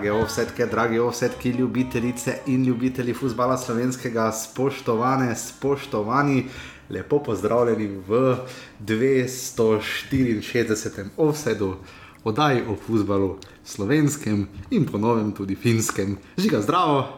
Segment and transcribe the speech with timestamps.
[0.00, 6.46] Drage ovsetke, dragi ovsetki, ljubitelice in ljubitelji futbola slovenskega, spoštovane, spoštovani,
[6.90, 8.36] lepo pozdravljeni v
[8.80, 11.04] 264.
[11.16, 11.76] ovsedu,
[12.24, 16.18] oddaji o futbalu slovenskem in ponovem tudi finskem.
[16.38, 17.08] Žiga zdravo.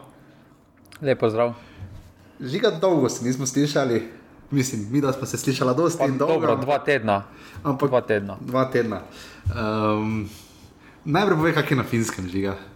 [1.01, 1.55] Lepo zdrav.
[2.41, 4.09] Žiga dolgo se nismo slišali,
[4.51, 6.35] mislim, mi da smo se slišali dosti in dolgo.
[6.35, 7.25] dobro, dva tedna.
[7.63, 8.37] ampak Dva tedna.
[8.41, 9.01] Dva tedna.
[9.55, 10.29] Um,
[11.05, 12.72] najprej povej, kak je na finskem žiga.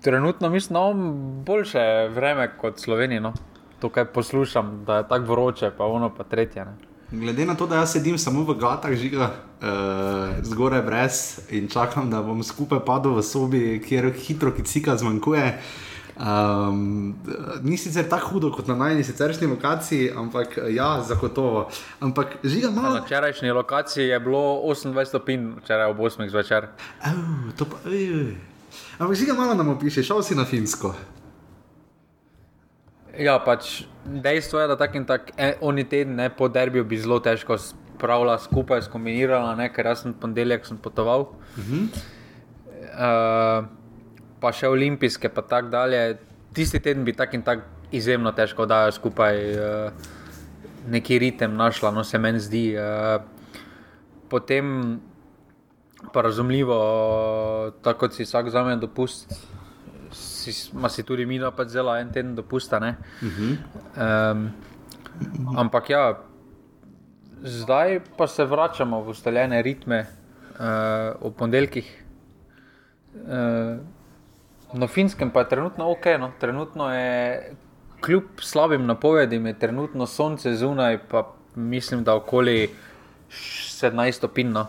[0.00, 3.20] Trenutno mislim, da imam boljše vreme kot Slovenija.
[3.20, 3.32] No.
[3.80, 6.64] To, kar poslušam, da je tako vroče, pa ono pa tretje.
[6.64, 6.72] Ne.
[7.12, 9.30] Glede na to, da jaz sedim samo v gatah žiga,
[9.62, 9.66] uh,
[10.42, 15.58] zgoraj brez in čakam, da bom skupaj padel v sobi, kjer hitro kicika zmanjkuje.
[16.20, 17.16] Um,
[17.62, 21.70] ni sicer tako hudo kot na najni siceršnji lokaciji, ampak eh, ja, zagotovo.
[22.00, 23.00] Ampak žiga Na malo.
[23.04, 26.66] včerajšnji lokaciji je bilo 28 stopinj, včeraj ob 8 zvečer.
[27.04, 28.36] Au, to pa, ej, ej.
[29.00, 30.92] Ampak žiga malo nam opiše, šel si na finsko.
[33.16, 37.00] Ja, pač dejstvo je, da tak in tak e, oni teden ne, po derbiju bi
[37.00, 41.32] zelo težko spravila skupaj, skombinirala, ne, ker jaz sem ponedeljek sem potoval.
[41.56, 41.82] Uh -huh.
[42.92, 43.64] uh,
[44.40, 46.18] pa še olimpijske, pa tako dalje.
[46.52, 49.92] Tisti teden bi tak in tak izjemno težko dajo skupaj uh,
[50.88, 52.76] neki ritem našla, no se meni zdi.
[52.76, 53.22] Uh,
[54.28, 55.00] potem
[56.12, 56.76] pa razumljivo,
[57.82, 59.32] tako kot si vsak vzame dopust,
[60.12, 62.78] si, si tudi mi pač zelo en teden dopusta.
[62.78, 62.96] ne.
[63.96, 64.50] Um,
[65.56, 66.18] ampak ja,
[67.42, 72.04] zdaj pa se vračamo v ustaljene ritme uh, ob ponedeljkih.
[73.14, 73.78] Uh,
[74.72, 76.32] na finskem pa je trenutno ok, no.
[76.40, 77.54] trenutno je
[78.00, 82.70] kljub slabim napovedim, je trenutno sonce zunaj, pa mislim, da okoli
[83.30, 84.48] 17 stopinj.
[84.48, 84.66] No.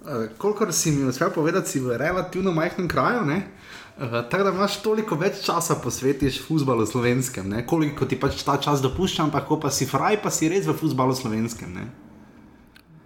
[0.00, 3.42] Uh, kolikor si mi uspel povedati, si v relativno majhnem kraju, ne?
[4.00, 7.66] Uh, tako da imaš toliko več časa posvetiš futbalu slovenskem, ne?
[7.66, 10.72] koliko ti pač ta čas dopušča, ampak ko pa si fraj, pa si res v
[10.72, 11.68] futbalu slovenskem.
[11.76, 11.84] Ne?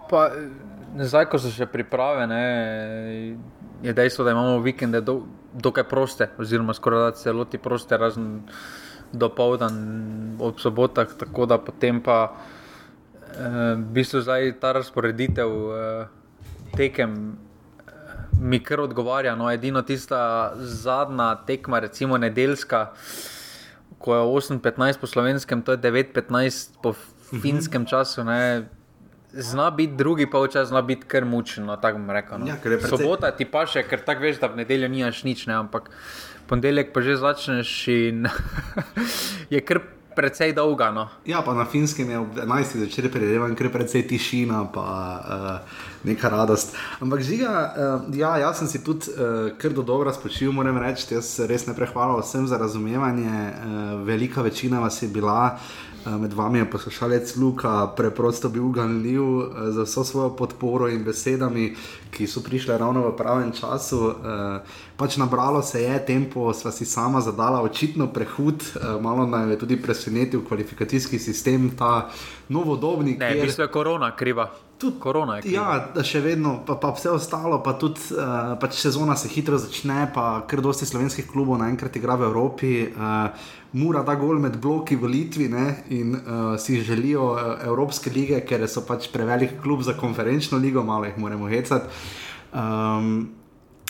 [0.06, 0.54] Pa, eh,
[1.02, 2.44] zdaj, ko so še priprave, ne,
[3.82, 8.44] je dejstvo, da imamo vikende do, dokaj proste, oziroma skoraj da celoti proste, razen
[9.10, 9.74] do povdan
[10.38, 12.36] ob sobotah, tako da potem pa
[13.34, 16.22] eh, v bistvu zdaj ta razporeditev eh,
[16.76, 17.36] tekem.
[18.34, 22.92] Mi kar odgovarja, no, edino tista zadnja tekma, recimo nedeljska,
[23.98, 26.92] ko je 8-15 po slovenskem, to je 9-15 po
[27.32, 28.24] finskem času.
[28.24, 28.66] Ne,
[29.32, 32.38] Zna biti drugi polčas, zna biti kar mučno, tako bom rekel.
[32.38, 32.46] No.
[32.46, 35.54] Ja, precej- Sobota ti pa še, ker tako veš, da v nedeljo nimaš nič, ne,
[35.54, 35.90] ampak
[36.46, 38.28] ponedeljek pa že začneš in
[39.50, 39.80] je kar
[40.16, 40.90] precej dolga.
[40.90, 41.08] No.
[41.26, 42.78] Ja, pa na finskem je ob 11.
[42.84, 46.76] zvečer predvidevam, ker je precej tišina, pa uh, neka radost.
[47.00, 51.14] Ampak žiga, uh, ja, jaz sem si tudi uh, kar do dobro spočil, moram reči,
[51.14, 53.30] jaz res ne prehvalim vsem za razumevanje.
[53.30, 55.54] Uh, velika večina vas je bila.
[55.54, 61.04] Uh, Med vami je poslušalec Luka, preprosto bil ganljiv uh, za vso svojo podporo in
[61.04, 61.72] besedami,
[62.10, 64.00] ki so prišle ravno v pravem času.
[64.00, 64.60] Uh,
[64.96, 68.62] pač nabralo se je, tempo sva si sama zadala, očitno prehud,
[69.00, 72.10] malo naj je tudi presenetil kvalifikacijski sistem, ta
[72.48, 74.50] novodobni, Ne, v bistvu je korona kriva.
[74.84, 75.64] Tudi korona je kriva.
[75.96, 80.10] Ja, še vedno, pa, pa vse ostalo, pa tudi uh, pač sezona se hitro začne,
[80.12, 82.72] pa kar dosti slovenskih klubov naenkrat igra v Evropi.
[82.92, 85.64] Uh, Mura da gol med bloki v Litvi ne,
[85.96, 90.84] in uh, si želijo uh, Evropske lige, ker so pač prevelik klub za konferenčno ligo,
[90.84, 91.88] malo jih moramo hecati.
[92.52, 93.33] Um,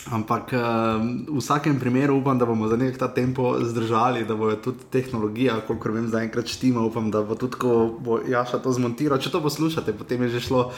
[0.05, 4.51] Ampak uh, v vsakem primeru upam, da bomo za nek ta tempo zdržali, da bo
[4.53, 6.85] tudi tehnologija, kolikor vem, zaenkrat štima.
[6.85, 10.45] Upam, da bo tudi, ko bo Jaša to zmontiral, če to poslušate, potem je že
[10.45, 10.69] šlo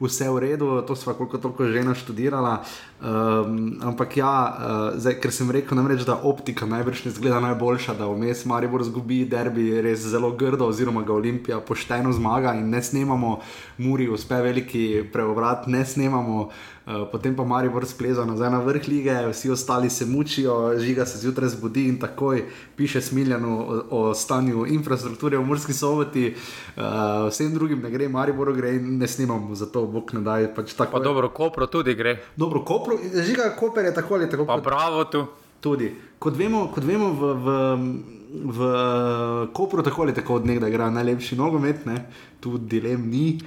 [0.00, 2.64] vse v redu, to sva koliko toliko že naštudirala.
[3.04, 8.00] Um, ampak ja, uh, zdaj, ker sem rekel, namreč, da optika najbrž ne zgleda najboljša,
[8.00, 12.80] da vmes Maribor zgubi derbi res zelo grdo, oziroma ga Olimpija pošteno zmaga in ne
[12.80, 13.40] snemamo,
[13.76, 16.48] Muri uspe veliki preobrat, ne snemamo.
[16.90, 21.18] Uh, potem pa Maribor spleza nazaj na vrh lige, vsi ostali se mučijo, žiga se
[21.18, 22.42] zjutraj zbudi in takoj
[22.76, 26.34] piše Smiljanu o, o stanju infrastrukture v Murski soboti,
[26.76, 26.82] uh,
[27.28, 30.54] vsem drugim ne gre, Mariboru gre in ne snimamo, zato bog ne daj.
[30.54, 32.16] Pač tako Pa dobro, Kopro tudi gre.
[32.36, 34.46] dobro Kopru, žiga Koper je tako ali tako.
[34.46, 35.26] Pa kot- bravo tu.
[35.60, 35.92] Tudi.
[36.18, 37.46] Kot vemo, kot vemo v, v
[38.30, 38.58] v
[39.52, 42.04] Kopru tako ali tako od nekdaj igra najlepši nogomet, ne?
[42.40, 43.40] tu dilem ni.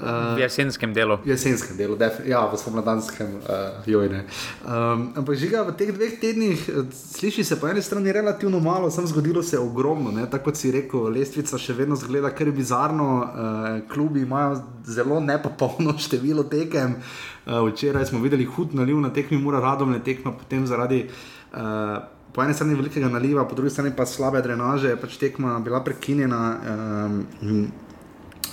[0.00, 1.18] Uh, v jesenskem delu.
[1.24, 4.22] V jesenskem delu, ja, v spomladanskem, uh, jojne.
[4.64, 9.04] Um, ampak žiga v teh dveh tednih, sliši se po eni strani relativno malo, sem
[9.06, 10.08] zgodilo se ogromno.
[10.14, 10.24] Ne?
[10.30, 15.98] Tako kot si rekel, lestvica še vedno zgleda kar bizarno, uh, klubi imajo zelo nepopolno
[16.06, 16.96] število tekem.
[17.44, 21.04] Uh, včeraj smo videli hud naliv na tekmi, mora radom ne tekma, potem zaradi.
[21.52, 25.82] Uh, Po eni strani velikega naliva, po drugi strani pa slabe drenaže, pač tekma bila
[25.82, 26.42] prekinjena.
[26.62, 27.70] Um,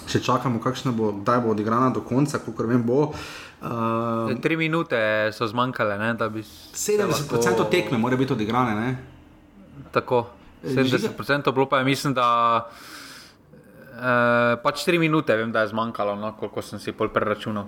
[0.08, 0.62] še čakamo,
[0.96, 2.84] bo, kdaj bo odigrana do konca, kako vem.
[2.84, 3.12] Bo.
[3.62, 4.98] Uh, Tri minute
[5.34, 6.74] so zmanjkale, ne, da bi se.
[6.74, 7.68] 70% lahko...
[7.72, 8.76] tekme mora biti odigrane.
[8.76, 8.98] Ne?
[9.92, 10.28] Tako.
[10.64, 12.28] 70% bilo pa je, mislim, da.
[13.98, 17.66] Uh, pač 3 minute, vem, da je zmanjkalo, no, koliko sem si pol preračunal.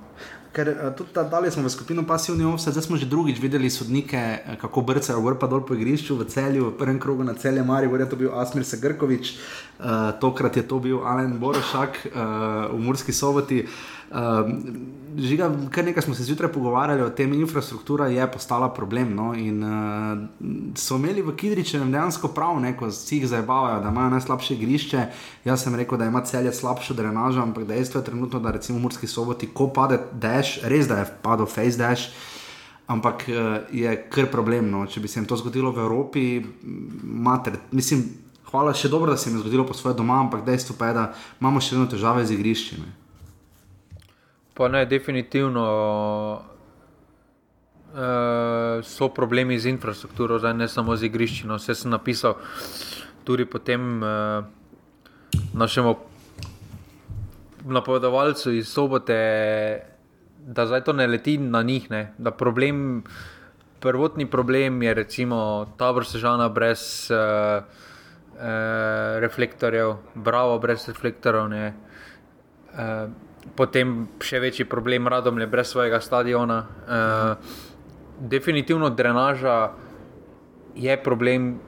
[0.53, 4.57] Ker uh, tudi tam smo v skupino pasivni ovce, zdaj smo že drugič videli sodnike,
[4.61, 7.87] kako brcajo gor pa dol po igrišču v celju, v prvem krogu na celje Mari,
[7.87, 9.37] gor je to bil Asmir Segrkovič,
[9.79, 13.69] uh, tokrat je to bil Alen Borošak uh, v Murski soboti.
[14.09, 14.49] Uh,
[15.17, 19.15] žiga, kar nekaj smo se zjutraj pogovarjali o tem, infrastruktura je postala problem.
[19.15, 19.33] No?
[19.35, 20.17] In uh,
[20.75, 22.77] so imeli v Kidričenem dejansko prav, ne?
[22.77, 25.05] ko si jih zabavajo, da imajo najslabše igrišče.
[25.45, 28.81] Jaz sem rekel, da ima celje slabšo drenažo, ampak dejstvo je trenutno, da recimo v
[28.81, 32.09] Murski soboti, ko pade dež, res da je padel face dash.
[32.89, 33.27] Ampak
[33.71, 34.71] je kar problem.
[34.73, 34.85] No?
[34.89, 36.23] Če bi se jim to zgodilo v Evropi,
[37.05, 38.01] mater, mislim,
[38.49, 40.93] hvala še dobro, da se jim je zgodilo po svoje doma, ampak dejstvo pa je,
[40.97, 41.03] da
[41.37, 42.89] imamo še vedno težave z igriščami.
[44.57, 45.65] Pa ne, definitivno
[47.93, 51.47] uh, so problemi z infrastrukturo, zdaj ne samo z igrišči.
[51.47, 52.35] No, vse sem napisal
[53.23, 54.43] tudi potem uh,
[55.53, 55.95] našemu
[57.69, 59.15] napovedovalcu iz sobote,
[60.45, 61.91] da zdaj to ne leti na njih.
[61.91, 63.03] Ne, da problem,
[63.79, 68.41] prvotni problem je recimo tabor sežana brez uh, uh,
[69.19, 71.49] reflektorjev, bravo brez reflektorjev.
[71.49, 71.73] Ne,
[72.73, 73.09] uh,
[73.55, 76.59] potem še večji problem, radom je brez svojega stadiona.
[76.63, 77.55] Uh,
[78.19, 79.71] definitivno drenaža
[80.75, 81.59] je problem,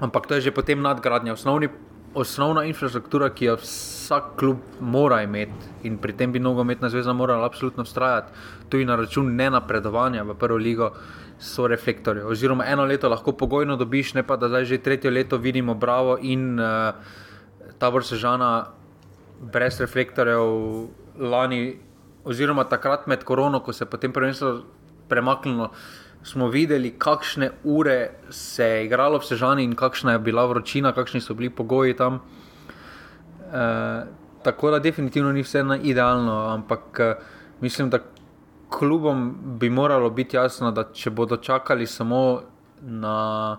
[0.00, 1.32] ampak to je že potem nadgradnja.
[1.32, 1.68] Osnovni,
[2.14, 7.46] osnovna infrastruktura, ki jo vsak klub mora imeti in pri tem bi nogometna zveza morala
[7.46, 8.32] absolutno ustrajati,
[8.68, 10.92] tudi na račun ne napredovanja v prvo ligo.
[11.42, 12.22] So reflektorji.
[12.22, 16.14] Oziroma, eno leto lahko pogojno dobiš, ne pa da zdaj že tretje leto vidimo Bravo
[16.22, 16.94] in uh,
[17.78, 18.68] tabor Sežana
[19.40, 20.86] brez reflektorjev
[21.18, 21.78] lani,
[22.24, 24.60] oziroma takrat med korono, ko se je potem prvenstvo
[25.08, 25.72] premaknilo,
[26.24, 31.20] smo videli, kakšne ure se je igralo v Sežani in kakšna je bila vročina, kakšni
[31.20, 32.20] so bili pogoji tam.
[33.52, 37.14] E, tako da definitivno ni vse na idealno, ampak eh,
[37.60, 37.98] mislim, da
[38.68, 42.40] klubom bi moralo biti jasno, da če bodo čakali samo
[42.80, 43.58] na.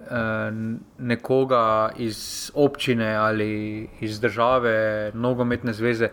[0.00, 0.52] Eh,
[0.98, 6.08] nekoga iz občine ali iz države, nogometne zveze,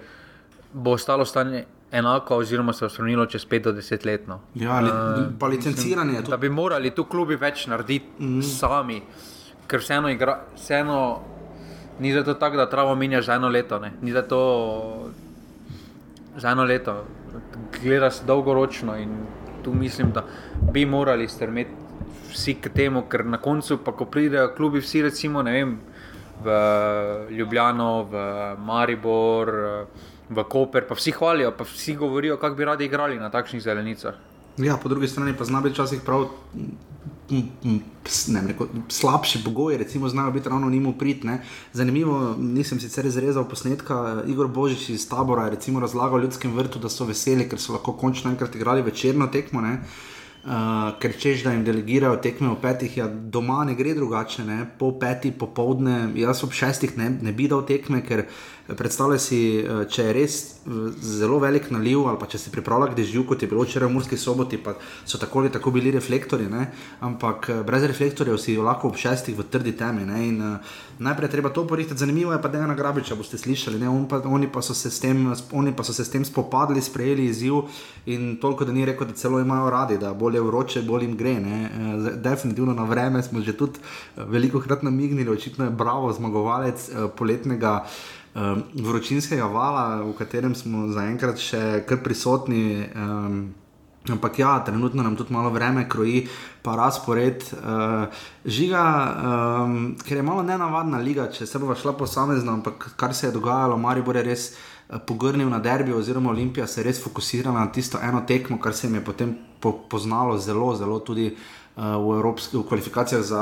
[0.74, 4.28] bo ostalo stanje enako, oziroma se bo spremenilo čez 5 do 10 let.
[4.28, 4.40] No.
[4.56, 6.12] Ja, li, uh, pa licenciranje.
[6.12, 8.42] Mislim, da bi morali tu klubi več narediti mm.
[8.42, 9.02] sami,
[9.68, 11.20] ker vseeno, igra, vseeno
[12.00, 13.80] ni zato tako, da travo menja za eno leto.
[13.80, 13.94] Ne.
[14.02, 15.10] Ni zato
[16.38, 17.04] za eno leto.
[17.84, 19.18] Gleda se dolgoročno in
[19.64, 20.24] tu mislim, da
[20.72, 21.88] bi morali strmeti
[22.32, 25.78] vsi k temu, ker na koncu, pa ko pridejo klubi, vsi recimo vem,
[26.44, 26.58] v
[27.34, 28.16] Ljubljano, v
[28.62, 30.17] Maribor, v
[30.50, 34.14] Koper, pa vsi hvalijo, pa vsi govorijo, kako bi radi igrali na takšnih zelenicah.
[34.58, 36.28] Ja, po drugi strani pa znajo biti včasih prav.
[38.28, 41.26] Ne, neko, slabši pogoji, recimo, znajo biti ravno njim uprit.
[41.74, 44.24] Zanimivo, nisem sicer izrezal posnetka.
[44.28, 48.32] Igor Božič iz tabora je razlagal ljudskem vrtu, da so veseli, ker so lahko končno
[48.32, 49.62] enkrat igrali večerno tekmo.
[49.62, 49.82] Ne?
[50.48, 54.62] Uh, ker češ, da jim delegirajo tekme v petih, ja, doma ne gre drugače, ne?
[54.80, 58.24] po petih popovdne, jaz ob šestih ne, ne bi dal tekme, ker
[58.72, 60.38] predstavljaj si, uh, če je res
[61.04, 64.20] zelo velik naliv, ali pa če si pripravljal dežju, kot je bilo včeraj v Murski
[64.20, 66.68] soboti, pa so tako ali tako bili reflektori, ne?
[67.04, 70.08] ampak eh, brez reflektorjev si lahko ob šestih v trdi temi.
[70.28, 74.22] In, uh, najprej treba to porihtati, zanimivo je pa Dejana Grabiča, boste slišali, On pa,
[74.26, 74.62] oni, pa
[75.02, 77.54] tem, oni pa so se s tem spopadli, sprejeli izziv
[78.06, 81.40] in toliko, da ni rekel, da celo imajo radi, da bolje vroče, bolj jim gre.
[81.40, 81.70] Ne?
[82.16, 83.80] Definitivno na vreme smo že tudi
[84.16, 87.86] veliko krat namignili, očitno je bravo zmagovalec poletnega
[88.36, 92.90] um, vročinskega vala, v katerem smo zaenkrat še kar prisotni.
[92.96, 93.54] Um,
[94.14, 96.28] ampak ja, trenutno nam tudi malo vreme kroji,
[96.62, 97.44] pa razpored.
[97.52, 98.08] Uh,
[98.46, 98.86] žiga,
[99.66, 99.76] um,
[100.08, 103.78] ker je malo nenavadna liga, če se bo šla posamezno, ampak kar se je dogajalo,
[103.78, 104.50] Maribor je res.
[104.88, 108.74] Eh, pogrnil na derbi, oziroma Olimpija se je res fokusirala na tisto eno tekmo, kar
[108.74, 111.36] se jim je potem po, poznalo zelo, zelo tudi.
[111.78, 113.42] Evropski, v kvalifikacijah za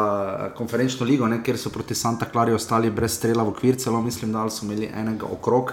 [0.57, 4.33] konferenčno ligo, ne, kjer so proti Santa Clari ostali brez strela v okvir, celo mislim,
[4.35, 5.71] da so imeli enega okrog.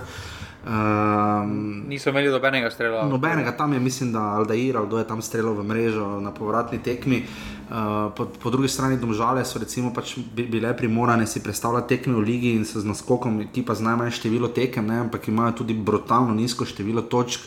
[0.63, 3.03] Um, Niso imeli nobenega strela.
[3.09, 7.25] Nobenega tam je, mislim, da Aldair, kdo je tam streljal v mrežo na povratni tekmi.
[7.71, 12.23] Uh, po, po drugi strani domžale so recimo pač bile primorane si predstavljati tekme v
[12.23, 15.75] ligi in se z naskokom, ki pa z najmanj število tekem, ne, ampak imajo tudi
[15.75, 17.41] brutalno nizko število točk.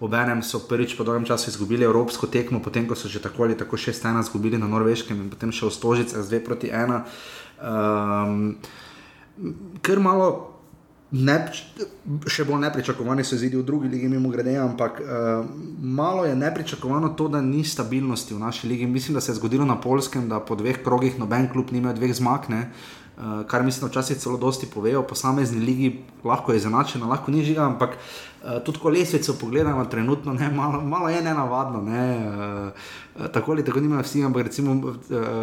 [0.00, 3.58] Obenem so prvič po dolgem času izgubili evropsko tekmo, potem ko so že tako ali
[3.58, 7.02] tako 6-1 izgubili na Norveškem in potem še v Stožice z 2 proti 1.
[7.60, 8.56] Um,
[9.82, 10.49] ker malo,
[11.10, 11.36] ne,
[12.30, 15.44] še bolj nepričakovani so izidi v drugi ligi, mimo grede, ampak uh,
[15.82, 18.86] malo je nepričakovano to, da ni stabilnosti v naši ligi.
[18.86, 22.14] Mislim, da se je zgodilo na Polskem, da po dveh krogih noben klub nima dveh
[22.14, 22.68] zmagne.
[23.20, 27.66] Uh, kar mislim, včasih celo dosti povejo, posamezni ligi lahko je zanačena, lahko ni žiga,
[27.68, 31.82] ampak uh, tudi ko lesvico pogledamo, trenutno ne, malo, malo je ne navadno.
[31.82, 34.94] Ne, uh, tako ali tako nimajo vsi, ampak recimo, uh,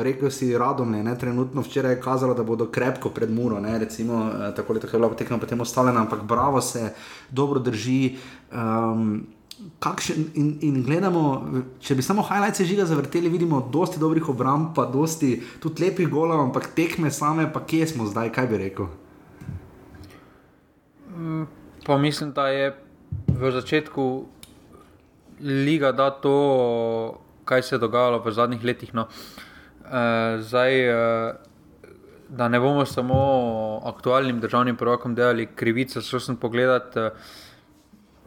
[0.01, 4.25] rekel si radom, ne, trenutno včeraj je kazalo, da bodo krepko pred muro, ne, recimo,
[4.25, 6.93] uh, tako ali tako je bilo potekno potem ostaljeno, ampak bravo se
[7.29, 8.15] dobro drži.
[8.51, 9.27] Um,
[9.81, 11.23] Kakšen, in, in gledamo,
[11.81, 16.43] če bi samo highlights žiga zavrteli, vidimo dosti dobrih obramb, pa dosti tudi lepih golov,
[16.45, 18.91] ampak tekme same, pa kje smo zdaj, kaj bi rekel?
[21.17, 21.47] Mm,
[21.85, 22.69] pa mislim, da je
[23.33, 24.07] v začetku
[25.39, 28.93] liga da to, kaj se je dogajalo v zadnjih letih.
[28.93, 29.07] No.
[29.85, 31.33] E, zdaj, e,
[32.29, 36.97] da ne bomo samo aktualnim državnim prvakom delali krivice, šel sem pogledat.
[36.97, 37.11] E,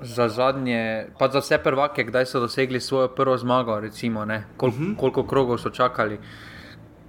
[0.02, 4.26] Za zadnje, pa za vse prvake, kdaj so dosegli svojo prvo zmago, recimo,
[4.56, 4.84] Kol, uh mhm.
[4.84, 4.96] -huh.
[4.96, 6.18] koliko krogov so čakali.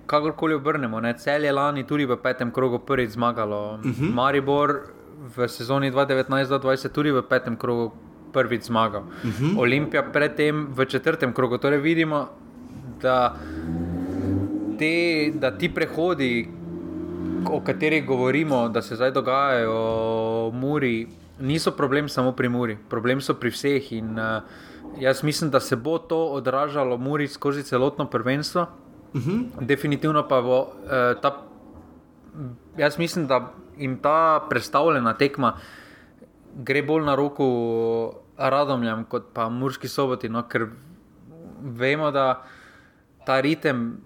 [0.05, 1.13] Kakorkoli obrnemo, ne?
[1.17, 3.73] cel je lani tudi v petem krogu prvič zmagalo.
[3.73, 4.05] Uh mhm.
[4.05, 4.13] -huh.
[4.13, 4.79] Maribor
[5.35, 7.91] v sezoni 2019-2020 tudi v petem krogu
[8.33, 9.01] prvič zmagal.
[9.01, 9.45] Uh mhm.
[9.45, 9.59] -huh.
[9.59, 11.57] Olimpija predtem v četrtem krogu.
[11.57, 12.27] Torej vidimo,
[13.01, 13.35] da,
[14.79, 16.47] te, da ti prehodi,
[17.51, 21.07] o katerih govorimo, da se zdaj dogajajo Muri,
[21.41, 23.91] niso problem samo pri Muri, problem so pri vseh.
[23.91, 24.41] In, uh,
[24.99, 28.67] jaz mislim, da se bo to odražalo Muri skozi celotno prvenstvo.
[29.13, 29.31] Uh mhm.
[29.31, 29.65] -huh.
[29.65, 31.41] Definitivno pa bo uh, ta.
[32.77, 35.57] Jaz mislim, da jim ta predstavljena tekma
[36.55, 37.45] gre bolj na roko
[38.37, 40.29] radomljam, kot pa murski soboti.
[40.29, 40.67] No, ker
[41.61, 42.43] vemo, da
[43.25, 43.97] ta ritem,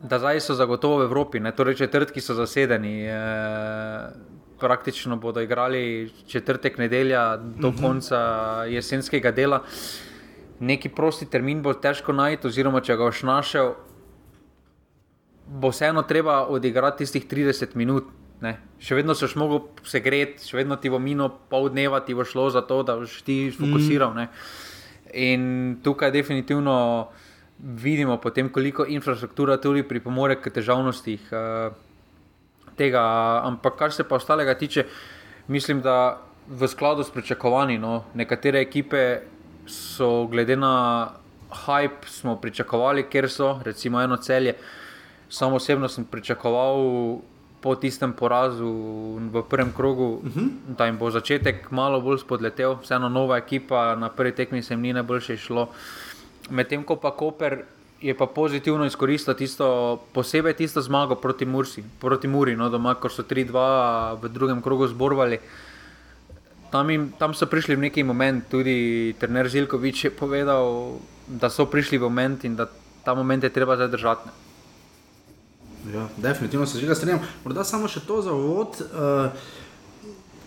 [0.00, 3.06] da zdaj so zagotovo v Evropi, ne, torej četrtki so zasedeni.
[3.06, 4.10] Eh,
[4.58, 7.82] Praktično bodo igrali četrtek, nedelja do mhm.
[7.82, 8.18] konca
[8.68, 9.62] jesenskega dela.
[10.60, 13.74] Neki prosti termin bo težko najti, oziroma če ga boš našel,
[15.46, 18.52] bo vseeno treba odigrati tistih 30 minut, Ne.
[18.78, 22.26] Še vedno si lahko se gret, še vedno ti bo mino pol dneva, ti bo
[22.26, 24.14] šlo za to, da boš ti fokusiral.
[24.14, 24.28] Mm.
[25.18, 25.42] In
[25.82, 26.76] tukaj definitivno
[27.58, 31.74] vidimo, potem, koliko infrastruktura tudi pripomore k težavnostih uh,
[32.78, 33.02] tega.
[33.44, 34.86] Ampak kar se pa ostalega tiče,
[35.48, 36.18] mislim, da
[36.48, 39.20] v skladu s pričakovanji, no, nekatere ekipe
[39.66, 41.08] so glede na
[41.66, 44.54] hype, smo pričakovali, ker so, recimo, eno celje.
[45.28, 46.78] Samo osebno sem pričakoval
[47.60, 48.68] po tistem porazu
[49.32, 50.40] v prvem krogu, uh mhm.
[50.40, 50.76] -huh.
[50.76, 54.80] da jim bo začetek malo bolj spodletel, vseeno nova ekipa, na prvi tekmi se jim
[54.80, 55.68] ni najboljše šlo.
[56.50, 57.64] Medtem ko pa Koper
[58.00, 63.10] je pa pozitivno izkoristil tisto, posebej tisto zmago proti, Mursi, proti Muri, no, doma, ko
[63.10, 65.40] so 3-2 v drugem krogu zborovali.
[66.70, 71.66] Tam, jim, tam so prišli v neki moment, tudi trener Žilkovič je povedal, da so
[71.66, 72.68] prišli v moment in da
[73.04, 74.28] ta moment je treba zadržati.
[75.94, 77.24] Ja, definitivno se že strinjam.
[77.44, 78.76] Morda samo še to za uvod.
[78.92, 79.32] Uh,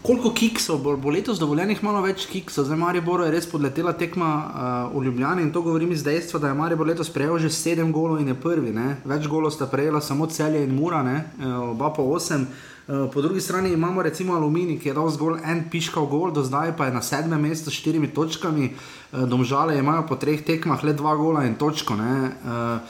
[0.02, 4.32] koliko kiksov bo, bo letos dovoljenih, malo več kiksov, zdaj Maribor je res podletela tekma
[4.32, 7.94] uh, v Ljubljani in to govorim iz dejstva, da je Maribor letos prejel že sedem
[7.94, 8.74] golov in je prvi.
[8.74, 8.98] Ne?
[9.06, 12.48] Več golov sta prejela samo celje in mura, uh, oba po osem.
[13.14, 16.74] Po drugi strani imamo recimo Alumini, ki je dal zgolj en piškal gol, do zdaj
[16.76, 18.72] pa je na sedmem mestu s štirimi točkami,
[19.30, 21.96] domžale imajo po treh tekmah le dva gola in točko.
[21.96, 22.82] Uh,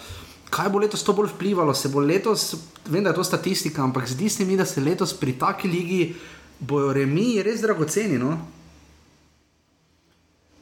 [0.50, 1.76] kaj bo letos to bolj vplivalo?
[1.78, 2.56] Se bo letos,
[2.88, 6.16] vem, da je to statistika, ampak zdi se mi, da se letos pri taki ligi
[6.62, 8.18] bojo remi res dragoceni.
[8.22, 8.38] No?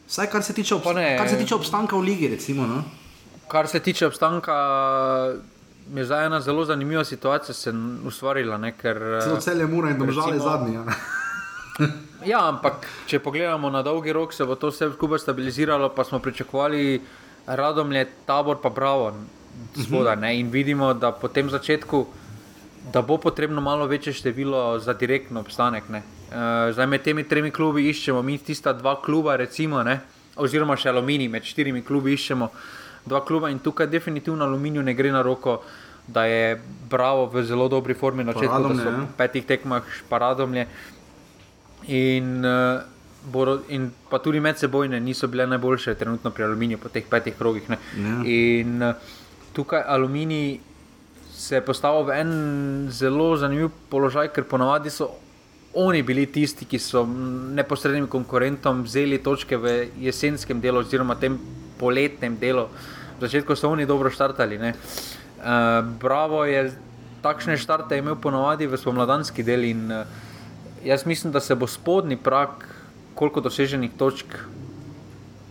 [0.07, 2.27] Vsaj kar se tiče, obst ne, kar se tiče obstanka v ligi.
[2.27, 2.83] Recimo, no?
[3.47, 4.55] Kar se tiče obstanka.
[5.95, 7.73] Je zdaj ena zelo zanimiva situacija, se
[8.05, 8.59] ustvarila.
[9.23, 10.83] Zelo cel je mura in država je zadnja.
[12.31, 16.19] ja, ampak če pogledamo na dolgi rok, se bo to vse skupaj stabiliziralo, pa smo
[16.19, 17.01] pričakovali,
[17.47, 19.13] radom je tabor, pa bravo
[19.73, 20.15] spodaj.
[20.15, 20.39] Uh -huh.
[20.39, 22.05] In vidimo, da po tem začetku
[22.93, 25.83] da bo potrebno malo večje število za direktni obstanek.
[25.89, 25.99] Uh,
[26.73, 29.99] zdaj med temi tremi klubi iščemo, mi tista dva kluba, recimo, ne?
[30.39, 32.49] oziroma še aluminij, med štirimi klubi iščemo.
[33.05, 35.61] dva kluba in tukaj definitivno aluminiju ne gre na roko.
[36.07, 38.95] Da je Bravo v zelo dobri formi na začetku, so ja.
[38.97, 40.65] v petih tekmah paradomlje.
[41.87, 42.81] In, uh,
[43.29, 47.69] Boro, in pa tudi medsebojne niso bile najboljše, trenutno pri aluminiju, po teh petih krogih.
[47.69, 47.77] ne.
[47.97, 48.15] Ja.
[48.25, 48.95] In uh,
[49.53, 50.68] tukaj aluminij
[51.39, 52.31] se je postavil v en
[52.91, 55.07] zelo zanimiv položaj, ker ponavadi so
[55.79, 57.05] oni bili tisti, ki so
[57.55, 61.37] neposrednim konkurentom vzeli točke v jesenskem delu, oziroma tem
[61.79, 62.67] poletnem delu.
[63.15, 64.57] V začetku so oni dobro štartali.
[64.59, 64.73] ne.
[65.39, 66.73] Uh, Bravo je
[67.23, 70.03] takšne štarte imel ponavadi v spomladanski del in uh,
[70.83, 72.67] jaz mislim, da se bo spodnji prak,
[73.15, 74.35] koliko doseženih točk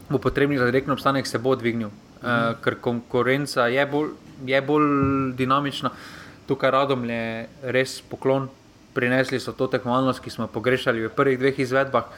[0.08, 1.88] bo potrebnih za direktno obstanek, se bo dvignil.
[2.22, 4.12] Uh, ker konkurenca je bolj,
[4.46, 4.88] je bolj
[5.38, 5.90] dinamična.
[6.48, 8.48] Tukaj radom je res poklon,
[8.96, 12.08] prinesli so to tekmovalnost, ki smo jo pogrešali v prvih dveh izvedbah.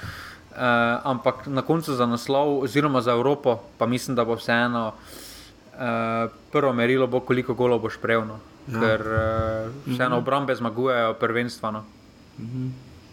[0.50, 6.30] Uh, ampak na koncu za naslov, oziroma za Evropo, pa mislim, da bo vseeno uh,
[6.52, 8.26] prvo merilo, bo, koliko golov boš prejel.
[8.26, 8.40] No.
[8.66, 8.80] Ja.
[8.80, 11.84] Ker uh, vseeno obrambe zmagujejo prvenstveno.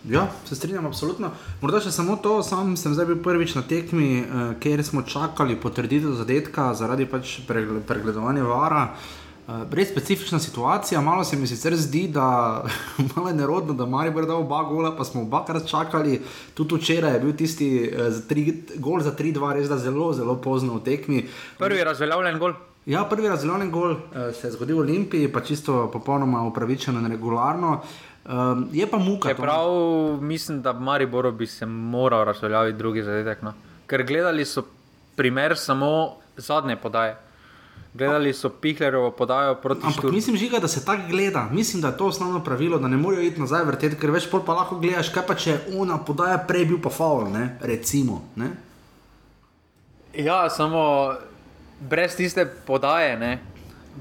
[0.09, 1.31] Ja, se strinjam, absolutno.
[1.61, 5.57] Morda še samo to, sam sem zdaj bil prvič na tekmi, eh, kjer smo čakali
[5.59, 8.83] potrditev zadetka zaradi pač pregle- pregledovanja vara.
[9.47, 12.63] Eh, res specifična situacija, malo se mi sicer zdi, da
[13.15, 16.21] malo je nerodno, da Mari bo dal oba gola, pa smo obakrat čakali.
[16.53, 20.39] Tudi včeraj je bil tisti eh, za tri, gol za 3-2, res da zelo, zelo
[20.41, 21.25] pozno v tekmi.
[21.59, 22.55] Prvi razveljavljen gol.
[22.87, 23.99] Ja, prvi razdeljen gol uh,
[24.31, 27.81] se je zgodil v Olimpiji, pa čisto popolnoma upravičeno in regularno.
[28.27, 29.29] Um, je pa muka.
[29.29, 29.35] to.
[29.35, 29.71] Čeprav
[30.21, 33.41] mislim, da Maribor bi se moral razveljaviti drugi zadetek.
[33.41, 33.53] No.
[33.87, 34.63] Ker gledali so
[35.15, 37.17] primer samo zadnje podaje.
[37.93, 40.15] Gledali so Pihlerovo podajo proti Ampak Šturmu.
[40.15, 41.47] mislim, žiga, da se tako gleda.
[41.51, 44.43] Mislim, da je to osnovno pravilo, da ne morejo iti nazaj vrteti, ker več pol
[44.45, 47.57] pa lahko gledaš, kaj pa če je ona podaja prej bil pa faul, ne?
[47.61, 48.21] recimo.
[48.35, 48.51] Ne?
[50.13, 51.13] Ja, samo
[51.79, 53.39] brez tiste podaje, ne,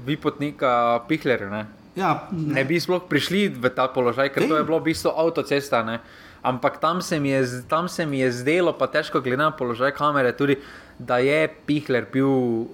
[0.05, 1.65] bi potnika Pihler, ne,
[1.97, 5.81] Ja, ne bi sploh prišli v ta položaj, ker to je bilo v bistvu avtocesta.
[5.83, 5.99] Ne.
[6.45, 10.31] Ampak tam se, je, tam se mi je zdelo, pa težko glede na položaj kamere,
[10.37, 10.59] tudi,
[10.99, 12.69] da je Pihler bil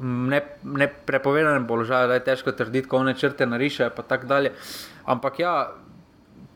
[0.00, 4.54] ne, ne prepovedanem položaju, da je težko trditi, ko one črte narišajo in tako dalje.
[5.04, 5.54] Ampak ja,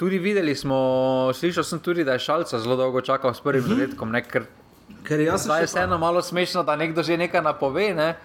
[0.01, 4.11] tudi videli smo, slišal sem tudi, da je Šalca zelo dolgo čakal s prvim zadetkom,
[4.11, 4.49] ne, ker
[5.05, 7.95] ker Zdaj je vseeno malo smešno, da nekdo že nekaj napove.
[7.95, 8.17] Ne?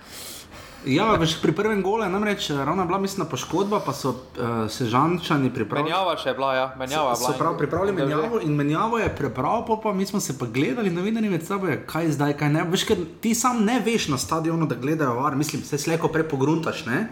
[0.86, 4.70] Ja, veš, pri prvem golu je namreč eh, ravno bila mislim poškodba, pa so uh,
[4.70, 5.90] se žančani pripravili.
[5.90, 7.38] Menjava še je bila, ja, menjava So bila.
[7.38, 11.30] prav pripravili menjavo in menjavo je prebral, pol pa mi smo se pa gledali, novinarji
[11.30, 12.64] med sabo, je, kaj zdaj, kaj ne.
[12.70, 16.86] Veš, ker ti sam ne veš na stadionu, da gledajo var, mislim, se slejko prepogruntaš,
[16.86, 17.08] ne.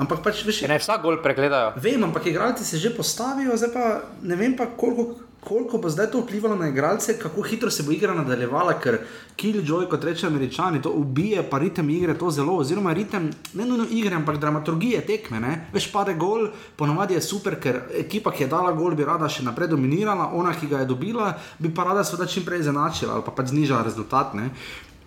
[0.00, 1.72] Ampak pač veš, Ne vsak gol pregledajo.
[1.76, 5.29] vem, ampak igralci se že postavijo, zdaj pa ne vem pa koliko.
[5.44, 8.98] Koliko bo zdaj to vplivalo na igralce, kako hitro se bo igra nadaljevala, ker
[9.36, 13.86] Killjoy, kot reče američani, to ubije, pa ritem igre to zelo, oziroma ritem ne nujno
[13.90, 15.40] igre, ampak dramaturgije tekme.
[15.40, 15.54] Ne?
[15.72, 19.46] Veš, pade gol, ponovadi je super, ker ekipa, ki je dala gol, bi rada še
[19.46, 23.24] naprej dominirala, ona, ki ga je dobila, bi pa rada seveda čim prej zanačila ali
[23.24, 24.36] pa pač znižala rezultat.
[24.36, 24.50] Ne?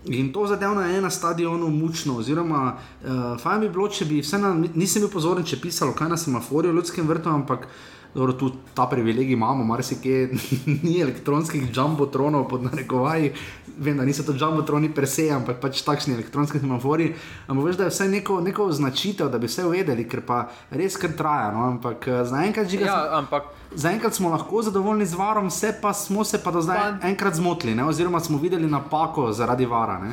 [0.05, 4.41] In to zadevno je na stadionu mučno, oziroma uh, fajn bi bilo, če bi vse
[4.41, 7.69] na, nisem bil pozoren, če je pisalo kaj na semaforju v ljudskem vrtu, ampak
[8.13, 10.29] dobro, tu ta privilegij imamo, marsikje
[10.83, 13.31] ni elektronskih jumbotronov pod narekovaji,
[13.77, 17.07] vem, da niso to jumbotroni per se, ampak pač takšni elektronski semafori,
[17.47, 20.95] ampak veš, da je vsaj neko, neko označitev, da bi vse vedeli, ker pa res
[20.95, 21.63] kar traja, no?
[21.67, 22.73] ampak eh, zaenkrat.
[22.75, 23.43] Ja, ampak
[23.75, 27.33] Zaenkrat smo lahko zadovoljni z varom, vse pa smo se pa do zdaj Pa- enkrat
[27.33, 27.83] zmotili, ne?
[27.83, 30.11] oziroma smo videli napako zaradi vara, ne?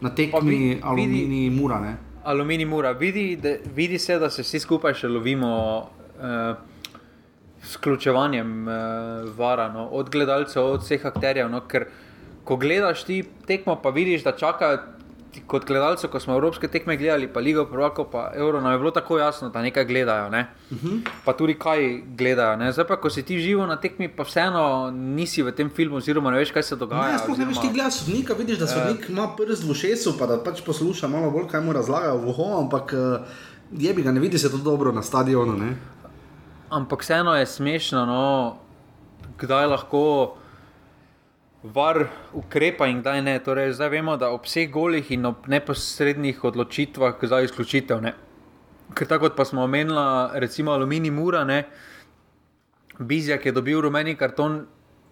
[0.00, 1.80] na tekmi vi- vidi- aluminij mura.
[1.80, 1.96] Ne?
[2.24, 2.92] aluminij mora.
[2.92, 6.56] Vidi, da, vidi se, da se vsi skupaj še lovimo uh,
[7.66, 8.74] s ključevanjem uh,
[9.38, 11.50] vara, no, od gledalcev, od vseh akterjev.
[11.50, 11.88] No, ker
[12.46, 14.78] ko gledaš ti tekmo, pa vidiš, da čakajo.
[15.46, 18.90] Kot gledalci, ko smo evropske tekme gledali, pa Ligo Prvako, pa Euro, nam je bilo
[18.90, 20.30] tako jasno, da nekaj gledajo.
[20.30, 20.46] Ne?
[20.70, 21.00] Uh -huh.
[21.24, 22.56] Pa tudi kaj gledajo.
[22.56, 22.70] Ne?
[22.72, 26.30] Zdaj pa, ko si ti živo na tekmi, pa vseeno nisi v tem filmu, oziroma
[26.30, 27.12] ne veš, kaj se dogaja.
[27.12, 30.26] Ne, sploh ne veš, ti gledaš sodnika, vidiš, da sodnik ima prst v ušesu, pa
[30.26, 33.18] da pač posluša malo bolj, kaj mu razlagajo v uho, ampak eh,
[33.78, 35.52] je bi ga, ne vidi se to dobro na stadionu.
[35.52, 35.76] Ne?
[36.76, 38.56] Ampak vseeno je smešno, no,
[39.40, 40.02] kdaj lahko
[41.64, 43.38] var ukrepa in kdaj ne.
[43.38, 48.02] Torej, zdaj vemo, da ob vseh golih in ob neposrednih odločitvah za izključitev.
[48.02, 48.12] Ne.
[48.94, 51.64] Ker tako kot pa smo omenili, recimo Aluminij Mura, ne,
[52.98, 54.66] Bizjak je dobil rumeni karton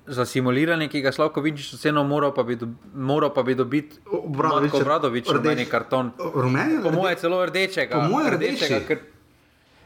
[0.06, 3.98] za simuliranje, ki ga Slavko Vinčič ocenil, moral pa bi, do, moral pa bi dobiti
[4.04, 5.36] Obradović rdeč.
[5.36, 6.12] rumeni karton.
[6.34, 7.94] Rumeni, Po mojem, celo rdečega.
[7.94, 9.13] Po moje rdečega rdeči.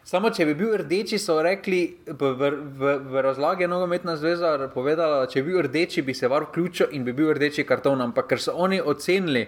[0.09, 5.25] Samo če bi bil rdeči, so rekli v, v, v, v razlagi nogometna zveza povedala,
[5.25, 8.01] da če bi bil rdeči, bi se var vključil in bi bil rdeči karton.
[8.01, 9.47] Ampak ker so oni ocenili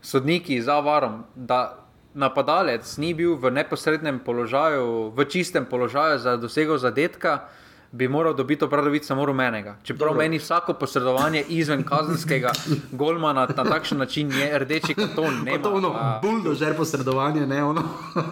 [0.00, 1.82] sodniki za varom, da
[2.14, 7.48] napadalec ni bil v neposrednem položaju, v čistem položaju za dosego zadetka,
[7.92, 9.76] bi moral dobiti opravic samo rumenega.
[9.82, 12.52] Čeprav meni vsako posredovanje izven kazenskega
[12.92, 15.42] golmana na takšen način je rdeči karton.
[15.44, 17.82] Ne, to je ono buldožer posredovanje, ne ono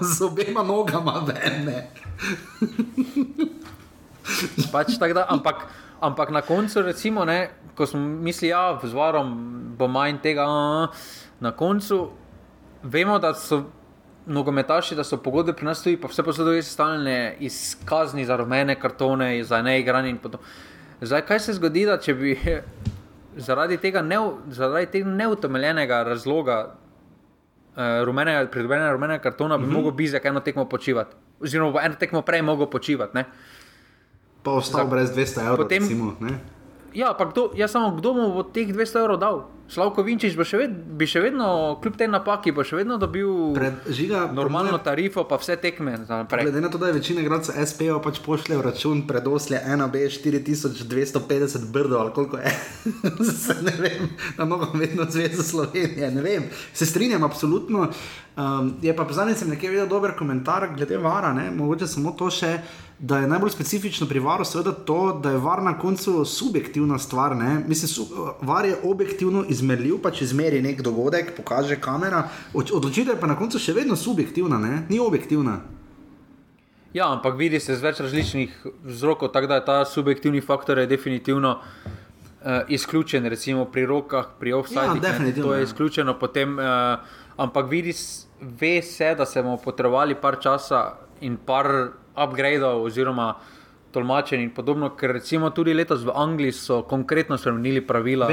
[0.00, 1.22] z obema nogama,
[1.64, 1.90] ne.
[4.72, 5.66] pač da, ampak,
[6.00, 9.36] ampak na koncu, recimo, ne, ko smo mislili, da ja, z varom
[9.78, 10.46] bo manj tega,
[11.40, 12.10] na koncu
[12.82, 13.64] vemo, da so
[14.30, 19.44] nogometaši, da so pogodbe pri nas tudi, pa vse posoduje stalne izkazni za rumene kartone,
[19.44, 20.46] za neigranje in podobno.
[21.00, 22.36] Zdaj, kaj se zgodi, da če bi
[23.46, 24.18] zaradi tega, ne,
[24.52, 26.58] zaradi tega neutemeljenega razloga
[27.76, 29.72] eh, rumenega, pridobljenega rumenega kartona, bi mm -hmm.
[29.72, 33.16] mogel Bizek eno tekmo počivati, oziroma eno tekmo prej mogel počivati.
[33.16, 33.24] Ne?
[34.42, 36.16] Pa ostal brez 200 evrov, potem, recimo,
[36.94, 39.36] Ja, pa kdo, ja, samo kdo mu bo teh 200 evrov dal?
[39.70, 41.46] Slavko Vinčič bi še, ved, bi še vedno,
[41.78, 45.94] kljub tej napaki, bo še vedno dobil Pred, žiga, normalno ne, tarifo, pa vse tekme.
[46.26, 51.70] Glede na to, da je večina gradcev SPO pač pošlje v račun predoslje 1B 4250
[51.70, 52.50] brdo ali koliko je.
[53.68, 56.50] ne vem, na mnogo vedno zvezo Slovenije, ne vem.
[56.74, 57.86] Se strinjam, absolutno.
[58.34, 61.50] Um, je pa zadnjič nekaj videl dober komentar glede vara, ne?
[61.54, 62.56] mogoče samo to še
[63.00, 67.36] da je najbolj specifično pri varu, seveda to, da je var na koncu subjektivna stvar.
[67.36, 67.64] Ne?
[67.68, 68.06] Mislim, su,
[68.40, 72.26] var je objektivno izmerljiv, pa če izmeri nek dogodek, pokaže kamera.
[72.52, 74.82] Odločitev je pa na koncu še vedno subjektivna, ne?
[74.88, 75.60] ni objektivna.
[76.92, 80.86] Ja, ampak vidi se z več različnih vzrokov, tako da je ta subjektivni faktor je
[80.90, 85.00] definitivno uh, izključen, recimo pri rokah, pri offsajdu.
[85.00, 87.00] Ja, to je izključeno, potem, uh,
[87.36, 87.94] ampak vidi,
[88.40, 90.82] ve se, da se bomo potrebovali par časa
[91.20, 91.70] in par
[92.16, 93.34] upgradeov oziroma
[93.90, 98.28] tolmačenj in podobno, ker recimo tudi letos v Angliji so konkretno spremenili pravila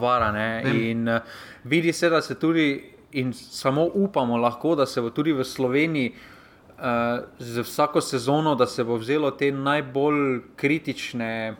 [0.00, 1.20] varane in uh,
[1.64, 6.12] vidi se, da se tudi in samo upamo lahko, da se bo tudi v Sloveniji
[6.12, 11.56] uh, z vsako sezono, da se bo vzelo te najbolj kritične.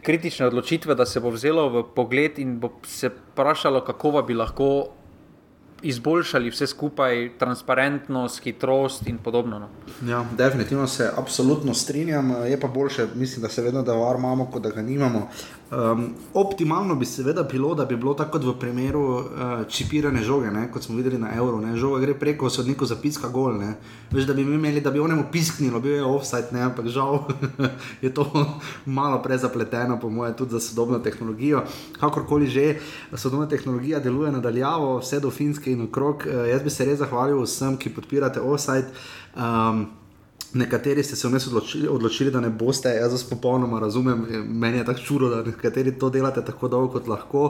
[0.00, 4.68] Kritične odločitve, da se bo vzelo v pogled in bo se vprašalo, kako bi lahko
[5.82, 9.58] izboljšali vse skupaj, transparentnost, hitrost in podobno.
[9.58, 9.68] No.
[10.10, 12.30] Ja, definitivno se absolutno strinjam.
[12.46, 15.28] Je pa boljše, mislim, da se vedno, da var imamo, kot da ga nimamo.
[15.70, 19.22] Um, optimalno bi seveda bilo, da bi bilo tako kot v primeru uh,
[19.68, 20.64] čipirane žoge, ne?
[20.72, 21.60] kot smo videli na Euro.
[21.60, 21.76] Ne?
[21.76, 23.60] Žoga gre preko sodnika za piska gol.
[24.10, 26.64] Veš, da bi imeli, da bi onemu pisknilo, bil je offside, ne?
[26.66, 27.22] ampak žal
[28.02, 28.26] je to
[28.86, 31.62] malo prezapleteno, po mojem, tudi za sodobno tehnologijo.
[32.00, 32.74] Kakorkoli že,
[33.14, 36.26] sodobna tehnologija deluje nadaljavo, vse do Finske in okrog.
[36.26, 38.90] Uh, jaz bi se res zahvalil vsem, ki podpirate offside.
[39.38, 39.86] Um,
[40.52, 44.84] Nekateri ste se vmes odločili, odločili, da ne boste, jaz vas popolnoma razumem, meni je
[44.84, 47.44] tako čudo, da nekateri to delate tako dolgo kot lahko.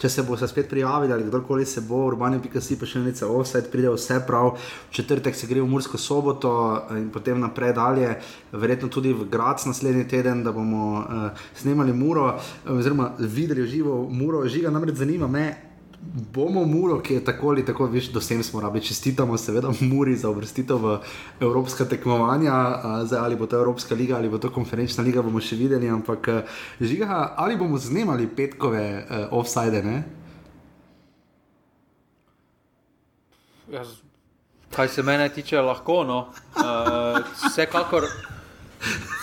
[0.00, 3.68] Če se boste spet prijavili ali kdorkoli se bo, urbani pikasi, pa še nekaj offset,
[3.72, 4.54] pride vse prav.
[4.88, 6.54] V četrtek se gre v Mursko soboto
[6.96, 8.16] in potem naprej dalje,
[8.52, 12.30] verjetno tudi v Grac naslednji teden, da bomo uh, snemali muro,
[12.64, 14.46] oziroma videli živo muro.
[14.48, 15.65] Žiga namreč zanima me,
[16.14, 20.16] bomo Muro, ki je tako ali tako viš, do sem smo rabili, čestitamo seveda Muri
[20.16, 20.98] za uvrstitev v
[21.40, 25.56] evropska tekmovanja, zdaj ali bo to Evropska liga ali bo to konferenčna liga, bomo še
[25.56, 26.28] videli, ampak
[26.80, 30.04] žiga, ali bomo znemali petkove uh, offside, ne?
[33.72, 33.88] Jaz,
[34.70, 36.04] kaj se mene tiče, lahko.
[36.04, 36.18] No.
[36.56, 38.04] Uh, vsekakor,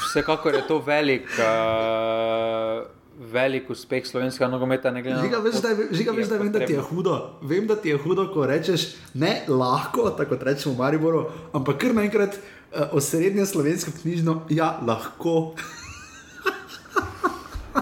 [0.09, 1.29] vsekakor je to velik.
[1.39, 4.91] Uh, velik uspeh slovenskega nogometa.
[4.93, 7.17] Žiga, veš, da, žiga, veš, da vem, da ti je hudo.
[7.41, 11.23] Vem, da ti je hudo, ko rečeš ne lahko, tako rečemo v Mariboru,
[11.53, 15.53] ampak kar naenkrat uh, osrednje slovensko knjižno, ja, lahko.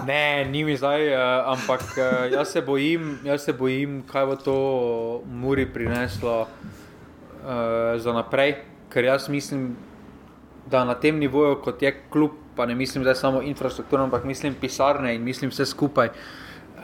[0.06, 4.36] Ne, ni mi zdaj, uh, ampak uh, jaz, se bojim, jaz se bojim, kaj bo
[4.36, 4.56] to
[5.28, 8.56] Muri prineslo uh, za naprej.
[8.88, 9.76] Ker jaz mislim,
[10.66, 14.24] da na tem nivoju, kot je kljub pa ne mislim, da je samo infrastruktura, ampak
[14.24, 16.82] mislim pisarne in mislim vse skupaj, uh,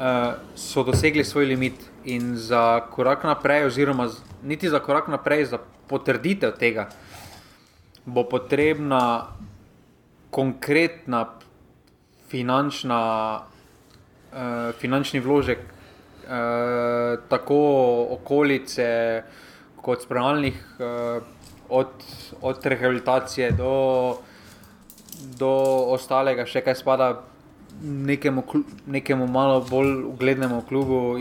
[0.56, 1.74] so dosegli svoj limit.
[2.04, 4.08] In za korak naprej, oziroma
[4.42, 6.88] niti za korak naprej, za potrditev tega,
[8.04, 9.26] bo potrebna
[10.30, 11.26] konkretna
[12.28, 13.00] finančna,
[14.32, 17.60] uh, finančni vložek, uh, tako
[18.10, 19.22] okolice,
[19.76, 21.22] kot spremljalnih, uh,
[21.68, 21.88] od,
[22.40, 24.16] od rehabilitacije do
[25.38, 25.50] do
[25.94, 27.08] ostalega, še kaj spada
[27.82, 28.44] nekemu,
[28.86, 31.18] nekemu malo bolj uglednemu klubu.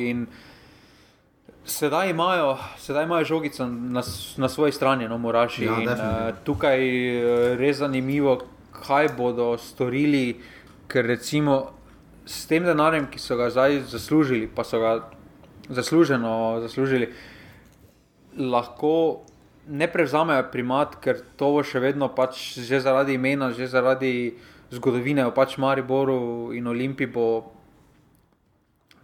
[1.67, 4.03] Sedaj imajo, sedaj imajo žogico na,
[4.37, 5.59] na svoji strani, no, moraš.
[5.59, 8.37] Ja, uh, tukaj je res zanimivo,
[8.71, 10.39] kaj bodo storili,
[10.87, 11.73] ker recimo
[12.25, 14.99] s tem denarjem, ki so ga zdaj zaslužili, pa so ga
[15.69, 17.11] zasluženo zaslužili,
[18.37, 19.23] lahko
[19.67, 24.37] ne prevzamejo primat, ker to bo še vedno pač že zaradi imena, že zaradi
[24.71, 27.27] zgodovine, pač Mariboru in Olimpiji bo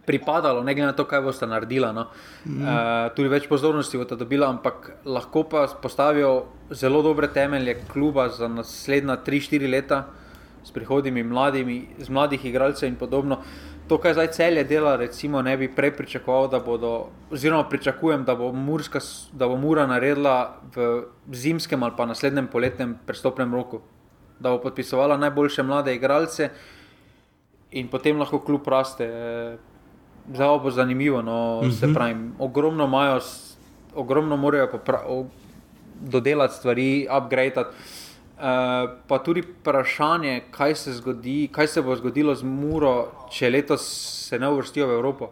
[0.04, 1.88] pripadalo, ne glede na to, kaj boste naredili.
[1.96, 2.08] No.
[2.44, 2.60] Mm.
[2.60, 8.48] Uh, tudi več pozornosti boste dobili, ampak lahko pa postavijo zelo dobre temelje kluba za
[8.48, 10.04] naslednja 3-4 leta
[10.64, 13.40] s prihodnimi mladimi, z mladih igralcev in podobno.
[13.88, 18.34] To, kar zdaj celje dela, recimo, ne bi prej pričakoval, da bodo, oziroma pričakujem, da
[18.34, 19.00] bo, Murska,
[19.32, 23.82] da bo Mura naredila v zimskem ali pa naslednjem poletnem prestopnem roku.
[24.40, 26.48] Da bo podpisovala najboljše mlade igralce
[27.70, 29.08] in potem lahko kljub raste.
[30.32, 31.22] Zelo bo zanimivo.
[31.22, 31.70] No, uh mhm.
[31.70, 31.94] -huh.
[31.94, 33.20] pravim, ogromno imajo,
[33.94, 34.80] ogromno morajo
[36.00, 37.64] dodelati stvari, upgrade.
[38.44, 42.90] Uh, pa tudi vprašanje, kaj se, zgodi, kaj se bo zgodilo z Muro,
[43.32, 43.86] če letos
[44.28, 45.30] se ne uvrstijo v Evropo.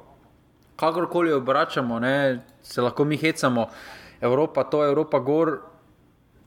[0.81, 3.67] Kakorkoli obračamo, ne, se lahko mi hecamo,
[4.21, 5.59] Evropa, to je Evropa, gor.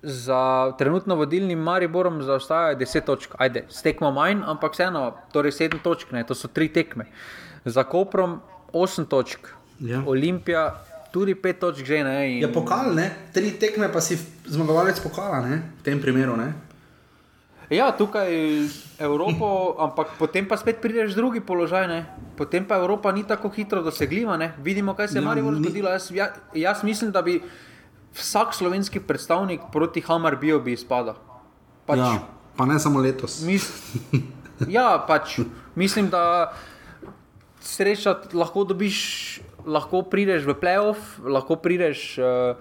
[0.01, 6.17] Za trenutno vodilnim Mariborom zaostajajo 10 točk, ajde, stekmo manj, ampak vseeno, torej 7 točk,
[6.17, 7.05] ne, to so 3 tekme.
[7.65, 8.39] Za Koprom
[8.73, 9.53] 8 točk,
[9.85, 10.01] ja.
[10.05, 10.65] Olimpija
[11.15, 12.35] tudi 5 točk, že ne.
[12.35, 12.43] In...
[12.43, 13.31] Je pokal, ne?
[13.31, 15.55] tri tekme, pa si zmagovalec pokala, ne?
[15.79, 16.35] v tem primeru.
[16.35, 16.51] Ne?
[17.71, 18.67] Ja, tukaj je
[18.99, 21.87] Evropa, ampak potem pa spet prideš v drugi položaj.
[21.87, 22.03] Ne?
[22.35, 24.35] Potem pa Evropa ni tako hitro dosegljiva.
[24.35, 24.53] Ne?
[24.59, 25.89] Vidimo, kaj se je ja, Marijo zgodilo.
[25.89, 27.39] Jaz, ja, jaz mislim, da bi
[28.13, 31.15] vsak slovenski predstavnik proti Hamar bio bi izpadal.
[31.87, 32.21] Pač, ja,
[32.59, 33.41] pa ne samo letos.
[33.47, 33.65] Mis,
[34.77, 35.39] ja, pač
[35.75, 36.53] mislim, da
[37.65, 42.55] sreča, lahko dobiš, lahko prideš v playoff, lahko prideš uh,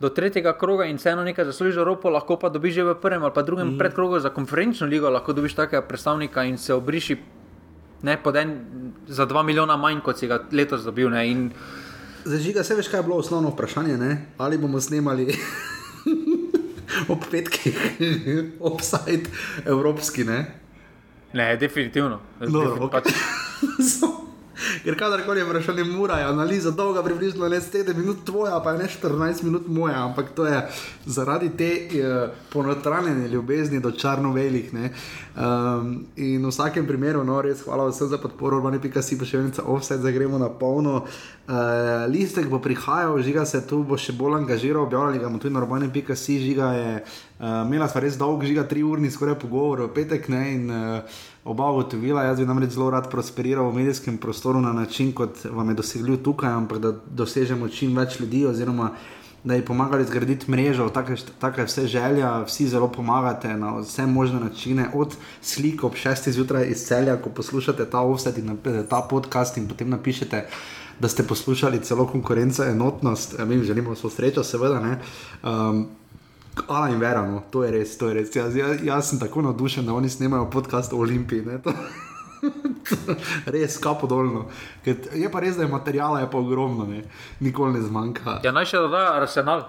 [0.00, 3.34] do tretjega kroga in vseeno nekaj zaslužiš Evropo, lahko pa dobiš že v prvem ali
[3.34, 3.78] pa drugem mm.
[3.78, 7.16] predkrogu za konferenčno ligo, lahko dobiš takega predstavnika in se obriši
[8.02, 8.50] ne, en,
[9.08, 11.10] za dva milijona manj, kot si ga letos dobil.
[11.10, 11.50] Ne, in...
[12.24, 14.26] Zažiga se veš, kaj je bilo osnovno vprašanje, ne?
[14.38, 15.32] ali bomo snemali.
[17.12, 17.78] Ob petkih,
[18.70, 19.28] obsajt
[19.66, 20.44] evropski, ne?
[21.34, 22.20] Ne, definitivno.
[22.40, 22.86] No, definitivno.
[22.86, 23.02] Okay.
[23.02, 23.08] Pač...
[24.84, 28.78] Ker kadarkoli je vprašanje, mora je analiza dolga, približno le 7 minut, tvoja pa je
[28.78, 30.62] ne 14 minut moja, ampak to je
[31.06, 34.70] zaradi te uh, ponotranjene ljubezni do črno-belih.
[34.74, 39.26] Um, in v vsakem primeru, no, res hvala vsem za podporo, ali pa si pa
[39.26, 41.04] še enica offset, da gremo na polno.
[41.44, 45.54] Uh, listek bo prihajal, žiga se tu bo še bolj angažiral, objavljali ga bomo tudi
[45.54, 50.30] na urbane.si, žiga je, uh, imela sva res dolg, žiga tri urni skoraj pogovor, petek
[50.32, 50.44] ne.
[50.54, 52.22] In, uh, oba ugotovila.
[52.22, 56.22] Jaz bi namreč zelo rad prosperiral v medijskem prostoru na način, kot vam je dosegljiv
[56.22, 58.90] tukaj, ampak da dosežemo čim več ljudi, oziroma
[59.44, 60.88] da jim pomagali zgraditi mrežo,
[61.38, 66.30] tako je vse želja, vsi zelo pomagate na vse možne načine, od slik ob 6.
[66.30, 68.56] zjutraj iz celja, ko poslušate ta offset in
[68.90, 70.46] ta podcast in potem napišete.
[71.00, 74.80] Da ste poslušali celo konkurenco, enotnost, mi želimo vso srečo, seveda.
[75.42, 75.86] Um,
[76.68, 77.42] Ala in vera, no.
[77.50, 78.36] to je res, to je res.
[78.36, 81.44] Jaz, jaz, jaz sem tako navdušen, da oni snemajo podcast o Olimpiji.
[83.54, 84.46] res, kapo dolno.
[84.84, 87.02] Je pa res, da je materijala je pa ogromno, ne.
[87.40, 88.38] nikoli ne zmanjka.
[88.44, 89.66] Ja, naj še doda arsenal.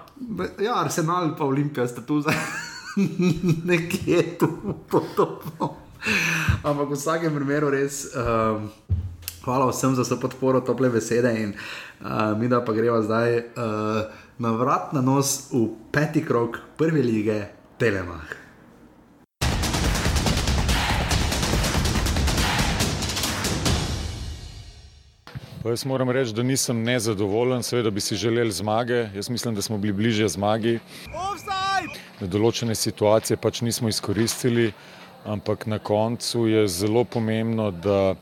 [0.62, 2.38] Ja, arsenal pa Olimpija sta tu zdaj.
[3.70, 4.48] Nekje tu
[4.88, 5.74] podobno.
[6.62, 8.06] Ampak v vsakem primeru res.
[8.14, 8.70] Um,
[9.42, 13.42] hvala vsem za podporo, tople besede in uh, mi da pa greva zdaj.
[13.58, 18.36] Uh, na vrat na nos v peti krok prve lige Telemach.
[25.64, 29.08] Jaz moram reči, da nisem nezadovoljen, seveda bi si želel zmage.
[29.14, 30.78] Jaz mislim, da smo bili bliže zmagi.
[32.20, 34.70] Na določene situacije pač nismo izkoristili,
[35.24, 38.14] ampak na koncu je zelo pomembno, da,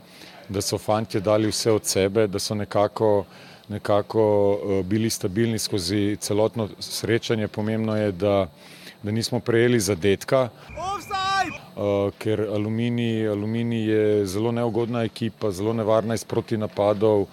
[0.49, 3.27] da so fanti dali vse od sebe, da so nekako
[3.69, 7.49] nekako eh, bili stabilni skozi celotno srečanje.
[7.49, 8.49] Pomembno je, da,
[9.03, 10.49] da nismo prejeli zadetka,
[11.77, 17.27] uh, ker aluminij, aluminij je zelo neugodna ekipa, zelo nevarna iz proti napadov.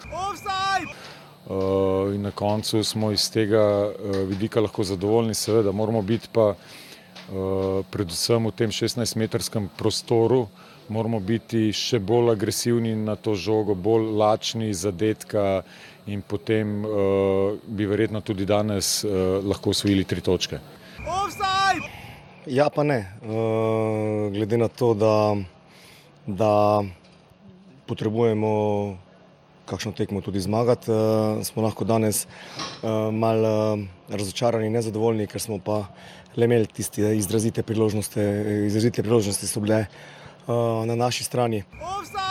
[1.52, 6.54] Uh, in na koncu smo iz tega uh, vidika lahko zadovoljni, seveda moramo biti pa
[6.54, 10.48] uh, predvsem v tem 16-metrskem prostoru,
[10.90, 15.64] moramo biti še bolj agresivni na to žogo, bolj lačni zadetka
[16.06, 20.60] in potem uh, bi verjetno tudi danes uh, lahko osvojili tri točke.
[22.46, 23.06] Ja, pa ne.
[23.22, 25.36] Uh, glede na to, da,
[26.26, 26.82] da
[27.86, 28.52] potrebujemo
[29.66, 35.42] kakšno tekmo tudi zmagati, uh, smo lahko danes uh, malo uh, razočarani in nezadovoljni, ker
[35.42, 35.86] smo pa
[36.36, 38.26] le imeli tiste izrazite priložnosti,
[38.68, 41.64] izrazite priložnosti so bile uh, na naši strani.
[41.78, 42.31] Offside!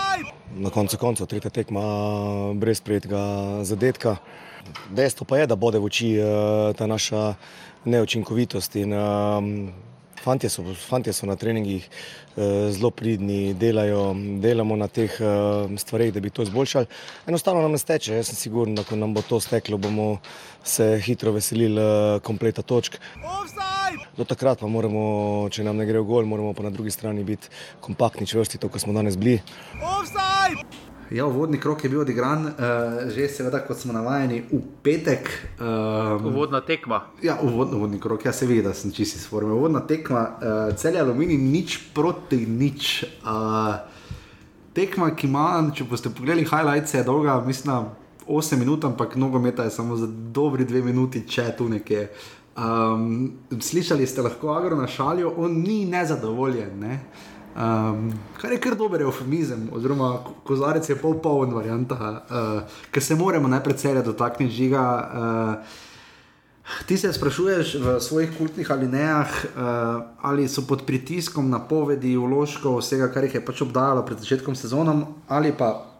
[0.57, 1.83] Na koncu koncev tretja tekma
[2.55, 3.21] brez prijetega
[3.63, 4.17] zadetka.
[4.91, 7.35] Dejstvo pa je, da bode v oči uh, ta naša
[7.85, 8.77] neučinkovitost.
[8.77, 9.90] In, uh,
[10.25, 16.13] fantje, so, fantje so na treningih uh, zelo pridni, delajo, delamo na teh uh, stvareh,
[16.15, 16.87] da bi to izboljšali.
[17.27, 20.19] Enostavno nam ne steče, jaz sem siguren, da ko nam bo to steklo, bomo
[20.65, 23.01] se hitro veselili uh, kompleta točk.
[24.17, 27.25] Do takrat pa moramo, če nam ne gre v gol, moramo pa na drugi strani
[27.25, 29.41] biti kompaktni, čvrsti, to, kar smo danes bili.
[29.81, 30.90] Offside!
[31.11, 32.53] Ja, vodni krok je bil odigran, uh,
[33.11, 35.31] že seveda, kot smo navajeni, v petek.
[35.59, 37.01] Um, uvodna tekma.
[37.23, 39.57] Ja, uvod, uvodni krok, ja se vidi, da sem čisti sformil.
[39.59, 43.05] Uvodna tekma, uh, cel je aluminij, nič proti nič.
[43.27, 43.83] Uh,
[44.73, 47.91] tekma, ki ima, če boste pogledali highlights, je dolga, mislim,
[48.31, 52.07] 8 minut, ampak nogometa je samo za dobri 2 minuti, če tu nekje.
[52.55, 56.79] Um, slišali ste lahko agro na šalijo, on ni nezadovoljen.
[56.79, 57.01] Ne?
[57.61, 60.15] Um, kar je kar dober eufemizem, oziroma
[60.49, 64.85] kozarec je pol poln varianta, uh, ker se moramo najprej celja dotakniti žiga.
[65.61, 65.87] Uh,
[66.87, 73.11] Ti se sprašuješ v svojih kultnih alinejah, uh, ali so pod pritiskom napovedi, vložkov, vsega,
[73.11, 74.95] kar jih je pač obdajalo pred začetkom sezone,
[75.27, 75.91] ali pa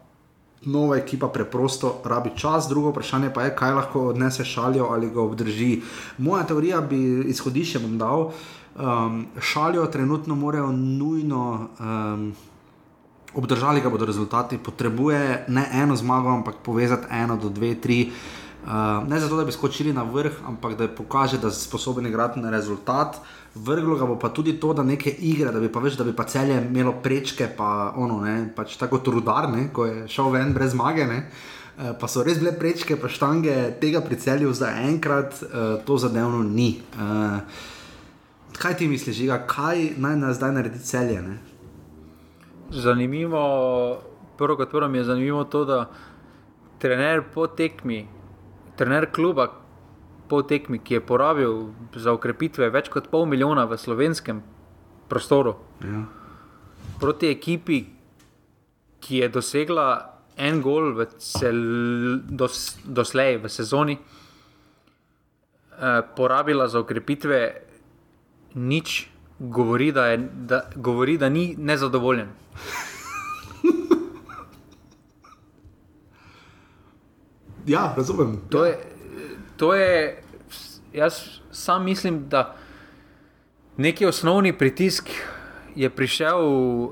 [0.65, 2.69] nova ekipa preprosto rabi čas.
[2.69, 5.81] Drugo vprašanje pa je, kaj lahko odnese šalijo ali ga obdrži.
[6.17, 8.31] Moja teorija bi izhodišče bom dal.
[8.79, 12.33] Um, šalijo, trenutno morajo nujno um,
[13.35, 14.57] obdržati, da bodo rezultati.
[14.57, 18.11] Potrebuje ne eno zmago, ampak povezati eno do dve, tri.
[18.65, 22.39] Uh, ne zato, da bi skočili na vrh, ampak da pokaže, da so sposobni igrati
[22.39, 23.17] na rezultat.
[23.55, 26.15] Vrglo ga bo pa tudi to, da neke igre, da bi pa več, da bi
[26.15, 30.71] pa celje imelo prečke, pa ono, ne, pač tako trudarne, ko je šel ven brez
[30.71, 31.05] zmage.
[31.05, 31.25] Ne.
[31.75, 35.97] Uh, pa so res bile prečke, pa štange tega pri celju za enkrat, uh, to
[35.97, 36.77] zadevno ni.
[36.95, 37.67] Uh,
[38.57, 41.21] kaj ti misliš, Žiga, kaj naj nas zdaj naredi celje?
[41.21, 41.37] Ne?
[42.71, 44.01] Zanimivo,
[44.37, 45.89] prvo kot prvo mi je zanimivo to, da
[46.79, 48.07] trener po tekmi,
[48.77, 49.51] trener kluba
[50.29, 54.41] po tekmi, ki je porabil za ukrepitve več kot pol milijona v slovenskem
[55.11, 56.05] prostoru, ja.
[56.99, 57.85] proti ekipi,
[59.01, 61.59] ki je dosegla en gol v cel,
[62.25, 64.01] dos, doslej v sezoni, eh,
[66.15, 67.70] porabila za ukrepitve
[68.53, 69.07] nič,
[69.39, 72.27] govori, da, je, da, govori, da ni nezadovoljen.
[77.65, 78.41] ja, razumem.
[78.49, 78.77] To je,
[79.57, 80.23] to je,
[80.93, 81.13] jaz
[81.51, 82.55] sam mislim, da
[83.77, 85.09] neki osnovni pritisk
[85.75, 86.91] je prišel uh,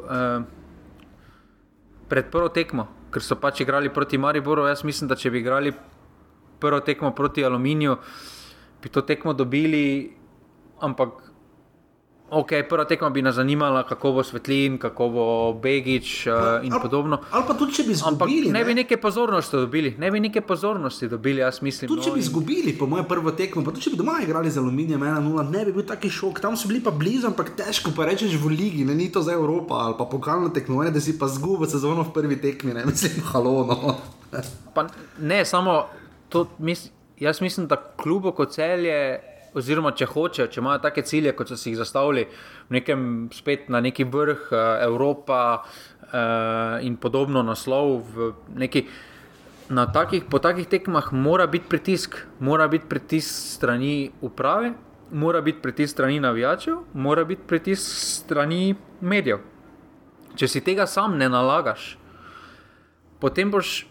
[2.10, 4.66] pred prvo tekmo, ker so pač igrali proti Mariboru.
[4.68, 5.74] Jaz mislim, da če bi igrali
[6.60, 7.98] prvo tekmo proti Aluminiju,
[8.84, 10.14] bi to tekmo dobili,
[10.80, 11.29] ampak
[12.32, 16.82] Ok, prva tekma bi nas zanimala, kako bo svetlin, kako bo Begič uh, in ali,
[16.82, 17.18] podobno.
[17.32, 18.52] Ali pa tudi, če bi izgubili.
[18.52, 21.90] Ne, ne bi neke pozornosti dobili, ne bi neke pozornosti dobili, jaz mislim.
[21.90, 24.62] Tudi, če bi izgubili, po mojem prvo tekmo, pa tudi, če bi doma igrali z
[24.62, 26.42] aluminijem 1-0, ne bi bil taki šok.
[26.44, 29.34] Tam so bili pa blizu, ampak težko pa rečeš v ligi, ne ni to za
[29.34, 33.24] Evropo ali pa pokalno tekmovanje, da si pa zgubil sezono v prvi tekmi, ne mislim,
[33.32, 33.98] halono.
[35.18, 35.82] ne, samo
[36.30, 39.18] to, mis, jaz mislim, da klubo kot celje
[39.58, 42.26] oziroma če hočejo, če imajo take cilje, kot so si jih zastavili,
[42.70, 48.04] nekem, spet na neki vrh uh, Evropa uh, in podobno naslov.
[48.56, 48.86] Neki,
[49.70, 54.74] na takih, po takih tekmah mora biti pritisk, mora biti pritisk strani uprave,
[55.12, 59.46] mora biti pritisk strani navijačev, mora biti pritisk strani medijev.
[60.36, 61.98] Če si tega sam ne nalagaš,
[63.20, 63.84] potem boš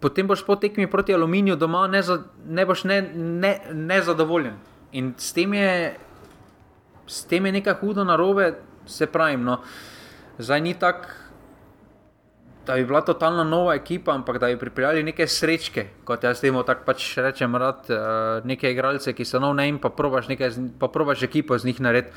[0.00, 4.52] potem boš po tekmi proti aluminiju doma ne, za, ne boš nezadovoljen.
[4.52, 5.96] Ne, ne In s tem, je,
[7.06, 8.54] s tem je nekaj hudo narobe,
[8.86, 9.36] se pravi.
[9.36, 9.60] No,
[10.38, 11.12] zdaj ni tako,
[12.66, 16.62] da bi bila totalna nova ekipa, ampak da bi pripeljali neke srečke, kot jaz temu
[16.68, 20.56] tako pač rečem, rad, uh, neke igralce, ki so nov ne in pa probaš, nekaj,
[20.80, 22.16] pa probaš ekipo z njih narediti.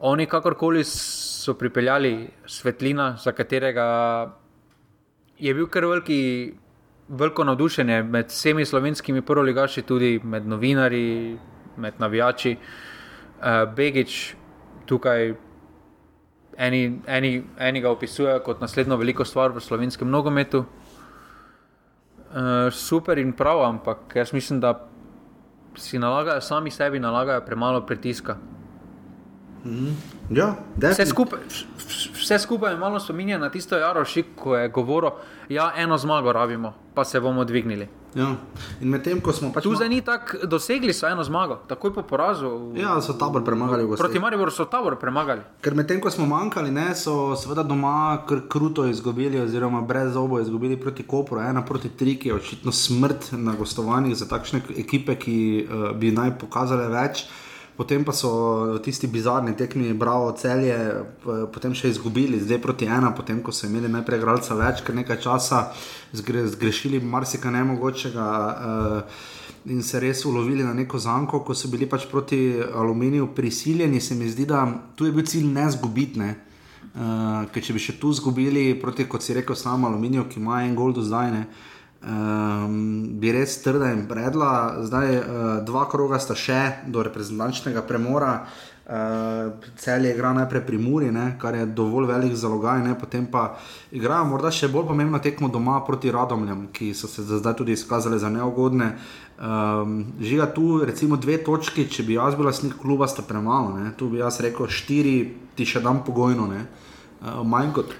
[0.00, 3.86] Oni kakorkoli so pripeljali svetlina, za katerega
[5.40, 6.54] je bil kar veliki,
[7.08, 11.38] veliko navdušenje med vsemi slovenskimi prvoligaši, tudi med novinarji,
[11.76, 12.56] med navijači.
[13.40, 14.34] Uh, Begič
[14.86, 15.34] tukaj
[16.58, 20.64] eni, eni, eni ga opisujejo kot naslednjo veliko stvar v slovenskem nogometu.
[22.30, 24.74] Uh, super in prav, ampak jaz mislim, da
[25.76, 28.36] si nalagajo sami sebi, nalagajo premalo pritiska.
[29.64, 29.96] Mm,
[30.30, 31.40] ja, vse, skupaj,
[32.14, 36.32] vse skupaj je malo spominja na tisto Jarošik, ko je govoril, da ja, eno zmago
[36.32, 37.88] rabimo, pa se bomo dvignili.
[38.14, 38.34] Ja.
[38.80, 39.62] Medtem pač.
[39.62, 42.72] Tu zdaj ni tako, dosegli so eno zmago, takoj po porazu.
[42.74, 45.42] Ja, so tabor premagali v Proti Mariboru so tabor premagali.
[45.62, 50.40] Ker medtem ko smo manjkali, ne, so seveda doma kr kruto izgubili, oziroma brez obo
[50.40, 55.14] izgubili proti Kopru, ena proti tri, ki je očitno smrt na gostovanjih za takšne ekipe,
[55.14, 57.28] ki uh, bi naj pokazale več.
[57.80, 58.30] Potem pa so
[58.84, 60.76] tisti bizarni tekmi, bravo, celje,
[61.24, 64.98] p- potem še izgubili, zdaj proti ena, potem ko so imeli najprej igralca več, ker
[64.98, 65.62] nekaj časa
[66.12, 68.26] zgre, zgrešili marsikaj nemogočega.
[68.50, 74.00] Uh, In se res ulovili na neko zanko, ko so bili pač proti aluminiju prisiljeni,
[74.00, 74.62] se mi zdi, da
[74.96, 76.16] tu je bil cilj ne zgubiti.
[76.20, 76.30] Ne?
[76.94, 80.62] Uh, ker če bi še tu izgubili, proti, kot si rekel, samo aluminiju, ki ima
[80.64, 81.42] en gol do zdaj, ne,
[82.02, 84.82] um, bi res trda in predla.
[84.86, 85.24] Zdaj uh,
[85.66, 88.40] dva kroga sta še do reprezentančnega premora.
[88.90, 93.28] Uh, cel je igra najprej pri Muri, ne, kar je dovolj velik zalogaj, ne, potem
[93.30, 93.52] pa
[93.94, 98.18] igrajo morda še bolj pomembno tekmo doma proti Radomljam, ki so se zdaj tudi izkazali
[98.18, 98.96] za neugodne.
[99.38, 103.78] Um, žiga tu, recimo, dve točki, če bi jaz bil lastnik kluba, sta premalo.
[103.78, 103.94] Ne.
[103.94, 105.16] Tu bi jaz rekel, štiri
[105.54, 106.50] ti še dam pogojno.
[106.50, 106.66] ne.
[107.22, 107.94] Uh, manj, kot,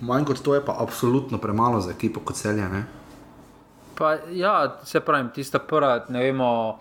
[0.00, 2.72] manj kot to je pa absolutno premalo za ekipo kot celja.
[2.72, 2.86] Ne.
[3.98, 6.78] Pa, ja, se pravi, tista prva, ne vemo.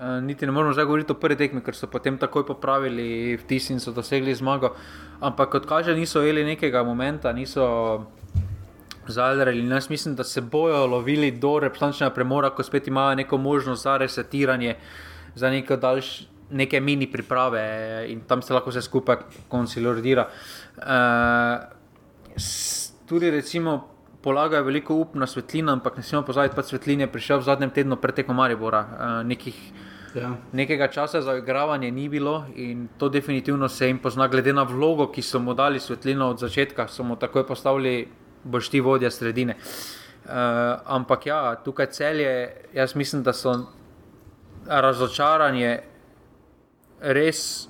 [0.00, 3.70] eh, Niti ne moremo zdaj govoriti o prvi tekmi, ker so potem takoj popravili vtis
[3.70, 4.74] in so dosegli zmago.
[5.20, 8.06] Ampak kot kaže, niso imeli nekega momenta, niso
[9.08, 9.58] zadrali.
[9.60, 13.82] In Jaz mislim, da se bojo lovili do reprezentančnega premora, ko spet imajo neko možnost
[13.82, 14.76] za resetiranje,
[15.34, 19.16] za neko daljš, neke mini priprave in tam se lahko vse skupaj
[19.48, 20.28] konsolidira.
[20.76, 20.84] Uh,
[23.08, 23.88] tudi recimo
[24.28, 27.70] polagajo veliko up na svetlino, ampak ne smemo pozabiti, da svetlin je prišel v zadnjem
[27.72, 28.84] tednu pred tekom Maribora.
[28.84, 29.56] Uh, nekih,
[30.16, 30.30] Ja.
[30.56, 35.06] nekega časa za igravanje ni bilo in to definitivno se jim pozna, glede na vlogo,
[35.12, 38.08] ki so mu dali svetlino od začetka, so mu takoj postavili,
[38.44, 39.54] boš ti vodja sredine.
[40.24, 40.32] Uh,
[40.84, 42.32] ampak ja, tukaj celje,
[42.74, 43.52] jaz mislim, da so
[44.66, 45.78] razočaranje
[47.00, 47.67] res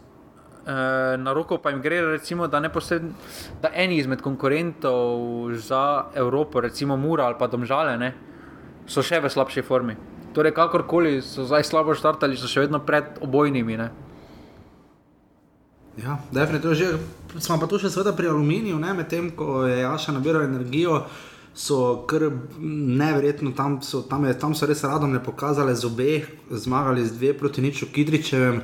[1.18, 3.12] na roko, pa jim gre, recimo, da, neposredn-
[3.62, 8.14] da eni izmed konkurentov za Evropo, recimo Mura ali pa Domžale, ne,
[8.86, 9.96] so še v slabši formi.
[10.34, 13.76] Torej, kakorkoli so zdaj slabo štartali, so še vedno pred obojnimi.
[13.76, 13.88] Ne.
[16.04, 16.74] Ja, definitivno.
[16.74, 16.98] Že,
[17.40, 21.06] smo pa tu še seveda pri aluminiju, medtem ko je Jaša nabiral energijo,
[21.58, 22.28] so kar
[22.60, 27.32] neverjetno tam, so, tam, je, tam so res radom pokazali z obeh, zmagali z dve
[27.34, 28.62] proti niču Kidričevem.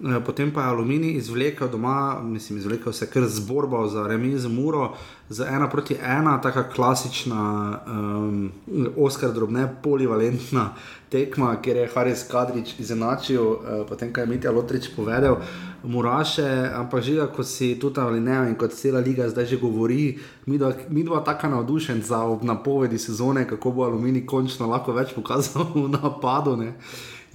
[0.00, 4.48] Eh, Potem pa je Aluminij izvlekel doma, mislim, izvlekel se kar zborbal za remi z
[4.48, 4.94] Muro,
[5.28, 8.52] za ena proti ena, tako klasična, um,
[8.96, 10.70] Oskar drobne, polivalentna
[11.14, 15.38] tekma, kjer je Haris Kadrič izenačil, uh, potem ko je Mitja Lotrič povedal,
[15.84, 20.16] Muraše, ampak že ko si tudi ali ne, in kot cela liga zdaj že govori,
[20.48, 25.68] mi dva, dva taka navdušenca ob napovedi sezone, kako bo Aluminij končno lahko več pokazal
[25.76, 26.56] v napadu.
[26.56, 26.74] Ne.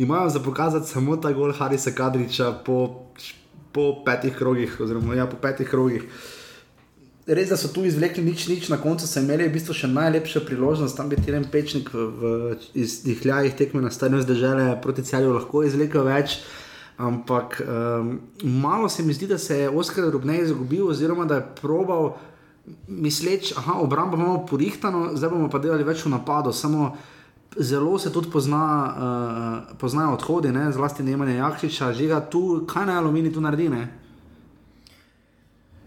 [0.02, 3.06] Imajo za pokazati samo ta gol Harisa Kadriča po,
[3.72, 6.10] po petih krogih, oziroma ja, po petih krogih.
[7.30, 10.42] Res, da so tu izvlekli nič, nič, na koncu so imeli v bistvu še najlepšo
[10.48, 12.32] priložnost, tam bi Tiren Pečnik v, v
[12.74, 16.40] izdihljajih tekme na stadionu zdržele proti celju lahko izvlekel več.
[16.98, 18.10] Ampak um,
[18.42, 22.16] malo se mi zdi, da se je Oskar Rubnej izgubil, oziroma da je probal
[22.90, 26.50] misleč, da obramba imamo porihtano, zdaj bomo pa delali več v napadu.
[26.50, 26.96] Samo
[27.62, 30.72] zelo se tudi pozna, uh, poznajo odhodi, ne?
[30.74, 33.70] zlasti Nemanja Jakšiča, žiga tu, kaj naj aluminij tu naredi.
[33.70, 33.86] Ne?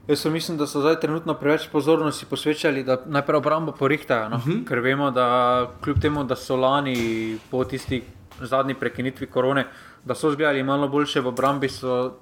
[0.09, 4.29] Jaz mislim, da so zdaj trenutno preveč pozornosti posvečali, da najprej obrambo porihtajajo.
[4.29, 4.37] No?
[4.37, 4.65] Uh -huh.
[4.69, 8.03] Ker vemo, da kljub temu, da so lani po tisti
[8.41, 9.67] zadnji prekinitvi korone,
[10.05, 12.13] da so zgledali malo boljše v obrambi, so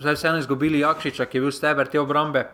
[0.00, 2.50] zdaj vseeno izgubili Jakšiča, ki je bil steber te obrambe.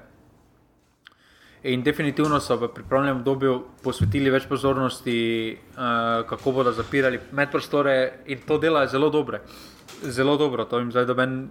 [1.62, 8.38] In definitivno so v pripravljenem obdobju posvetili več pozornosti, uh, kako bodo zapirali medprostore in
[8.46, 9.38] to delajo zelo dobro.
[10.02, 11.48] Zelo dobro, to jim zdaj doben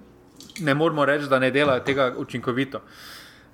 [0.60, 2.82] ne moremo reči, da ne delajo tega učinkovito.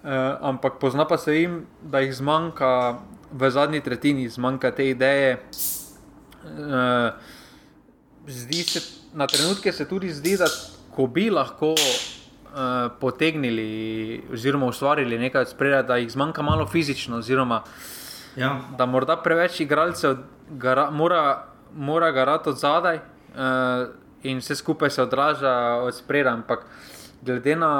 [0.04, 0.10] Uh,
[0.42, 3.00] ampak pozna pa se jim, da jih zmanjka
[3.32, 5.44] v zadnji tretjini, zmanjka te ideje.
[6.44, 7.14] Uh,
[8.28, 8.82] zdi se,
[9.14, 10.48] na trenutke se tudi zdi, da
[10.96, 17.64] ko bi lahko uh, potegnili oziroma ustvarili nekaj spredaj, da jih zmanjka malo fizično, oziroma
[18.36, 18.62] Ja.
[18.78, 20.18] da morda preveč igralcev
[20.50, 21.44] gara, mora,
[21.76, 23.02] mora garati od zadaj uh,
[24.24, 25.52] in vse skupaj se odraža
[25.84, 26.34] od spredaj.
[26.34, 26.66] Ampak
[27.22, 27.74] glede na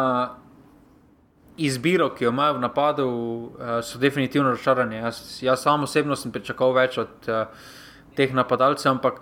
[1.58, 4.96] izbiro, ki jo imajo v napadu, uh, so definitivno razočarani.
[4.96, 7.46] Jaz, jaz sam osebno sem pričakoval več od uh,
[8.16, 9.22] teh napadalcev, ampak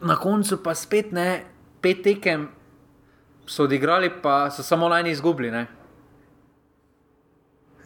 [0.00, 1.44] na koncu pa spet ne,
[1.80, 2.48] pet tekem
[3.46, 5.50] so odigrali, pa so samo lani izgubili.
[5.50, 5.66] Ne?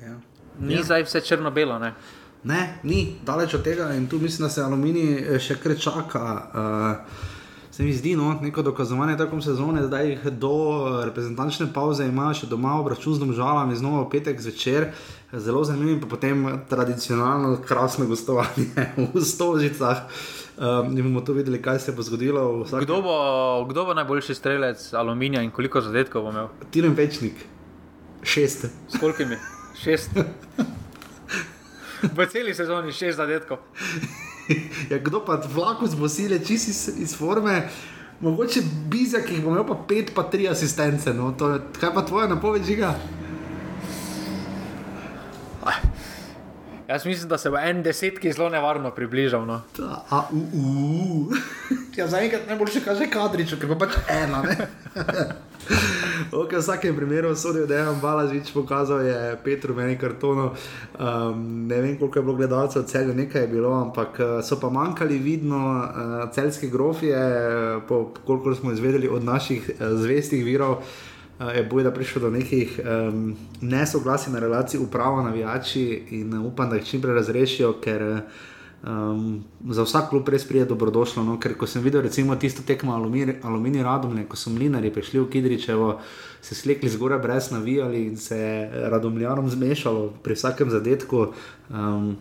[0.03, 0.19] Ja.
[0.61, 0.83] Ni ja.
[0.83, 1.79] zdaj vse črno-belo.
[1.79, 1.95] ne.
[2.45, 6.25] Ne, ni daleč od tega in tu mislim, da se aluminij še kar čaka.
[6.53, 7.31] Uh,
[7.75, 10.53] se mi zdi, no, neko dokazovanje tako sezone, da jih do
[11.05, 14.93] reprezentančne pauze ima še doma obračun z domžalami, znova v petek zvečer.
[15.33, 18.69] Zelo zanimivo, pa potem tradicionalno krasno gostovanje
[19.15, 20.05] v Stožicah.
[20.55, 22.63] Um, bomo to videli, kaj se bo zgodilo.
[22.63, 22.87] Vsak...
[22.87, 23.17] Kdo, bo,
[23.67, 26.53] kdo bo najboljši strelec aluminija in koliko zadetkov bo imel?
[26.71, 27.43] Tiren večnik,
[28.23, 28.69] šest.
[28.87, 29.41] S kolikimi?
[29.83, 30.15] Šest.
[32.23, 33.67] v celi sezoni šest zadetkov.
[34.91, 37.69] ja, kdo pa vlako zbosile, čisi iz, iz forme.
[38.21, 41.13] Mogoče bizak, ki bo imel pa pet, pa tri asistence.
[41.15, 41.33] No?
[41.39, 42.95] To, kaj pa tvoja napoved žiga?
[46.89, 49.47] Jaz mislim, da se bo en desetki zelo nevarno približal.
[49.47, 49.61] No.
[50.11, 51.37] A, uh, uh.
[51.97, 54.43] ja, Zaenkrat ne bo še kaže kadričo, ker pa pač ena.
[56.43, 60.51] okay, v vsakem primeru sodijo, da je vam Balažič pokazal, je Petru meni kartono.
[60.99, 64.69] Um, ne vem, koliko je bilo gledalcev, celju nekaj je bilo, ampak eh, so pa
[64.69, 67.25] manjkali vidno uh, celske grofije,
[67.89, 70.85] po koliko smo izvedeli od naših uh, zvestih virov
[71.41, 76.87] je boj, da prišlo do nekih um, nesoglasij na relaciji uprava-navijači in upam, da jih
[76.87, 78.03] čim prej razrešijo, ker
[78.87, 81.25] um, za vsak klub res prije dobrodošlo.
[81.25, 81.39] No?
[81.41, 82.95] Ker ko sem videl recimo tisto tekmo
[83.43, 85.99] aluminij radomlje, ko so mlinari prišli v Kidričevo,
[86.43, 91.27] se slekli zgoraj brez navijali in se radomljanom zmešalo pri vsakem zadetku.
[91.71, 92.17] Um,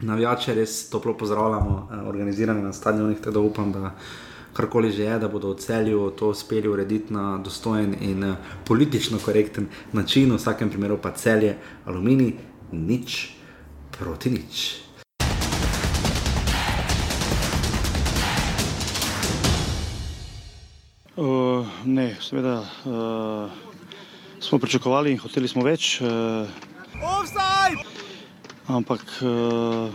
[0.00, 3.90] Navijače res toplo pozdravljamo, organizirane na stadionih, tako da upam, da
[4.52, 8.36] karkoli že je, da bodo v celju to uspeli urediti na dostojen in eh,
[8.66, 12.34] politično korekten način, v vsakem primeru pa celje, aluminij,
[12.72, 13.34] nič
[13.90, 14.80] proti nič.
[21.20, 23.50] Uh, ne, seveda uh,
[24.40, 26.00] smo pričakovali in hoteli smo več.
[26.00, 26.48] Uh,
[28.68, 29.92] ampak uh,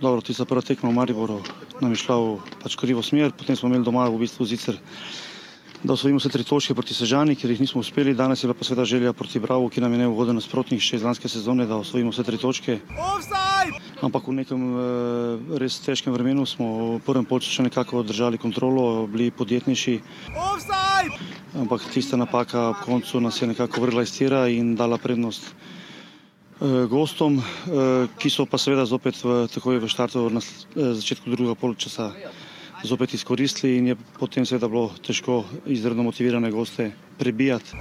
[0.00, 1.38] dobro, ti za prvo tekmo v Mariboru
[1.80, 2.28] nam je šla v
[2.62, 4.76] pač krivo smer, potem smo imeli doma v bistvu zicer,
[5.80, 8.14] da osvojimo vse tri točke proti Sežani, ker jih nismo uspeli.
[8.14, 11.04] Danes je pa seveda želja proti Bravo, ki nam je ne ugoden nasprotnik še iz
[11.04, 12.78] lanske sezone, da osvojimo vse tri točke.
[12.92, 13.80] Offside!
[14.00, 14.84] Ampak v nekem e,
[15.60, 19.96] res težkem vremenu smo v prvem polčasu še nekako držali kontrolo, bili podjetnejši.
[20.36, 21.16] Offside!
[21.56, 25.79] Ampak tista napaka ob koncu nas je nekako vrgla iz tira in dala prednost Eh,
[26.60, 31.56] gostom, eh, ki so pa seveda zopet v, takoj v štartu na eh, začetku drugega
[31.56, 32.12] poločasa
[32.84, 37.76] zopet izkoristili in je potem seveda bilo težko izredno motivirane goste prebijati.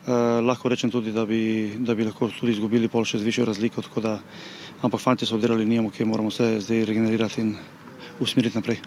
[0.00, 3.44] Uh, lahko rečem tudi, da bi, da bi lahko tudi izgubili pol še z višjo
[3.44, 4.18] razliko, da,
[4.82, 7.52] ampak fanti so oddelali nijemo, ki moramo se zdaj regenerirati in
[8.18, 8.80] usmeriti naprej.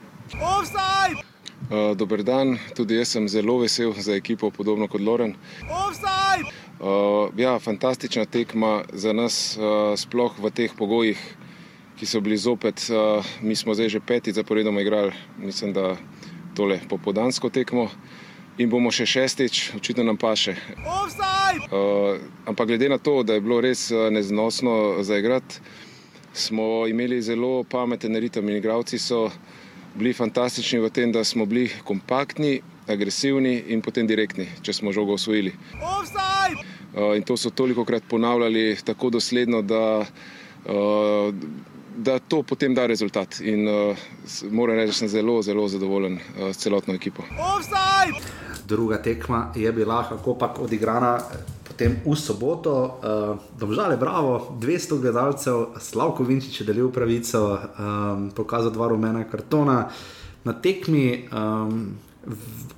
[1.69, 5.35] Uh, dober dan, tudi jaz sem zelo vesel za ekipo, podobno kot Loren.
[5.69, 6.62] Offside!
[6.83, 11.19] Uh, ja, fantastična tekma za nas, uh, sploh v teh pogojih,
[11.95, 12.89] ki so bili zopet.
[12.91, 15.95] Uh, mi smo zdaj že peti zaporedoma igrali, mislim, da
[16.55, 17.87] tole popodansko tekmo.
[18.59, 20.57] In bomo še šestič, očitno nam pa še.
[21.71, 22.19] Uh,
[22.51, 25.63] ampak glede na to, da je bilo res neznosno zaigrati,
[26.35, 29.29] smo imeli zelo pameten ritem in igravci so
[29.95, 35.13] bili fantastični v tem, da smo bili kompaktni, agresivni in potem direktni, če smo žogo
[35.13, 35.53] osvojili.
[36.93, 40.05] Uh, in to so toliko krat ponavljali tako dosledno, da,
[40.65, 41.33] uh,
[41.97, 43.39] da to potem da rezultat.
[43.41, 43.97] In uh,
[44.51, 47.23] moram reči, da sem zelo, zelo zadovoljen uh, s celotno ekipo.
[47.39, 48.43] Offside!
[48.67, 51.19] Druga tekma je bila kako pa odigrana.
[51.67, 58.71] Potem v soboto, uh, domžale, bravo, 200 gledalcev, Slavko Vinčič je delil pravico, um, pokazal
[58.71, 59.89] dva rumena kartona.
[60.43, 61.97] Na tekmi, um,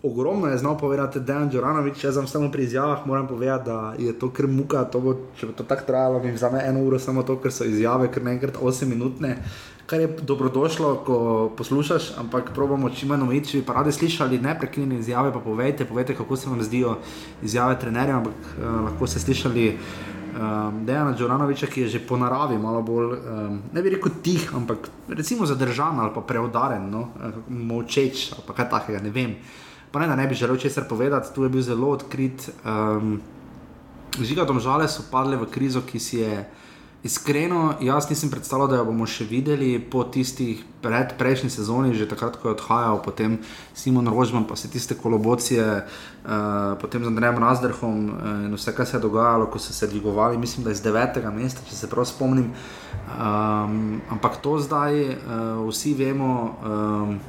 [0.03, 3.93] ogromno je znal povedati, da je Džoranovič, če sem samo pri izjavah, moram povedati, da
[3.97, 6.99] je to kar muka, to bo, če bo to tako trajalo, mi vzame eno uro
[6.99, 9.37] samo to, ker so izjave, ker naenkrat 8 minutne.
[9.85, 11.17] Kar je dobrodošlo, ko
[11.57, 16.15] poslušaš, ampak probamo čim manj omejiti, če bi radi slišali neprekinjene izjave, pa povejte, povejte,
[16.17, 16.97] kako se vam zdijo
[17.45, 19.67] izjave trenerja, ampak uh, lahko ste slišali
[20.35, 24.49] um, Dejana Džoranoviča, ki je že po naravi malo bolj, um, ne bi rekel tih,
[24.55, 27.09] ampak recimo zadržan ali pa preudaren, no?
[27.49, 29.35] močeč ali kaj takega, ne vem.
[29.91, 32.49] Pa ne, da ne bi želel česar povedati, tu je bil zelo odkrit.
[32.65, 33.21] Um,
[34.15, 36.45] Žiga žale so padle v krizo, ki si je.
[37.05, 42.07] Iskreno, jaz nisem predstavljal, da jo bomo še videli po tistih pred prejšnji sezoni, že
[42.09, 43.35] takrat, ko je odhajal, potem
[43.77, 48.89] Simon Rožman, pa vse tiste kolobocije, uh, potem z Andrejem Razderhom uh, in vse, kar
[48.89, 52.09] se je dogajalo, ko so se dvigovali, mislim, da iz devetega mesta, če se prav
[52.09, 52.49] spomnim.
[53.05, 56.33] Um, ampak to zdaj uh, vsi vemo.
[56.65, 57.19] Um,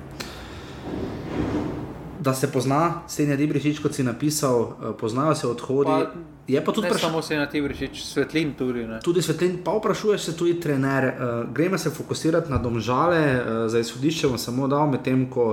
[2.21, 5.91] da se pozna, Stenja Dibričič, kot si napisal, uh, poznajo se odhodi.
[5.91, 6.11] Pa,
[6.49, 7.11] je pa tudi vprašanje.
[7.11, 8.87] Samo se na Dibričič, svetlin tudi.
[8.87, 9.01] Ne?
[9.05, 11.05] Tudi svetlin, pa vprašuje se tudi trener.
[11.05, 15.49] Uh, gremo se fokusirati na domžale, uh, za izhodišče bom samo dal med tem, ko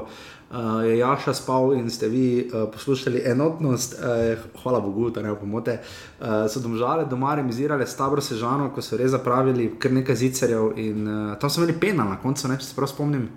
[0.53, 5.31] uh, je Jaša spal in ste vi uh, poslušali enotnost, uh, hvala Bogu, da ne
[5.31, 5.79] opomote.
[6.19, 10.77] Uh, so domžale doma remisirale s tabor Sežano, ko so res zapravili kar nekaj zicerjev
[10.77, 13.29] in uh, tam so imeli penal na koncu, ne, če se prav spomnim.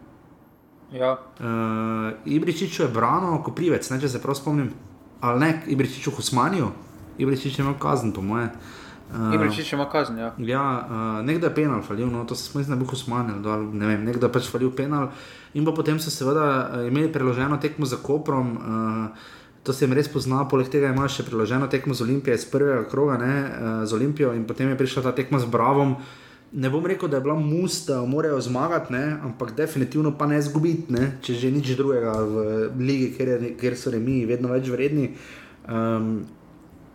[0.97, 1.18] Ja.
[1.40, 4.72] Uh, Ibričič je branil, ko privec, ne, če se prav spomnim.
[5.20, 6.72] Ali ne, Ibričič v Husmaniju,
[7.20, 8.49] Ibričič je imel kazen, po moje.
[9.12, 10.32] Uh, Ibričič ima kazen, ja.
[10.38, 13.32] Ja, uh, nekdo je penal falil, no, to se spomnim, da je bil Husman,
[13.72, 15.11] ne vem, nekdo je pač falil penal.
[15.55, 18.57] In pa potem so seveda imeli preloženo tekmo za Koprom.
[18.57, 19.34] Uh,
[19.66, 22.84] To se jim res pozna, poleg tega imaš še preloženo tekmo z Olimpije iz prvega
[22.86, 23.32] kroga, ne,
[23.82, 26.26] z Olimpijo, in potem je prišla ta tekma z Bravom, uh,
[26.57, 29.19] ne bom rekel, da je bila mus, da morajo zmagati, ne?
[29.23, 32.47] ampak definitivno pa ne izgubiti, če že nič drugega v
[32.81, 35.11] lige, kjer, je, kjer so remi vedno več vredni.
[35.69, 36.25] Um,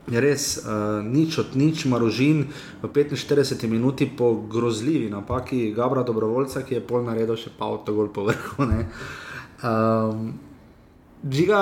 [0.10, 2.48] res uh, nič od nič, marožin
[2.82, 7.86] v 45 minuti po grozljivi napaki Gabra Dobrovoljca, ki je pol naredil še pa od
[7.86, 8.66] tega povrhu.
[9.62, 10.34] Um,
[11.22, 11.62] Žiga,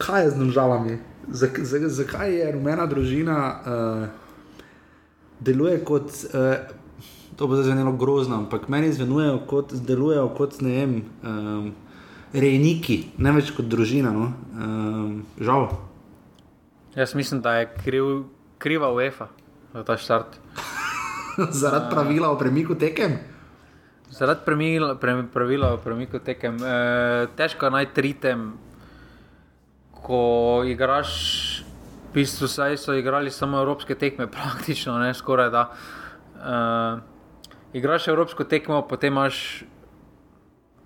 [0.00, 0.96] kaj je z namžalami?
[1.28, 3.36] Zakaj je rumena družina?
[3.52, 4.24] Uh,
[5.44, 6.56] deluje kot, uh,
[7.36, 11.72] to bo zdaj zelo grozno, ampak meni zvenujejo kot, delujejo kot ne vem, um,
[12.32, 14.12] rejniki, ne več kot družina.
[14.12, 14.32] No?
[14.56, 15.68] Um, žal.
[16.96, 18.24] Jaz mislim, da je kriv,
[18.58, 19.28] kriva UEFA
[19.74, 20.38] za ta štart.
[21.60, 23.18] Zaradi pravila o premiku tekem.
[24.10, 26.56] Zaradi pravila, pre, pravila o premiku tekem.
[26.56, 28.46] E, težko najti ritem,
[29.92, 31.12] ko igraš
[32.14, 35.68] bistvu so igrali samo evropske tekme, praktično ne skoraj da.
[36.36, 37.15] Uh,
[37.76, 39.64] igraš evropsko tekmo, potem imaš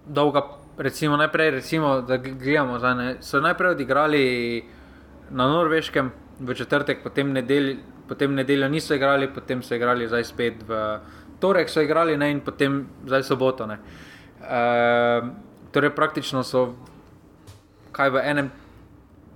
[0.07, 0.43] dolga,
[0.79, 4.25] recimo najprej, recimo, da gledamo, zdaj, ne, so najprej odigrali
[5.31, 6.11] na norveškem
[6.41, 7.77] v četrtek, potem, nedelj,
[8.09, 10.81] potem nedeljo niso igrali, potem so igrali zdaj spet v
[11.41, 13.69] torek, so igrali ne, in potem zdaj soboto.
[13.71, 15.31] Uh,
[15.71, 16.73] torej, praktično so
[17.93, 18.51] kaj v enem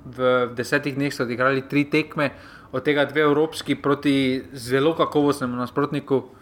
[0.04, 2.32] v desetih dneh so odigrali tri tekme,
[2.74, 6.33] od tega dve evropski proti zelo kakovostnemu nasprotniku,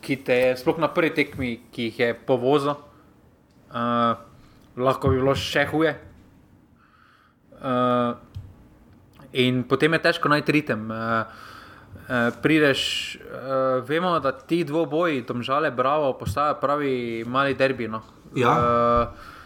[0.00, 4.16] ki te je sploh na prvi tekmi, ki jih je povozil, uh,
[4.76, 5.94] lahko bi bilo še huje.
[7.60, 8.16] Uh,
[9.36, 10.88] in potem je težko najti ritem.
[10.88, 11.28] Uh,
[12.08, 12.82] uh, prideš,
[13.20, 16.94] uh, vemo, da ti dvoboji, domžale, bravo, postajajo pravi
[17.28, 17.88] mali derbi.
[17.88, 18.02] No.
[18.34, 18.56] Ja.
[18.56, 19.36] Uh,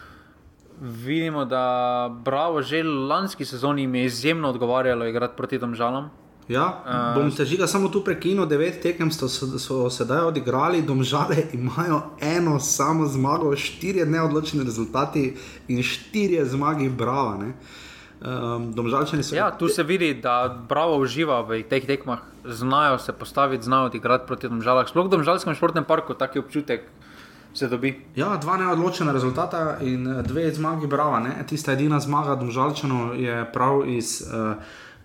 [0.81, 6.09] vidimo, da Bravo že lanski sezoni jim je izjemno odgovarjalo igrati proti tem žalom.
[6.47, 10.83] Ja, uh, bom te žiga samo tu prekinil, devet tekem so, so, so sedaj odigrali,
[10.85, 15.33] domžale imajo eno samo zmago, štiri neodločene rezultati
[15.67, 17.39] in štiri zmage, bravo.
[18.21, 18.73] Um,
[19.23, 19.35] so...
[19.35, 24.27] Ja, tu se vidi, da Bravo uživa v teh tekmah, znajo se postaviti, znajo odigrati
[24.27, 24.87] proti domžalam.
[24.87, 26.85] Sploh v domžalskem športnem parku, taki občutek
[27.53, 28.05] se dobi.
[28.15, 31.19] Ja, dva neodločena rezultata in eh, dve zmagi, brava.
[31.19, 31.43] Ne?
[31.47, 34.55] Tista edina zmaga Domžalčano je prav iz uh,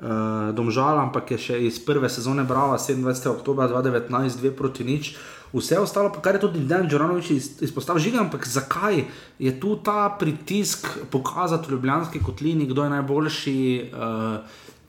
[0.00, 3.30] uh, Domžala, ampak je še iz prve sezone brava, 27.
[3.30, 5.14] oktober 2019, dve proti nič.
[5.52, 7.30] Vse ostalo, kar je tudi Dan Džoranovič
[7.66, 9.02] izpostavil, žiga, ampak zakaj
[9.38, 13.58] je tu ta pritisk pokazati v Ljubljanski kotlini, kdo je najboljši,
[13.90, 14.38] uh,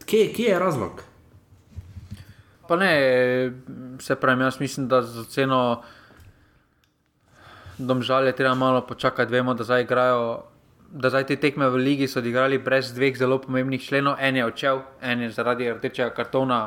[0.06, 1.02] kje, kje je razlog?
[2.70, 2.94] Pa ne,
[4.00, 5.82] se pravi, jaz mislim, da za ceno
[7.78, 10.51] domžal je treba malo počakati, vemo, da zdaj igrajo.
[10.92, 14.44] Da zdaj te tekme v Ligi so odigrali brez dveh zelo pomembnih členov, en je
[14.46, 16.58] odšel, en je zaradi rdečega kartona.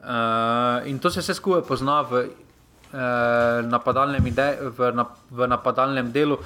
[0.00, 6.08] Uh, in to se vse skupaj pozna v, uh, napadalnem ide, v, na, v napadalnem
[6.12, 6.40] delu.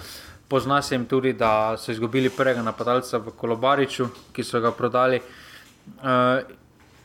[0.48, 5.22] Pozna se jim tudi, da so izgubili prvega napadalca v Kolobariču, ki so ga prodali.
[6.02, 6.42] Uh,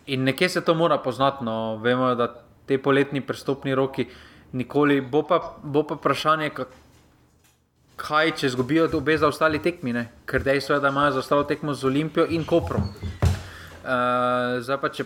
[0.10, 1.46] in nekje se to mora poznati.
[1.46, 1.78] No.
[1.78, 2.34] Vemo, da
[2.66, 4.10] te poletni prestopni roki
[4.52, 5.02] nikoli.
[5.02, 6.81] Bo pa, bo pa vprašanje, kako
[8.02, 10.08] kaj če izgubijo obe za ostali tekmi, ne?
[10.26, 12.90] ker dejstvo je, da imajo za ostalo tekmo z Olimpijo in Koprom.
[13.82, 15.06] Uh, zdaj pa če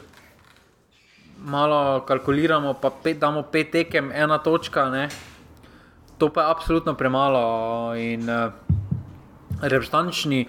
[1.45, 5.07] malo kalkuliramo, pa pet, damo pet tekem, ena točka, ne?
[6.17, 7.43] to pa je absolutno premalo.
[7.99, 8.51] In uh,
[9.61, 10.45] reprezentančni.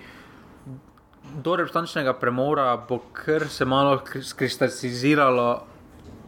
[1.43, 5.67] Do reprezentančnega premora bo kar se malo skristaliziralo,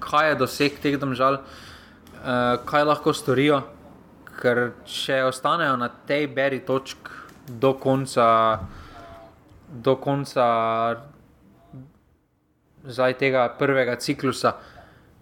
[0.03, 3.63] kaj je doseg teh domžal, uh, kaj lahko storijo
[4.39, 7.11] ker če ostanejo na tej beri točk
[7.49, 8.27] do konca,
[9.69, 10.47] do konca
[13.19, 14.55] tega prvega ciklusa,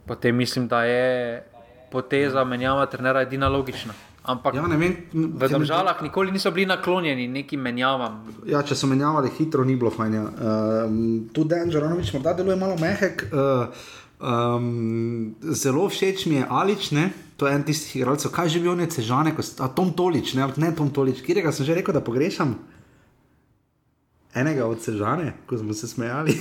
[0.07, 1.43] potem mislim, da je
[1.91, 3.95] poteza menjava trenera edina logična.
[4.27, 8.25] Ampak Ja, vem, v državah nikoli niso bili naklonjeni nekim menjavam.
[8.47, 10.17] Ja, če so menjavali hitro, ni bilo fajn.
[10.19, 10.97] Um,
[11.31, 13.23] tu Dan Žaranovič morda deluje malo mehek.
[13.31, 13.71] Uh,
[14.21, 17.13] um, zelo všeč mi je Alič, ne?
[17.37, 20.73] to je en tistih igralcev, kaj živijo ne Cežane, ko, a Tom Tolič, ne, ne
[20.73, 22.57] Tom Tolič, kjerega sem že rekel, da pogrešam.
[24.37, 26.37] Enega od Cežane, ko smo se smejali.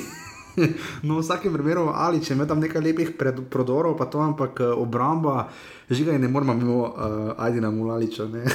[1.03, 4.61] No, v vsakem primeru, ali če ima tam nekaj lepih pred, prodorov, pa to, ampak
[4.63, 5.49] uh, obramba,
[5.91, 8.23] žiga in ne moramo mimo uh, Ajdina Mulaliča.
[8.31, 8.47] ne.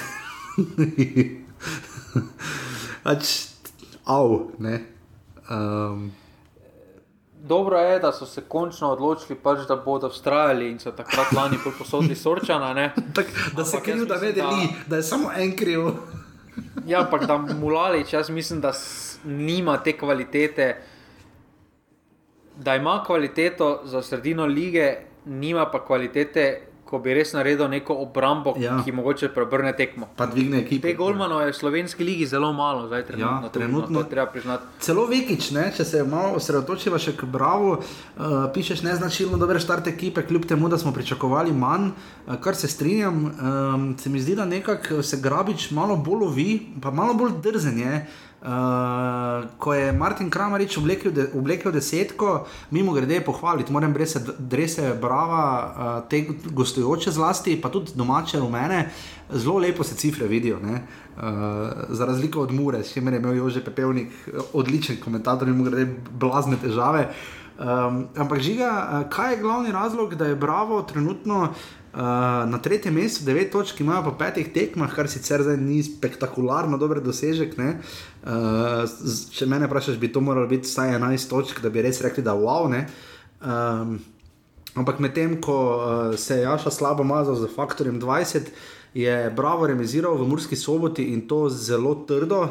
[3.05, 3.53] Pač,
[4.09, 4.33] Av,
[4.65, 4.81] ne.
[5.53, 6.09] Um,
[7.43, 11.57] Dobro je, da so se končno odločili, pač, da bodo vztrajali in so takrat lani
[11.79, 12.75] posodili sorčana.
[12.75, 12.93] Ne?
[13.15, 13.27] tak,
[13.57, 15.81] da se Ampak kriv, jaz da ne mislim, deli, da- da je samo en kriv.
[16.87, 18.73] Ja, ampak da Mulalič, jaz mislim, da
[19.25, 20.83] nima te kvalitete,
[22.57, 26.61] da ima kvaliteto za sredino lige, nima pa kvalitete,
[26.91, 28.83] ko bi res naredil neko obrambo, Ja.
[28.83, 30.09] ki mogoče preobrne tekmo.
[30.17, 30.83] Pa dvigne ekipo.
[30.83, 33.43] Te golmanov je v slovenski ligi zelo malo, zdaj trenutno.
[33.43, 34.65] Ja, trenutno- No, je treba priznati.
[34.81, 37.83] Celo Vekič, ne, če se malo osredotočiva še k Bravo, uh,
[38.51, 41.91] pišeš neznačilno dober štart ekipe, kljub temu, da smo pričakovali manj,
[42.27, 43.25] uh, kar se strinjam.
[43.27, 47.79] Um, se mi zdi, da nekako se Grabič malo bolj lovi, pa malo bolj drzen
[47.79, 47.95] je.
[47.97, 48.30] Uh,
[49.59, 55.45] ko je Martin Kramarič oblekel, de, oblekel desetko, mimo grede pohvaliti, moram brese, drese Brava,
[55.45, 58.89] uh, te gostujoče zlasti, pa tudi domače rumene,
[59.33, 60.59] zelo lepo se cifre vidijo.
[60.63, 60.83] ne.
[61.17, 61.23] Uh,
[61.89, 64.09] za razliko od Mure, s čimer je imel Jože Pepevnik
[64.53, 67.11] odličen komentator in mu gre blazne težave.
[67.61, 72.95] Um, ampak žiga, uh, kaj je glavni razlog, da je Bravo trenutno uh, na tretjem
[72.95, 77.57] mestu, devet točk imajo po petih tekmah, kar sicer zdaj ni spektakularno dober dosežek.
[77.59, 77.81] ne.
[78.23, 78.87] Uh,
[79.35, 82.37] če mene vprašaš, bi to moralo biti vsaj 11 točk, da bi res rekli, da
[82.39, 82.71] wow.
[82.71, 82.87] ne.
[83.41, 83.99] Um,
[84.79, 88.53] Ampak medtem ko uh, se je Jaša slabo mazal z faktorjem 20,
[88.93, 92.49] je Bravo remiziral v Murski soboti in to zelo trdo, uh,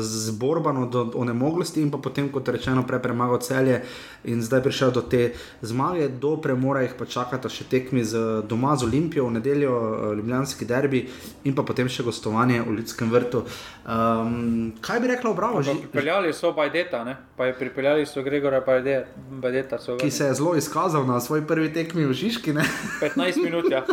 [0.00, 3.82] z borbano do onemoglosti in pa potem, kot rečeno, prej premagal celje
[4.24, 8.76] in zdaj prišel do te zmage, do premora jih pa čakata še tekmi z doma
[8.76, 11.04] z Olimpijo v nedeljo, uh, Ljubljanski derbi
[11.44, 13.44] in pa potem še gostovanje v Ljudskem vrtu.
[13.84, 15.60] Um, kaj bi rekla o Bravo?
[15.60, 17.16] Ži- Pripeljali so Bajdeta, ne?
[17.36, 19.76] pa je pripeljali so Gregora Bajde- Bajdeta.
[19.96, 22.52] Ki se je zelo izkazal na svoji prvi tekmi v Žižki.
[22.52, 22.64] Ne?
[23.02, 23.84] 15 minut, ja.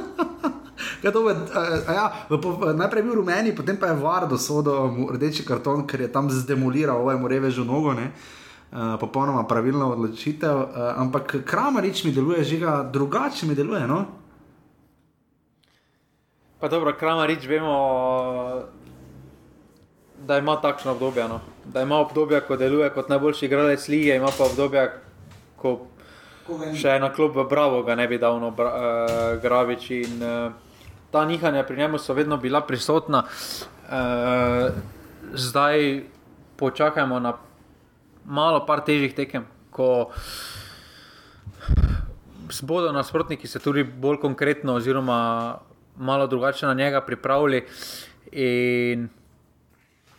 [1.02, 1.32] Kaj to, v,
[1.88, 5.46] a, ja, v, po, najprej je bil rumeni, potem pa je Vardo sodel mu rdeči
[5.48, 7.96] karton, ker je tam zdemoliral ovemu revežu nogo.
[7.96, 8.12] Ne?
[8.76, 10.68] Uh, popolnoma pravilna odločitev, uh,
[11.00, 13.88] ampak Kramarič mi deluje, žiga drugače mi deluje.
[13.88, 14.06] No?
[16.60, 17.76] Pa dobro, Kramarič vemo,
[20.28, 21.28] da ima takšno obdobje.
[21.28, 21.40] No.
[21.66, 24.90] Da ima obdobje, ko deluje kot najboljši igralec lige, ima pa obdobje,
[25.56, 25.88] ko
[26.76, 29.90] še ena klub Bravo ga ne bi dal no, bra, uh, Gravič.
[30.04, 30.65] In, uh,
[31.16, 33.24] ta nihanja pri njemu so vedno bila prisotna.
[33.24, 34.74] Uh,
[35.34, 36.04] zdaj
[36.60, 37.34] počakajmo na
[38.26, 40.10] malo par težjih tekem, ko
[42.62, 45.56] bodo nasprotniki se tudi bolj konkretno, oziroma
[45.96, 47.64] malo drugače na njega pripravili.
[48.32, 49.08] In,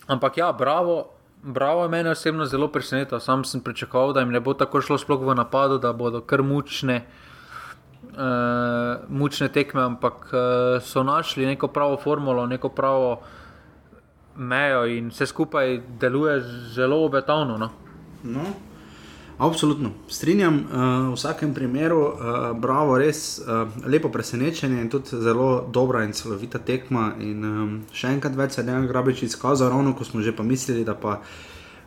[0.07, 1.13] ampak ja, bravo.
[1.43, 3.21] Bravo je meni osebno zelo presenetilo.
[3.21, 6.43] Sam sem pričakoval, da jim ne bo tako šlo sploh v napadu, da bodo kar
[6.43, 7.26] mučne, uh,
[9.09, 13.21] mučne tekme, ampak uh, so našli neko pravo formulo, neko pravo
[14.37, 16.41] mejo in vse skupaj deluje
[16.75, 17.59] zelo obetavno.
[17.59, 17.71] No.
[18.25, 18.45] No,
[19.39, 20.55] absolutno, strinjam.
[20.55, 20.65] Uh,
[21.13, 26.59] v vsakem primeru, uh, bravo, res uh, lepo presenečenje in tudi zelo dobra in celovita
[26.59, 27.13] tekma.
[27.21, 30.43] In um, še enkrat več se je Dejan Grabič izkazal, ravno ko smo že pa
[30.43, 31.21] mislili, da pa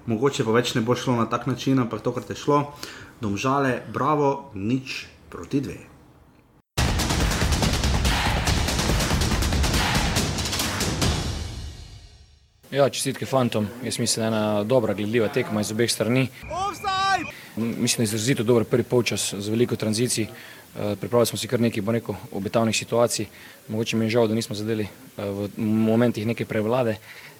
[0.09, 2.63] mogoče pa več ne bo šlo na tak način, ampak tokrat je šlo.
[3.21, 5.88] Domžale, bravo, nič proti dve.
[12.71, 13.67] Ja, čestitke fantom.
[13.83, 16.27] Jaz mislim, da je ena dobra, gledljiva tekma iz obeh strani.
[17.57, 20.23] M- Mislim, da je izrazito dober prvi polčas z veliko tranzicij.
[20.23, 23.25] Eh, Pripravili smo si kar nekaj, rekel, obetavnih situacij.
[23.67, 26.95] Mogoče mi je žal, da nismo zadeli eh, v momentih neke prevlade.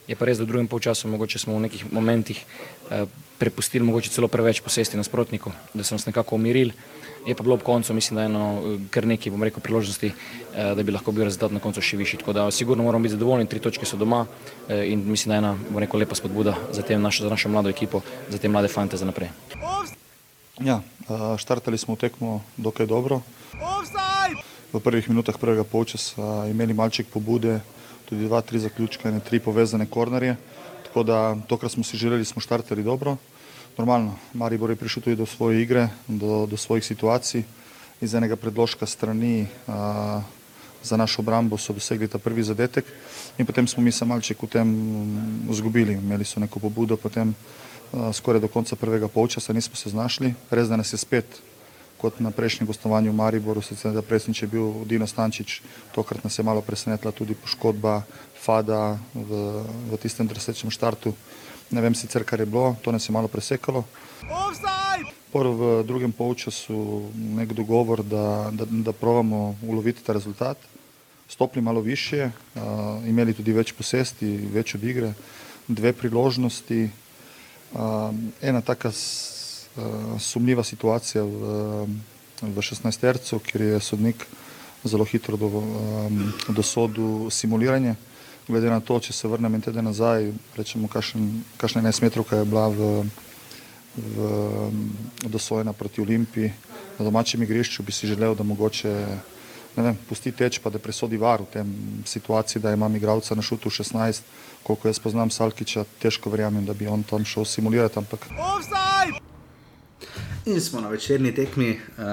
[0.09, 2.41] Je pa res, da v drugem polčasu mogoče smo v nekih momentih
[2.89, 3.05] eh,
[3.37, 6.73] prepustili mogoče celo preveč posesti nasprotniku, da so nas nekako umirili.
[7.27, 10.73] Je pa bilo ob koncu, mislim, da eno eh, kar nekaj, bom rekel, priložnosti, eh,
[10.75, 12.23] da bi lahko bil rezultat na koncu še višji.
[12.23, 14.25] Tako da sigurno moramo biti zadovoljni, tri točke so doma
[14.67, 17.49] eh, in mislim, da je ena, bom rekel, lepa spodbuda za, te našo, za našo
[17.49, 19.29] mlado ekipo, za te mlade fante za naprej.
[20.59, 23.21] Ja, a, štartali smo tekmo dokaj dobro.
[24.73, 27.61] V prvih minutah prvega polčasa imeli malček pobude,
[28.09, 30.35] tudi dva, tri zaključke, ne tri povezane kornerje.
[30.87, 33.17] Tako da tokrat smo si želeli, smo štartali dobro.
[33.77, 37.43] Normalno, Maribor je prišel tudi do svoje igre, do, do svojih situacij.
[38.01, 40.21] Iz enega predložka strani a,
[40.83, 42.85] za našo obrambo so dosegli ta prvi zadetek
[43.37, 44.67] in potem smo mi se malček v tem
[45.51, 45.93] izgubili.
[45.93, 47.35] Imeli so neko pobudo, potem
[47.91, 50.33] uh, skoraj do konca prvega polčasa nismo se znašli.
[50.49, 51.25] Res, da nas je spet,
[51.99, 56.39] kot na prejšnjem gostovanju v Mariboru, sicer da presnič je bil Dino Stančič, tokrat nas
[56.39, 58.03] je malo presenetila tudi poškodba
[58.39, 59.29] Fada v,
[59.91, 61.11] v tistem drsečem štartu.
[61.69, 63.83] Ne vem sicer, kar je bilo, to nas je malo presekalo.
[65.29, 70.57] Prvo v drugem polčasu nek dogovor, da, da, da provamo uloviti ta rezultat
[71.29, 72.61] stopili malo više, uh,
[73.07, 75.13] imeli tudi več posesti, več od igre,
[75.67, 76.89] dve priložnosti.
[77.69, 78.09] Uh,
[78.41, 78.89] ena taka
[80.19, 81.87] sumljiva situacija v,
[82.41, 82.99] v 16.
[82.99, 84.25] tercu, kjer je sodnik
[84.83, 85.49] zelo hitro do,
[86.47, 87.95] dosodil simuliranje.
[88.47, 92.87] Glede na to, če se vrnem en teden nazaj, rečemo, kakšna enajstmetrovka je bila v,
[93.93, 94.29] v,
[95.29, 96.49] dosojena proti Olimpiji
[96.97, 98.93] na domačem igrišču, bi si želel, da mogoče
[99.77, 101.71] ne vem, pusti teč, pa da presodi var v tem
[102.05, 104.21] situaciji, da imam igralca na šutu 16,
[104.63, 108.27] koliko jaz poznam Salkiča, težko verjamem, da bi on tam šel simulirati, ampak.
[110.49, 112.05] In smo na večerni tekmi uh,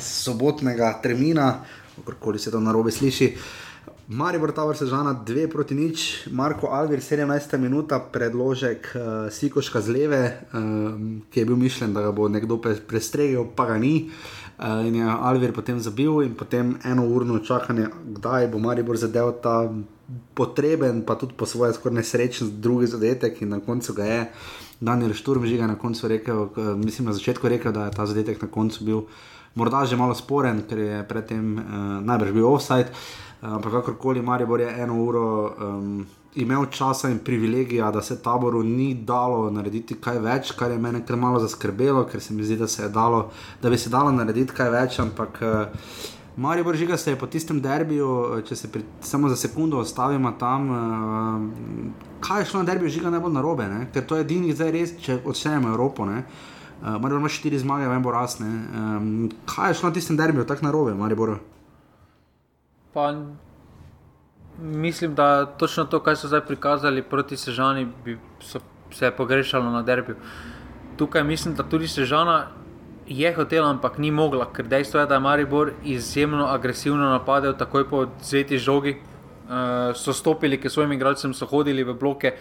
[0.00, 1.64] sobotnega termina,
[1.96, 3.28] kakorkoli se to narobe sliši.
[4.08, 9.02] Maribor Tower sežana 2 proti nič, Marko Alvir 17 minuta, predložek uh,
[9.32, 10.20] Sikoška z leve,
[10.52, 14.10] um, ki je bil mišljen, da ga bo nekdo prestregel, pa ga ni.
[14.58, 19.38] Uh, in je Alvir potem zabil, in potem eno urno čakanje, kdaj bo Maribor zadev
[19.40, 19.70] ta
[20.34, 23.40] potreben, pa tudi po svoje skoraj nesrečen drugi zadetek.
[23.40, 24.20] In na koncu ga je
[24.80, 28.42] Daniel Šturm že na koncu rekel, uh, mislim na začetku rekel, da je ta zadetek
[28.42, 29.00] na koncu bil
[29.54, 31.64] morda že malo sporen, ker je predtem uh,
[32.04, 32.88] najbrž bil offside.
[33.42, 35.54] Uh, ampak kakorkoli Maribor je eno uro.
[35.60, 40.78] Um, imel časa in privilegija, da se taboru ni dalo narediti kaj več, kar je
[40.78, 43.30] meni kar malo zaskrbelo, ker se mi zdi, da, se dalo,
[43.62, 44.98] da bi se dalo narediti kaj več.
[45.02, 45.40] Ampak
[46.40, 50.32] Marijo Božiga se je po tistem derbiju, eh, če se pri, samo za sekundo ostavimo
[50.40, 51.42] tam, uh,
[52.20, 53.80] kaj je šlo na derbiju, žiga najbolj narobe, ne?
[53.92, 56.06] ker to je edini zdaj res, če odštejemo Evropo.
[56.08, 56.22] Ne?
[56.80, 58.48] Uh, Marijo ima štiri zmage, vem bo rasne.
[58.48, 61.36] Um, kaj je šlo na tistem derbiju tako narobe, Marijo?
[62.94, 63.12] Pa
[64.62, 68.16] mislim, da točno to, kar so zdaj prikazali proti Sežani, bi
[68.92, 70.16] se je pogrešalo na derbiju.
[70.96, 72.46] Tukaj mislim, da tudi Sežana
[73.10, 77.88] je hotela, ampak ni mogla, ker dejstvo je, da je Maribor izjemno agresivno napadel, takoj
[77.90, 78.96] po zveti žogi.
[79.50, 82.36] Uh, so stopili k svojim igralcem, so hodili v bloke.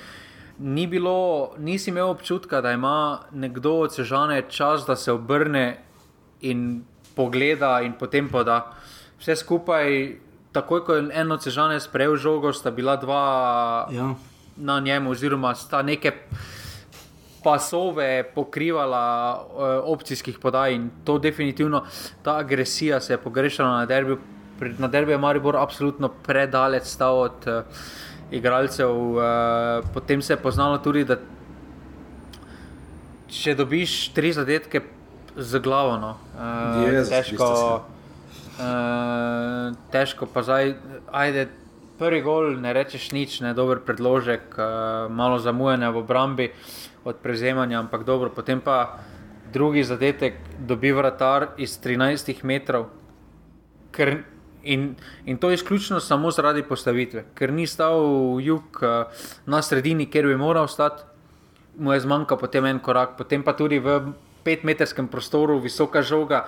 [0.60, 5.82] Ni bilo, nisi imel občutka, da ima nekdo od Sežane čas, da se obrne
[6.42, 6.84] in
[7.16, 8.60] pogleda, in potem pa da
[9.20, 10.14] vse skupaj
[10.52, 13.26] takoj, ko je eno cežane sprejel žogo, sta bila dva
[13.92, 14.14] ja.
[14.58, 16.14] na njemu, oziroma sta neke
[17.44, 21.84] pasove pokrivala uh, opcijskih podaj in to definitivno,
[22.24, 24.18] ta agresija se je pogrešala na derbiju.
[24.78, 27.64] Na derbiju je Maribor absolutno predalec stal od uh,
[28.32, 28.92] igralcev.
[28.92, 29.24] Uh,
[29.94, 31.16] potem se je poznalo tudi, da
[33.30, 34.82] če dobiš tri zadetke
[35.38, 37.48] z glavo, no, uh, Jezus, težko.
[38.60, 40.74] Uh, težko pa zdaj,
[41.16, 41.48] ajde,
[42.00, 46.50] prvi gol, ne rečeš nič, ne dober predložek, uh, malo zamujanja v obrambi
[47.04, 48.30] od prevzemanja, ampak dobro.
[48.30, 49.00] Potem pa
[49.54, 52.90] drugi zadetek, dobi vratar iz 13 metrov.
[53.92, 54.24] Ker,
[54.64, 54.96] in,
[55.26, 58.02] in to je izključno samo zaradi postavitve, ker ni stal
[58.42, 61.04] jug uh, na sredini, kjer bi moral stati,
[61.80, 64.02] mu je zmanjkal potem en korak, potem pa tudi v
[64.44, 66.46] petmetrskem prostoru, visoka žoga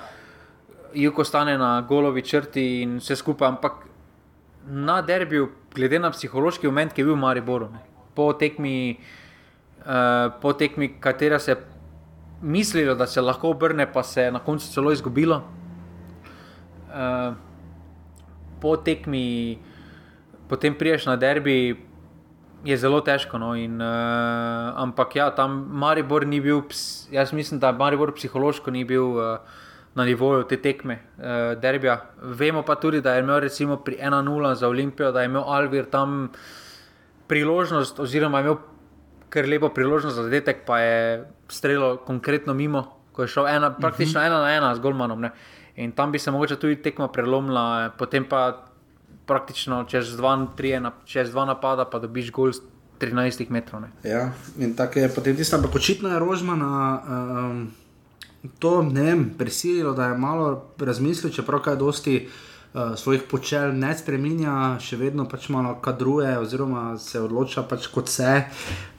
[0.93, 3.47] jih ostane na golovi črti in vse skupaj.
[3.47, 3.87] Ampak
[4.67, 7.79] na derbiju, glede na psihološki moment, ki je bil v Mariboru, ne,
[8.15, 9.20] po tekmi, uh,
[10.41, 11.57] po tekmi, katera se je
[12.41, 15.43] mislilo, da se lahko obrne, pa se je na koncu celo izgubilo.
[16.89, 17.33] Uh,
[18.61, 19.59] po tekmi,
[20.49, 21.87] potem priješ na derbi.
[22.65, 23.39] Je zelo težko.
[23.41, 26.61] No, in, uh, ampak ja, tam Maribor ni bil,
[27.11, 29.37] jaz mislim, da Maribor psihološko ni bil uh,
[29.95, 31.97] na nivoju te tekme, uh, derbija.
[32.21, 35.89] Vemo pa tudi, da je imel recimo pri 1-0 za Olimpijo, da je imel Alvir
[35.89, 36.29] tam
[37.27, 38.59] priložnost, oziroma imel
[39.31, 42.83] kar lepo priložnost za zadetek, pa je strelo konkretno mimo,
[43.15, 44.27] ko je šel ena, praktično uh -huh.
[44.27, 45.21] ena na ena z Golmanom.
[45.21, 45.31] Ne.
[45.75, 48.65] In tam bi se mogoče tudi tekma prelomila, potem pa
[49.25, 52.51] praktično čez dva, tri, čez dva napada, pa dobiš gol.
[53.01, 53.81] 13 metrov.
[53.81, 53.89] Ne.
[54.03, 57.01] Ja, in tako je potem tisto, ampak očitno je rožmana.
[57.09, 57.71] Um,
[58.59, 63.91] to ne vem, prisililo, da je malo razmislil, čeprav kaj dosti uh, svojih počel ne
[63.97, 68.45] spremenja, še vedno pač malo kadruje, oziroma se odloča pač kot se.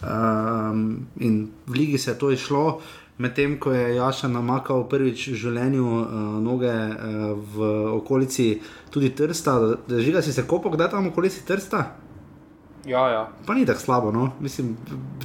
[0.04, 2.80] Um, in v Ligi se je to išlo.
[3.18, 6.06] medtem ko je Jaša namakal prvič v življenju uh,
[6.42, 8.60] noge uh, v okolici
[8.90, 11.84] tudi Trsta, da žiga si se kopal, kdaj tam okolici Trsta?
[12.86, 13.28] Ja, ja.
[13.46, 14.32] Pa ni tako slabo, no?
[14.40, 14.76] mislim,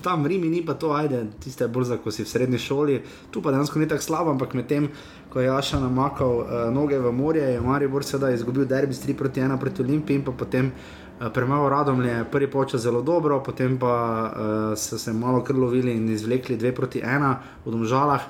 [0.04, 3.00] tam v Rimi ni pa to, ajde, tiste borza, ko si v srednji šoli,
[3.34, 4.92] tu pa dejansko ni tako slabo, ampak medtem
[5.34, 9.18] ko je Jaša namakal uh, noge v morje, je Maribor sedaj izgubil derbi s 3
[9.18, 13.42] proti 1 proti Olimpiji in pa potem uh, premagal radom je prvi počas zelo dobro,
[13.44, 17.36] potem pa uh, so se malo krlovili in izvlekli 2 proti 1
[17.66, 18.22] v domžalah.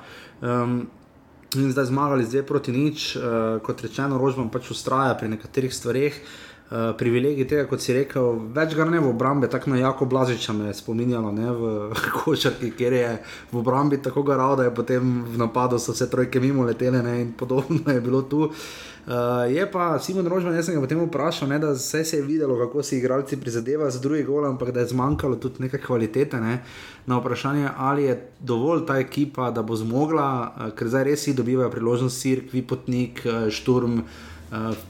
[0.42, 0.88] Um,
[1.56, 5.72] In zdaj zmagali z 2 proti nič, uh, kot rečeno, rožbam pač ustraja pri nekaterih
[5.72, 6.12] stvareh.
[6.12, 10.06] Uh, uh, privilegij tega, kot si rekel, več ga ne v obrambi, tako na jako
[10.06, 11.72] blažiča me je spominjalo, ne v
[12.18, 13.14] košarki, kjer je
[13.52, 17.22] v obrambi tako garal, da je potem v napadu so vse trojke mimo letele ne,
[17.22, 18.52] in podobno je bilo tu.
[19.08, 22.26] Uh, je pa Simon Rožman, jaz sem ga potem vprašal, ne, da vse se je
[22.28, 26.42] videlo, kako si igralci prizadevajo za drugi gol, ampak da je zmanjkalo tudi neke kvalitete.
[26.44, 26.60] Ne,
[27.08, 31.34] na vprašanje, ali je dovolj ta ekipa, da bo zmogla, uh, ker zdaj res si
[31.34, 34.02] dobivajo priložnost, Sirk, Vipotnik, Šturm.
[34.04, 34.36] Uh,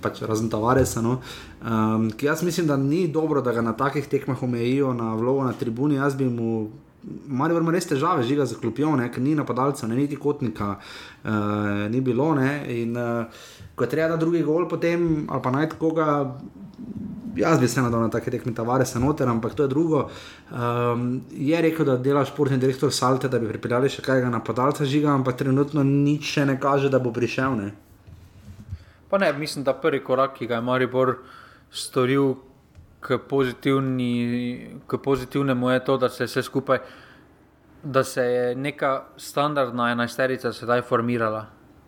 [0.02, 1.02] pač razen Tavaresa.
[1.02, 1.20] No.
[1.62, 5.54] Um, jaz mislim, da ni dobro, da ga na takih tekmah omejijo na vlogo na
[5.54, 5.96] tribuni.
[5.96, 6.70] Jaz bi mu,
[7.28, 10.76] malo vrmo res težave, žiga za klopijo, ker ni napadalca, ne niti kotnika,
[11.24, 11.32] uh,
[11.90, 12.34] ni bilo.
[12.36, 13.26] Ne, in uh,
[13.76, 16.38] ko je treba da drugi gol, potem ali pa najti koga.
[17.38, 20.08] Jaz bi se nadal na take tekme, tavare se noter, ampak to je drugo.
[20.50, 25.14] Um, je rekel, da dela športni direktor Salte, da bi pripeljali še kaj napadalca žiga,
[25.14, 27.60] ampak trenutno nič še ne kaže, da bo prišel.
[27.62, 27.76] Ne.
[29.10, 31.16] Pa ne, mislim, da prvi korak, ki ga je Maribor
[31.72, 32.34] storil
[33.00, 33.18] k,
[34.88, 36.80] k pozitivnemu, je to, da se je vse skupaj,
[37.84, 41.46] da se je neka standardna enajsterica sedaj formirala.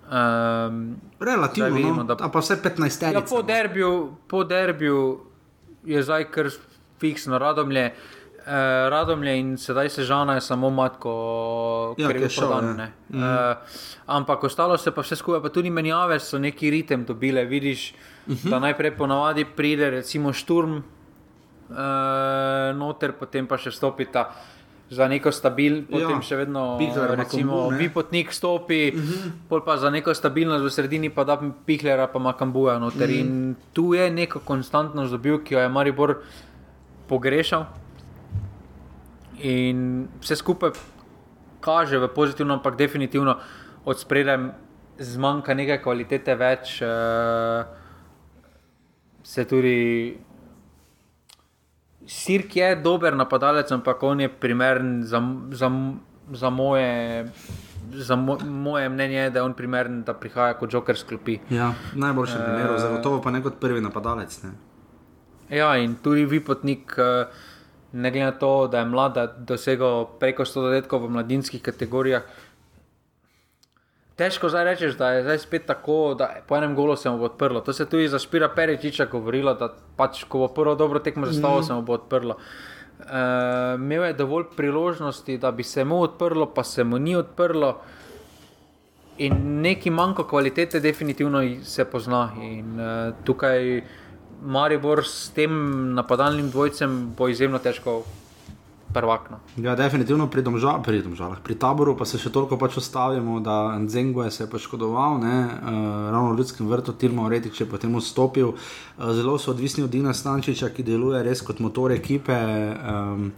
[0.09, 3.13] Um, Relativno, vidimo, no, da pa vse 15 let.
[3.13, 3.43] Ja, po,
[4.27, 5.19] po derbiju
[5.85, 6.49] je zdaj kar
[6.99, 7.85] fiksno, radomlje.
[7.85, 8.18] Uh,
[8.89, 12.53] Radomlje in sedaj se žana je samo matko, ja, ki je šel.
[12.61, 13.23] Mm.
[13.23, 13.25] Uh,
[14.07, 17.45] ampak ostalo se pa vse skupaj, pa tudi menjave so neki ritem dobile.
[17.45, 18.37] Vidiš, uh mhm.
[18.37, 18.49] -huh.
[18.49, 21.75] da najprej ponavadi pride, recimo šturm, uh,
[22.75, 24.31] noter, potem pa še stopita.
[24.89, 29.13] Za neko stabilnost, potem ja, še vedno, Pihler, recimo, Vipotnik stopi, uh mhm.
[29.49, 29.65] -huh.
[29.65, 32.77] pa za neko stabilnost v sredini, pa da Pihlera, pa Makambuja.
[32.77, 33.19] Uh -huh.
[33.19, 36.15] In tu je neko konstantnost dobil, ki jo je Maribor
[37.07, 37.65] pogrešal
[39.39, 40.71] in vse skupaj
[41.59, 43.37] kaže v pozitivno, ampak definitivno
[43.85, 44.37] od spredaj
[44.99, 47.63] zmanjka nekaj kvalitete več, uh,
[49.23, 49.77] se tudi.
[52.09, 55.19] Sirk je dober napadalec, ampak on je primeren za,
[55.53, 55.69] za,
[56.33, 57.27] za, moje,
[57.93, 61.37] za mo, moje mnenje, da je on primeren, da prihaja kot joker sklopi.
[61.53, 64.39] Ja, najboljši uh, primer, zagotovo pa ne kot prvi napadalec.
[64.43, 64.55] Ne?
[65.53, 66.97] Ja, in tudi vi potnik.
[66.97, 67.48] Uh,
[67.91, 72.23] ne glede na to, da je mlada dosegel preko 100 zadetkov v mladinskih kategorijah.
[74.19, 77.29] Težko zdaj reči, da je zdaj spet tako, da po enem golu se mu bo
[77.29, 77.61] odprlo.
[77.61, 81.59] To se tudi za Špira Peričiča govorilo, da pač, ko bo prvo dobro tekmo zastavil,
[81.59, 81.63] mm.
[81.63, 82.35] se mu bo odprlo.
[82.99, 87.77] Uh, imel je dovolj priložnosti, da bi se mu odprlo, pa se mu ni odprlo.
[89.17, 92.29] In neki manjko kvalitete, definitivno se pozna.
[92.41, 93.81] In uh, tukaj.
[94.41, 95.51] Maribor s tem
[95.93, 98.03] napadalnim dvojcem bo izjemno težko.
[98.93, 99.37] Prvakno.
[99.61, 101.43] Ja, definitivno pri, domžal, pri domžalah.
[101.45, 105.75] Pri taboru pa se še toliko pač ostavimo, da Nzengo je se poškodoval, ne, uh,
[106.09, 108.55] ravno v ljudskem vrtu, Tilmo Retič je potem vstopil.
[108.55, 112.33] Uh, zelo so odvisni od Dina Stančiča, ki deluje res kot motor ekipe.
[112.33, 113.29] Um,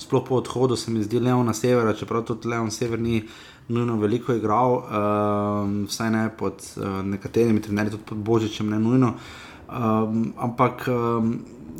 [0.00, 3.20] sploh po odhodu se mi zdi Leon na severu, čeprav tudi Leon sever ni
[3.68, 9.18] nujno veliko igral, um, vsaj ne pod uh, nekaterimi trenerji, tudi pod Božičem, ne nujno.
[9.18, 11.38] Uh, Um, ampak um,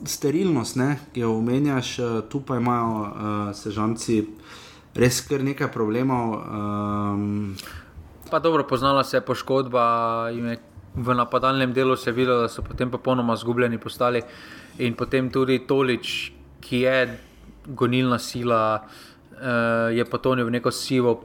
[0.09, 3.09] sterilnost, ne, ki jo omenjaš, uh, tu pa imajo uh,
[3.53, 4.23] sežanci
[4.97, 6.39] res kar nekaj problemov.
[6.41, 7.55] Um,
[8.31, 10.31] pa dobro, poznala se je poškodba.
[10.95, 14.23] V napadalnem delu se je videlo, da so potem popolnoma zgubljeni postali,
[14.79, 16.33] in potem tudi Tolič,
[16.65, 17.19] ki je
[17.67, 21.19] gonilna sila, uh, je potonil v neko sivo,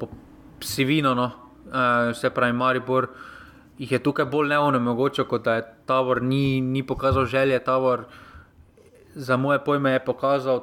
[0.60, 1.32] sivino, no?
[1.72, 3.04] uh, se pravi, Maribor.
[3.04, 3.39] Uh,
[3.80, 7.60] jih je tukaj bolj neonemogoče, kot da je Tavor ni, ni pokazal želje.
[7.64, 8.04] Tavor,
[9.16, 10.62] za moje pojme, je pokazal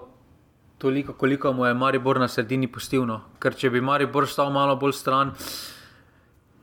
[0.79, 3.21] toliko, koliko mu je Maribor na sredini pustilno.
[3.41, 5.33] Ker če bi Maribor stal malo bolj stran.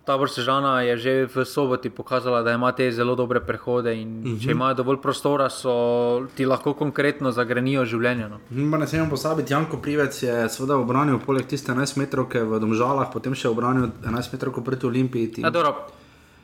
[0.03, 4.25] Tabor Sežana je že v soboti pokazala, da ima te zelo dobre prehode in uh
[4.25, 4.41] -huh.
[4.41, 4.51] če mhm.
[4.51, 8.29] imajo dovolj prostora, so ti lahko konkretno zagrenijo življenje.
[8.29, 8.39] No.
[8.51, 13.13] Mhm, ne smemo pozabiti, Janko Privec je seveda obranil poleg tiste 11 metrov v Domžalah,
[13.13, 15.31] potem še obranil 11 metrov proti Olimpiji.
[15.37, 15.49] Ja,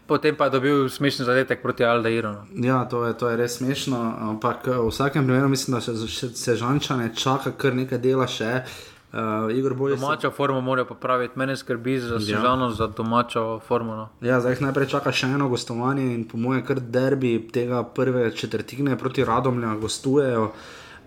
[0.10, 2.34] potem pa je dobil smešen zadetek proti Aldeiru.
[2.34, 2.68] No.
[2.68, 4.00] Ja, to je, to je res smešno,
[4.34, 5.94] ampak v vsakem primeru mislim, da se,
[6.34, 8.64] se žančane čaka kar nekaj dela še.
[9.10, 9.98] Uh, Igor Božič.
[9.98, 12.74] Domačo formo morajo popraviti, mene skrbi za sežano, ja.
[12.78, 13.96] za domačo formo.
[13.96, 14.10] No.
[14.22, 18.30] Ja, zdaj jih najprej čaka še eno gostovanje in po mojem, kar derbi tega prve
[18.38, 20.52] četrtine proti Radomlja gostujejo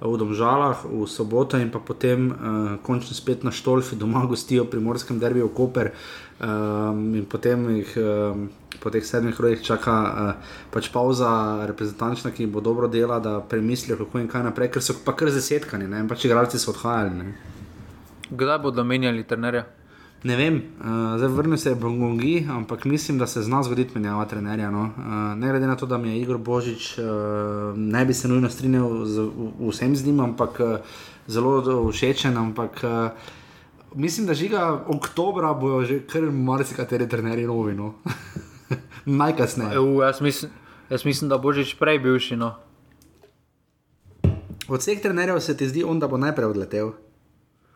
[0.02, 2.34] v Domžalah v soboto in pa potem uh,
[2.82, 5.94] končno spet na Štolfi doma gostijo pri Morskem derbiju Koper
[6.42, 7.94] um, in potem jih.
[7.96, 8.50] Um,
[8.82, 13.94] Po teh sedmih rojih čaka uh, pač pauza, reprezentančna, ki bo dobro dela, da premislijo,
[14.00, 17.12] kako in kaj naprej, ker so pa kar zasetkani, ne pač igralci so odhajali.
[17.14, 17.34] Ne.
[18.32, 19.68] Kdaj bodo menjali trenerja?
[20.24, 24.24] Ne vem, uh, zdaj vrnil se je Bongongi, ampak mislim, da se zna zgoditi menjava
[24.24, 24.70] trenerja.
[24.70, 24.88] No.
[24.96, 28.50] Uh, ne glede na to, da mi je Igor Božič, uh, ne bi se nujno
[28.50, 29.28] strinjal z
[29.60, 30.76] vsem z njim, ampak uh,
[31.26, 31.60] zelo
[31.92, 32.36] všečen.
[32.36, 33.30] Ampak uh,
[33.94, 37.74] mislim, da žiga oktobra bojo že kar marsikateri trenerji novi.
[37.74, 37.94] No.
[39.22, 39.78] Najkasneje.
[39.78, 40.50] Uh, jaz, mislim,
[40.90, 42.36] jaz mislim, da Božič prej bil še.
[42.36, 42.54] No.
[44.68, 46.92] Od vseh trenerjev se ti zdi, on, da bo najprej odletel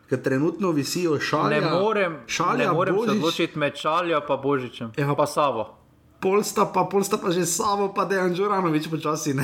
[0.09, 1.61] ker trenutno visijo šalje.
[1.61, 5.73] Ne morem, šalja, ne morem se odločiti med šaljo in božičem, ja, pa savo.
[6.19, 9.35] Polsta pa, polsta pa že savo, pa da je Anžuranovič počasi.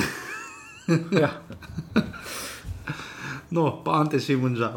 [1.20, 1.30] ja.
[3.54, 4.72] No, pa ante še imunža.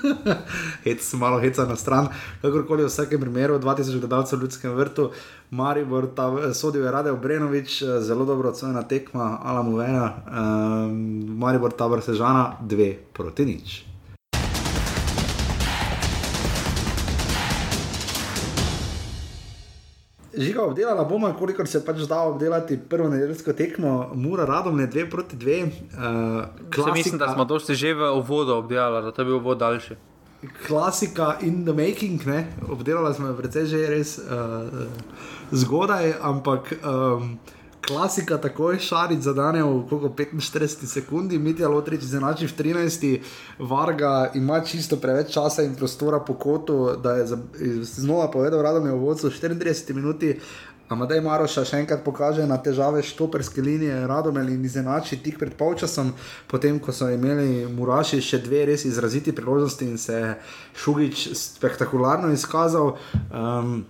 [0.86, 2.08] Hec, malo heca na stran,
[2.42, 5.10] kakorkoli v vsakem primeru, 2000 gledalcev v ljudskem vrtu,
[5.50, 11.86] Maribor, ta sodil je Rade Obrenovič, zelo dobro ocenjena tekma, Alamu Vena, um, Maribor, ta
[11.86, 13.91] vrsežana, dve proti nič.
[20.36, 25.10] Žiga obdelala bomo, koliko se pač da obdelati prvo nedeljsko tekmo, mora radom ne dve
[25.10, 25.62] proti dve.
[25.62, 29.96] Uh, mislim, da smo dosti že v uvodu obdelali, da to je bil uvod daljši.
[30.66, 32.46] Klasika in the making, ne?
[32.68, 34.24] obdelala smo jo precej že res uh,
[35.52, 36.72] zgodaj, ampak.
[36.82, 37.38] Um,
[37.86, 43.18] klasika, tako je šaric za dane v 45 sekundi, Mitja Lotrič izenači v 13,
[43.58, 47.26] Varga ima čisto preveč časa in prostora po kotu, da je
[47.82, 50.38] znova povedal, da je v vodstvu 34 minuti.
[50.92, 56.12] Amadej Maroša še enkrat pokaže na težave štoperske linije, radom in izenači tik pred polčasom,
[56.50, 60.34] potem ko so imeli Muraši še dve res izraziti priložnosti in se je
[60.84, 62.96] Šugič spektakularno izkazal.
[63.30, 63.84] Um,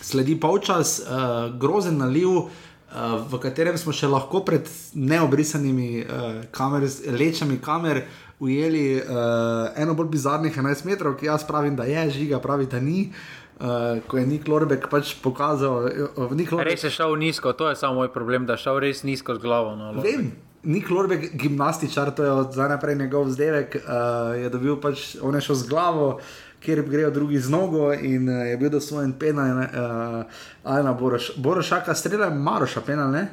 [0.00, 2.50] sledi polčas, uh, grozen naliv.
[2.90, 4.66] Uh, v katerem smo še lahko pred
[4.98, 8.02] neobrisanimi uh, kamer, lečami kamer
[8.42, 12.80] ujeli uh, eno bolj bizarnih 11 metrov, ki jaz pravim, da je, žiga pravi, da
[12.82, 13.12] ni.
[13.60, 16.64] Uh, ko je Nik Lorbek pač pokazal, uh, Lorbek...
[16.66, 19.44] res je šel nizko, to je samo moj problem, da je šel res nizko z
[19.44, 19.76] glavo.
[19.76, 20.32] No, Vem,
[20.66, 25.38] Nik Lorbek, gimnastičar, to je od zdaj naprej njegov zdevek, uh, je dobil pač, on
[25.38, 26.08] je šel z glavo.
[26.16, 30.24] Uh, kjer grejo drugi z nogo in uh, je bil dosvojen penal, uh,
[30.64, 31.32] ali na Boroš.
[31.36, 33.28] Borošaka streljal, Maroša penal, ne?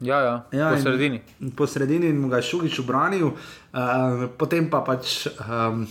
[0.00, 1.20] Ja, ja, ja po sredini.
[1.56, 5.26] Po sredini in mu ga je Šugič obranil, uh, potem pa pač.
[5.26, 5.86] Um,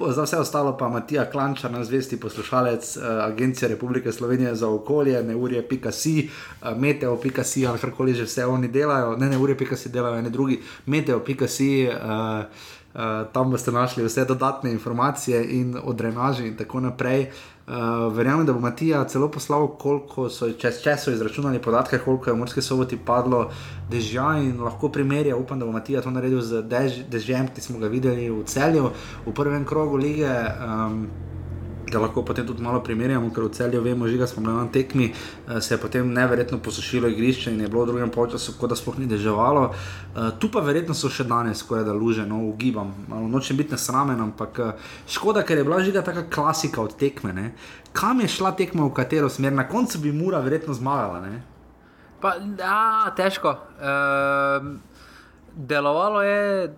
[0.00, 5.22] Za vse ostalo pa Matija Klanča, na zvesti poslušalec uh, Agencije Republike Slovenije za okolje,
[5.22, 6.30] ne urje, pika si,
[6.62, 9.92] uh, meteo, pika si, ali karkoli že vse oni delajo, ne, ne urje, pika si
[9.92, 11.84] delajo, ne drugi, meteo, pika si.
[11.84, 12.44] Uh,
[12.90, 13.00] Uh,
[13.32, 17.30] tam boste našli vse dodatne informacije in o drenaži in tako naprej.
[17.66, 17.74] Uh,
[18.12, 22.34] verjamem, da bo Matija celo poslal, koliko so, če, če so izračunali podatke, koliko je
[22.34, 23.44] v Morski soboti padlo
[23.90, 25.36] dežja in lahko primerja.
[25.36, 28.90] Upam, da bo Matija to naredil z dež, dežjem, ki smo ga videli v celju
[29.26, 30.34] v prvem krogu lige.
[30.58, 31.06] Um,
[31.90, 35.12] da lahko potem tudi malo primerjamo, ker v celju vemo, že smo bili na tekmi,
[35.12, 38.76] eh, se je potem neverjetno posušilo igrišče in je bilo v drugem času, kot da
[38.76, 39.70] sploh ni deževalo.
[39.70, 43.72] Eh, tu pa verjetno so še danes, skoraj da luže, no, ugibam, malo nočem biti
[43.72, 44.72] nesramen, ampak eh,
[45.06, 47.32] škoda, ker je bila žiga taka klasika od tekme.
[47.32, 47.52] Ne?
[47.92, 51.20] Kam je šla tekma, v katero smer, na koncu bi mura verjetno zmagala.
[51.20, 51.42] Ne?
[52.20, 53.56] Pa, a, težko.
[53.80, 53.92] E,
[55.56, 56.68] delovalo je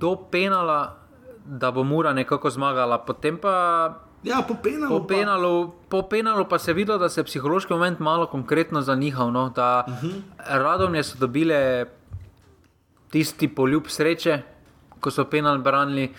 [0.00, 0.96] do penala,
[1.44, 5.00] da bo mura nekako zmagala, potem pa Ja, po penalu.
[5.00, 8.82] Po penalu, po penalu pa se je videlo, da se je psihološki moment malo konkretno
[8.82, 9.32] zanihal.
[9.32, 10.06] No, da uh mhm.
[10.06, 10.20] -huh.
[10.48, 11.86] Radovne so dobile
[13.10, 14.42] tisti poljub sreče,
[15.00, 16.12] ko so penal branili.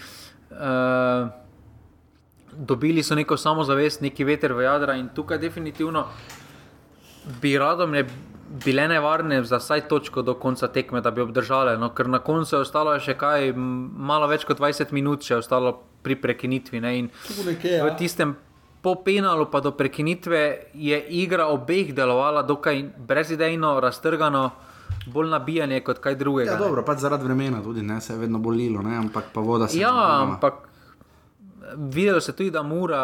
[0.51, 1.29] Uh,
[2.51, 6.05] dobili so neko samozavest, neki veter v jadra in tukaj definitivno
[7.41, 8.05] bi radovne
[8.51, 11.77] bile nevarne za vsaj točko do konca tekme, da bi obdržale.
[11.77, 15.77] No, ker na koncu je ostalo še kaj, malo več kot 20 minut, je ostalo
[16.03, 16.81] pri prekinitvi.
[16.81, 17.85] Nekaj, ja.
[17.85, 18.35] V tistem
[18.81, 24.49] po penalu, pa do prekinitve, je igra obeh delovala dokaj brezidejno, raztrgano.
[25.07, 26.51] Bolj nabijanje kot kaj drugega.
[26.51, 29.69] Ja, dobro, pač zaradi vremena tudi ne, se je vedno bolilo, ne, ampak pa voda
[29.71, 29.81] se je.
[29.81, 30.67] Ja, ampak
[31.77, 32.99] videlo se tudi, da mura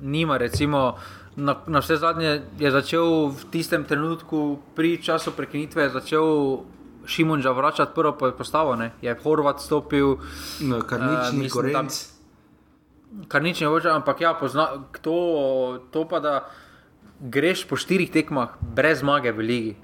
[0.00, 0.92] nima, recimo,
[1.38, 6.58] na, na vse zadnje je začel v tistem trenutku, pri času prekinitve, začel
[7.08, 8.76] Šimunža vračati prvo postavo.
[8.76, 8.92] Ne?
[9.00, 10.18] Je Horvat stopil,
[10.84, 11.94] kar nič ni gorenc.
[13.30, 15.16] Kar nič ne hoče, ampak ja, pozna, to,
[15.94, 16.34] to pa da
[17.22, 19.74] greš po štirih tekmah brez zmage v ligi.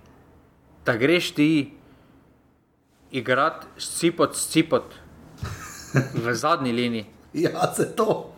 [0.85, 1.73] Da greš ti
[3.15, 4.85] igrati s cipot, s cipot
[6.19, 7.07] v zadnji liniji.
[7.35, 8.34] Ja, se to.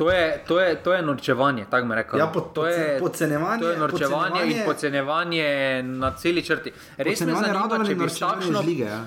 [0.00, 2.18] To je, to je, to je norčevanje, tako me rečemo.
[2.18, 3.62] Ja, pod, to je podcenjevanje.
[3.62, 6.72] To je norčevanje in podcenjevanje na celi črti.
[6.96, 8.86] Res me zanima, če bi s takšno lige.
[8.88, 9.00] Ja.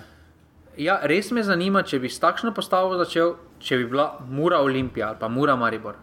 [0.77, 5.07] Ja, res me zanima, če bi s takšno postavo začel, če bi bila Mura Olimpija
[5.07, 5.97] ali pa Mura Maribor.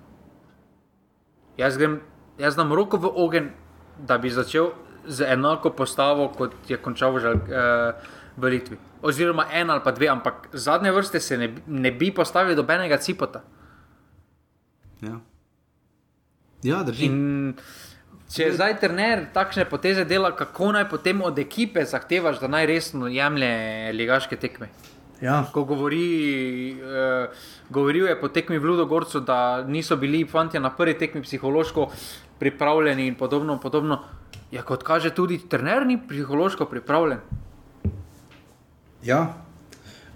[1.58, 2.00] Jaz, grem,
[2.42, 3.52] jaz dam roko v ogen,
[4.10, 4.72] da bi začel
[5.06, 8.82] z enako postavo, kot je končal v, uh, v Litvi.
[9.06, 12.98] Oziroma en ali pa dve, ampak zadnje vrste se ne, ne bi postavil do benega
[12.98, 13.46] cipota.
[15.02, 15.20] Ja,
[16.62, 17.08] ja drži.
[17.08, 17.54] In
[18.30, 22.68] če je zdaj trener takšne poteze dela, kako naj potem od ekipe zahtevaš, da naj
[22.70, 23.52] resno jemlje
[23.96, 24.70] ligaške tekme?
[25.20, 25.42] Ja.
[25.52, 27.28] Ko govori, uh,
[27.68, 31.90] govoril je po tekmi v Ludogorcu, da niso bili fanti na prvi tekmi psihološko
[32.38, 33.60] pripravljeni in podobno.
[33.60, 34.00] podobno.
[34.50, 37.20] Ja, kot kaže, tudi trener ni psihološko pripravljen.
[39.04, 39.20] Ja,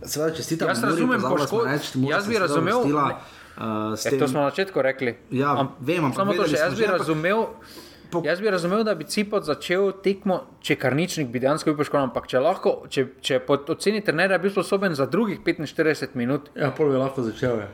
[0.03, 0.69] seveda, čestitam.
[0.69, 1.67] Jaz razumem, kako
[2.11, 2.81] jaz bi razumel.
[2.81, 3.21] Stila,
[3.57, 4.19] uh, tem...
[4.19, 5.17] To smo na začetku rekli.
[5.31, 7.47] Ja, Am, vem, samo to še jaz bi razumel.
[8.11, 8.23] Po...
[8.25, 12.29] Jaz bi razumel, da bi Cipot začel tekmo, če karničnik bi dejansko bil poškodovan, ampak
[12.31, 16.53] če lahko, če, če pod oceni trenerja bi sposoben za drugih 45 minut.
[16.55, 17.65] Ja, pol bi lahko začel.
[17.65, 17.71] Je.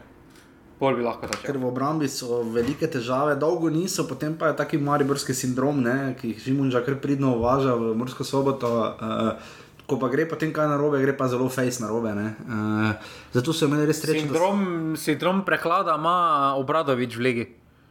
[0.81, 1.45] Pol bi lahko začel.
[1.45, 6.15] Ker v obrambi so velike težave, dolgo niso, potem pa je taki mariborski sindrom, ne,
[6.21, 8.71] ki jih Žimunža kar pridno uvaža v Mursko soboto.
[8.97, 9.59] Uh,
[9.91, 12.15] Ko pa gre potem kaj narobe, gre pa zelo fejs narobe.
[12.15, 12.95] Uh,
[13.35, 14.23] zato so imeli res srečo.
[14.23, 14.61] Sindrom,
[14.95, 15.01] da...
[15.03, 17.47] sindrom prehlada ima obradovič v legi.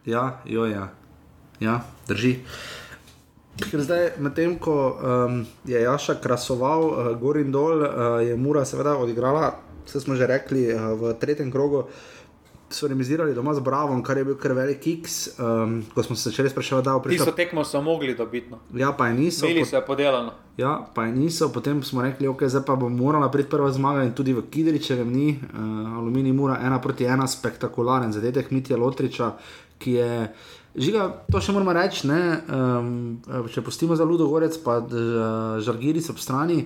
[0.07, 0.95] Ja, jo, ja.
[1.59, 2.39] ja, drži.
[3.59, 8.63] Ker zdaj, medtem ko um, je Jaša krasoval, uh, gor in dol, uh, je Mura
[8.63, 11.91] seveda odigrala, vse smo že rekli, uh, v tretjem krogu.
[12.69, 15.39] So remisirali doma z Bravom, kar je bil kar velik kiks.
[15.39, 17.25] Um, ko smo se začeli spraševati, da je prišlo.
[17.25, 18.51] Tisto tekmo so mogli dobiti.
[18.51, 18.59] No.
[18.73, 19.47] Ja, pa je niso.
[19.47, 20.31] Bili so podelano.
[20.57, 21.49] Ja, pa je niso.
[21.53, 25.09] Potem smo rekli, ok, zdaj pa bo morala priti prva zmaga in tudi v Kidričevem
[25.13, 25.31] ni.
[25.31, 29.33] Uh, Aluminij mora ena proti ena, spektakularen zadetek Mitja Lotriča,
[29.77, 30.29] ki je.
[30.79, 33.17] Žiga, to še moramo reči, um,
[33.49, 34.77] če pustimo za Ludo Gorec, pa
[35.59, 36.61] žargiri so ob strani.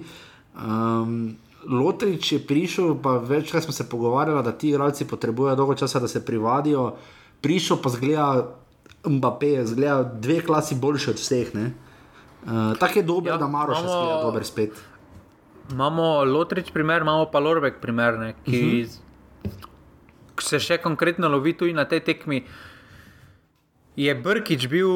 [0.54, 1.38] Um,
[1.68, 6.08] Lotrič je prišel, pa večkrat smo se pogovarjali, da ti igralci potrebujejo dolgo časa, da
[6.08, 6.94] se privadijo.
[7.42, 8.56] Prišel pa zgleda
[9.08, 11.52] Mbappé, zgleda dve klasi boljši od vseh.
[11.54, 14.84] Uh, Tako je dobro, ja, da Maro še zgleda dober spet.
[15.72, 18.84] Imamo Lotrič primer, imamo pa Lorbek primer, ne, ki uh mhm.
[18.84, 20.42] -huh.
[20.42, 22.44] se še konkretno lovi tudi na tej tekmi.
[23.96, 24.90] Je Brkič bil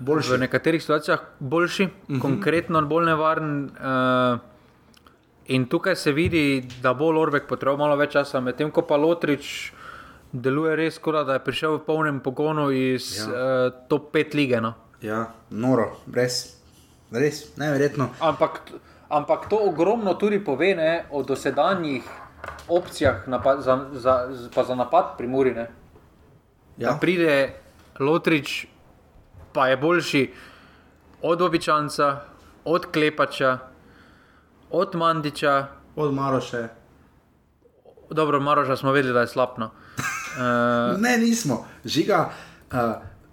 [0.00, 0.32] boljši.
[0.32, 2.16] v nekaterih situacijah boljši, uh mhm.
[2.16, 2.20] -huh.
[2.20, 3.64] konkretno bolj nevaren.
[3.64, 4.53] Uh,
[5.46, 9.72] in tukaj se vidi, da bo Lorbek potreboval malo več časa, medtem ko pa Lotrič
[10.32, 13.28] deluje res, kot da je prišel v polnem pogonu iz ja.
[13.28, 14.60] uh, top 5 lige.
[14.60, 14.74] No.
[15.04, 16.56] Ja, noro, brez,
[17.12, 18.08] res, neverjetno.
[18.24, 18.60] Ampak,
[19.12, 22.08] ampak to ogromno tudi pove ne, o dosedanjih
[22.68, 24.28] opcijah napad, za, za,
[24.64, 25.54] za napad pri Muri.
[25.54, 25.66] Ja.
[26.76, 27.52] Da pride
[28.00, 28.66] Lotrič
[29.52, 30.24] pa je boljši
[31.22, 32.20] od običajca,
[32.64, 33.58] od klepača,
[34.74, 35.66] od mandiča.
[35.96, 36.68] Od Maroša.
[38.10, 39.70] Dobro, Maroša smo vedeli, da je slabno.
[39.96, 41.66] Uh, ne, nismo.
[41.84, 42.30] Žiga,
[42.72, 42.78] uh,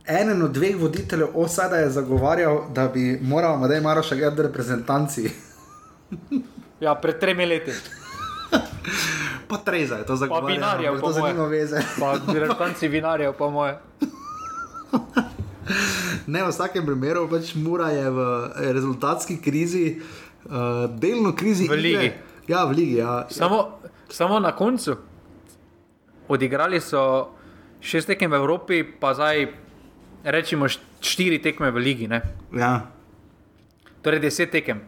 [0.05, 5.31] eden od dveh voditeljev osada je zagovarjal, da bi moral Madej Maroša gledati reprezentanci.
[6.85, 7.71] ja, pred tremi leti.
[9.49, 10.47] pa treza je to zagovarjal.
[10.47, 11.81] Pa vinarjev, to zanima veze.
[11.99, 13.79] pa reprezentanci vinarjev, po moje.
[16.27, 20.01] ne, v vsakem primeru pač Mura je v rezultatski krizi,
[20.45, 21.67] uh, delno krizi.
[21.67, 22.13] V lige.
[22.47, 22.97] Ja, v lige.
[22.97, 23.27] Ja.
[23.29, 24.95] Samo, samo na koncu.
[26.27, 27.31] Odigrali so
[27.81, 29.51] šest tekem v Evropi, pa zdaj
[30.23, 30.69] rečemo
[31.01, 32.07] štiri tekme v ligi.
[32.53, 32.91] Ja.
[34.01, 34.81] Torej deset tekem.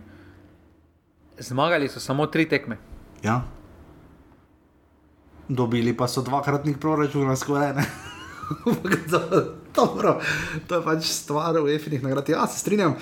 [1.40, 2.78] Zmagali so samo tri tekme.
[3.26, 3.42] Ja.
[5.50, 7.74] Dobili pa so dvakratnik proračuna skoraj.
[9.76, 10.22] Dobro,
[10.68, 12.30] to je pač stvar v efinih nagrad.
[12.30, 12.94] Ja, se strinjam.
[12.94, 13.02] Uh,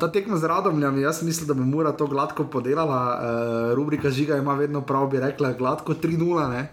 [0.00, 3.02] ta tekma z radomljam, jaz mislim, da bi mora to gladko podelala.
[3.14, 6.64] Uh, rubrika žiga ima vedno prav, bi rekla, gladko 3-0.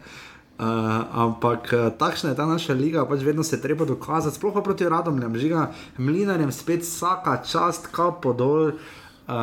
[0.57, 0.65] Uh,
[1.14, 5.36] ampak takšna je ta naša liga, pač vedno se treba dokazati, sploh pa proti radomljam,
[5.36, 8.72] žiga, mlinarjem spet vsaka čast, kapo dol.
[9.26, 9.34] Uh,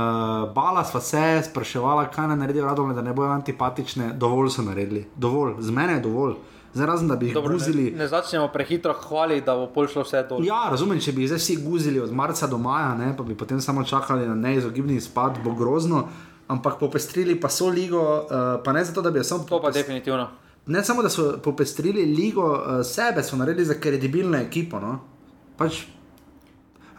[0.55, 5.09] bala sva se, spraševala, kaj naj naredijo radomlje, da ne bojo antipatične, dovolj so naredili,
[5.17, 6.35] dovolj, z mene je dovolj.
[6.75, 7.91] Zdaj, razen da bi jih Dobro, guzili.
[7.91, 10.39] Ne, ne začnemo prehitro hvaliti, da bo prišlo vse to.
[10.43, 13.61] Ja, razumem, če bi zdaj vsi guzili od marca do maja, ne, pa bi potem
[13.61, 16.09] samo čakali na neizogibni izpad, bo grozno.
[16.49, 19.45] ampak popestrili pa so ligo, uh, pa ne zato, da bi jo samo.
[19.49, 20.29] To pa definitivno.
[20.67, 24.81] Ne samo, da so popestrili ligo, uh, sebe so naredili za kredibilno ekipo.
[24.81, 24.99] No?
[25.57, 25.85] Pač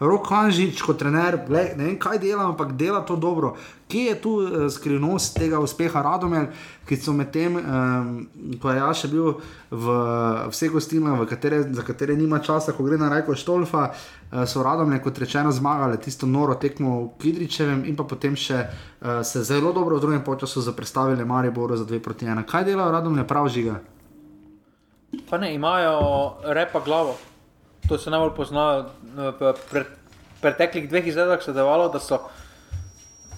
[0.00, 3.54] Rok Hanžič kot trener, gle, ne vem kaj dela, ampak dela to dobro.
[3.88, 6.48] Kje je tu uh, skrivnost tega uspeha Radomel,
[6.88, 8.08] ki so med tem, um,
[8.58, 9.38] ko je Jaša bil
[9.70, 9.96] v
[10.50, 11.22] vseh gostinah,
[11.70, 16.00] za katere nima časa, ko gre na Rajko Štolfa, uh, so Radomel, kot rečeno, zmagali
[16.02, 20.24] tisto noro tekmo v Kidričevem in pa potem še uh, se zelo dobro v drugem
[20.24, 22.42] času zaprestavili Mariboru za dve proti ena.
[22.42, 23.78] Kaj delajo Radomel, prav žiga?
[25.30, 27.14] Pa ne, imajo repa glavo
[27.88, 28.86] to se najbolj pozna.
[29.14, 29.84] V pre,
[30.40, 32.18] preteklih dveh izvedbah se je devalo, da so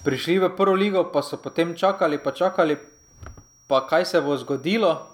[0.03, 2.77] prišli v prvo ligo, pa so potem čakali, pa čakali,
[3.67, 5.07] pa kaj se bo zgodilo.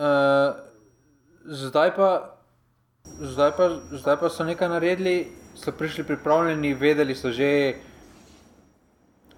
[0.00, 0.54] Uh,
[1.44, 2.38] zdaj, pa,
[3.20, 7.74] zdaj, pa, zdaj pa so nekaj naredili, so prišli pripravljeni, vedeli so že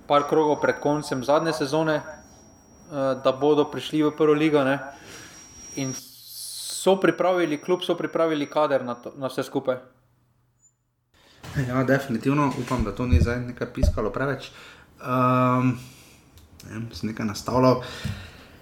[0.06, 4.64] par krogov pred koncem zadnje sezone, uh, da bodo prišli v prvo ligo.
[4.64, 4.78] Ne?
[5.80, 5.96] In
[6.82, 9.76] so pripravili klub, so pripravili kader na, to, na vse skupaj.
[11.68, 14.50] Ja, definitivno upam, da to ni zdaj nekaj piskalo preveč.
[15.02, 15.76] Um,
[16.64, 17.82] ne vem, se nekaj nastavljalo,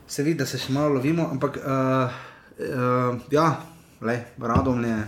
[0.06, 2.20] se vidi, da se še malo lovimo, ampak uh,
[2.58, 3.48] uh, ja,
[4.00, 5.00] le, radom je.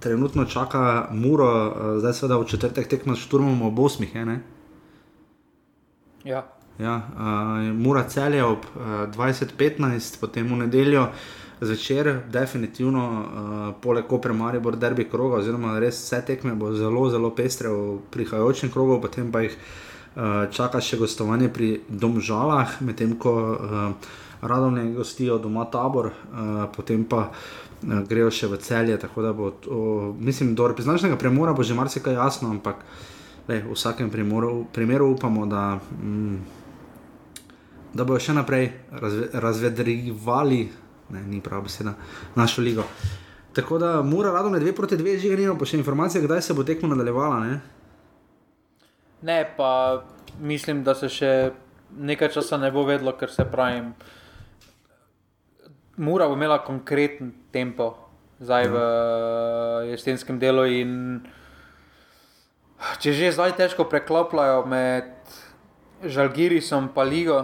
[0.00, 4.38] Trenutno čaka Muro, uh, zdaj seveda v četrtek tekmo s šturmom ob 8.
[6.24, 6.46] Ja.
[6.78, 11.08] Ja, uh, Mura cel je ob uh, 20:15, potem v nedeljo.
[11.10, 17.06] Uh, zvečer, definitivno, uh, poleg Koper Maribor, derbi kroga, oziroma res vse tekme bo zelo,
[17.10, 23.16] zelo pestre v prihajajočem krogu, potem pa jih uh, čaka še gostovanje pri Domžalah, medtem
[23.18, 24.12] ko uh,
[24.44, 27.30] radovne gostijo doma tabor, uh, potem pa.
[27.84, 29.78] Grejo še v celje, tako da bo, to,
[30.16, 32.80] mislim, do reprezentativnega premora bo že marsikaj jasno, ampak
[33.44, 36.38] le, v vsakem primeru, primeru upamo, da, mm,
[37.92, 40.62] da bodo še naprej razve, razvedrivali
[41.10, 41.94] ne, ni prav beseda,
[42.34, 42.84] našo ligo.
[43.54, 46.54] Tako da mora rado med dve proti dve, že imamo pa še informacije, kdaj se
[46.54, 47.40] bo tekmo nadaljevala.
[47.40, 47.60] Ne?
[49.24, 50.02] ne, pa
[50.40, 51.30] mislim, da se še
[51.96, 53.80] nekaj časa ne bo vedlo, ker se pravi,
[55.96, 57.94] mora bo imela konkreten tempo
[58.42, 58.72] zdaj ja.
[58.74, 58.82] v
[59.94, 60.66] jesenskem delu.
[63.00, 65.12] Če že zdaj težko preklopljajo med
[66.04, 67.38] Žalgirisom in Ligo,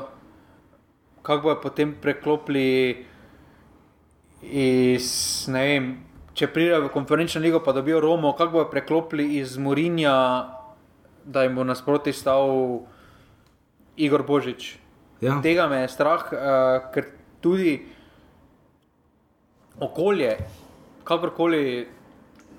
[1.22, 3.06] kako bojo potem preklopili
[4.42, 5.10] iz,
[5.52, 5.90] ne vem,
[6.34, 10.14] če pridejo v konferenčno ligo, pa dobijo Romo, kako bodo preklopili iz Murinja,
[11.24, 12.80] da jim bo nasproti stal
[14.00, 14.76] Igor Božič.
[15.20, 15.36] Ja.
[15.44, 17.10] Tega me je strah, uh, ker
[17.44, 17.74] tudi
[19.80, 20.36] okolje,
[21.04, 21.88] kakorkoli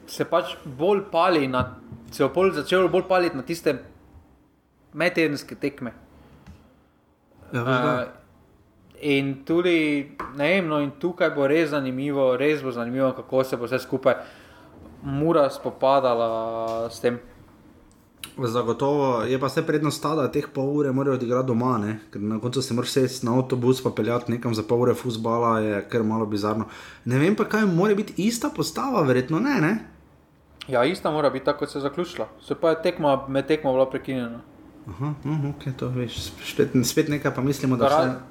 [0.05, 1.65] se pač bolj pali, na,
[2.11, 3.79] se je bolj začelo bolj paliti na tiste
[4.93, 5.93] medtedenske tekme.
[7.51, 8.20] Ja, uh,
[9.01, 13.57] In tudi, ne vem, no, in tukaj bo res zanimivo, res bo zanimivo, kako se
[13.57, 14.15] bo vse skupaj
[15.01, 17.19] mura spopadala s tem.
[18.37, 21.99] Zagotovo je pa vse prednost ta, da teh pol ure morajo odigrati doma, ne?
[22.13, 25.59] ker na koncu se moraš sesti na avtobus in peljati nekam za pol ure fusbala,
[25.59, 26.65] je kar malo bizarno.
[27.05, 29.61] Ne vem pa, kaj mora biti ista postava, verjetno ne.
[29.61, 29.73] ne?
[30.67, 32.27] Ja, ista mora biti tako, kot se je zaključila.
[32.41, 34.41] Se pa je tekma, med tekmo bila prekinjena.
[34.87, 38.30] Aha, uh, ok, to veš, spet, spet nekaj pa mislimo, da se.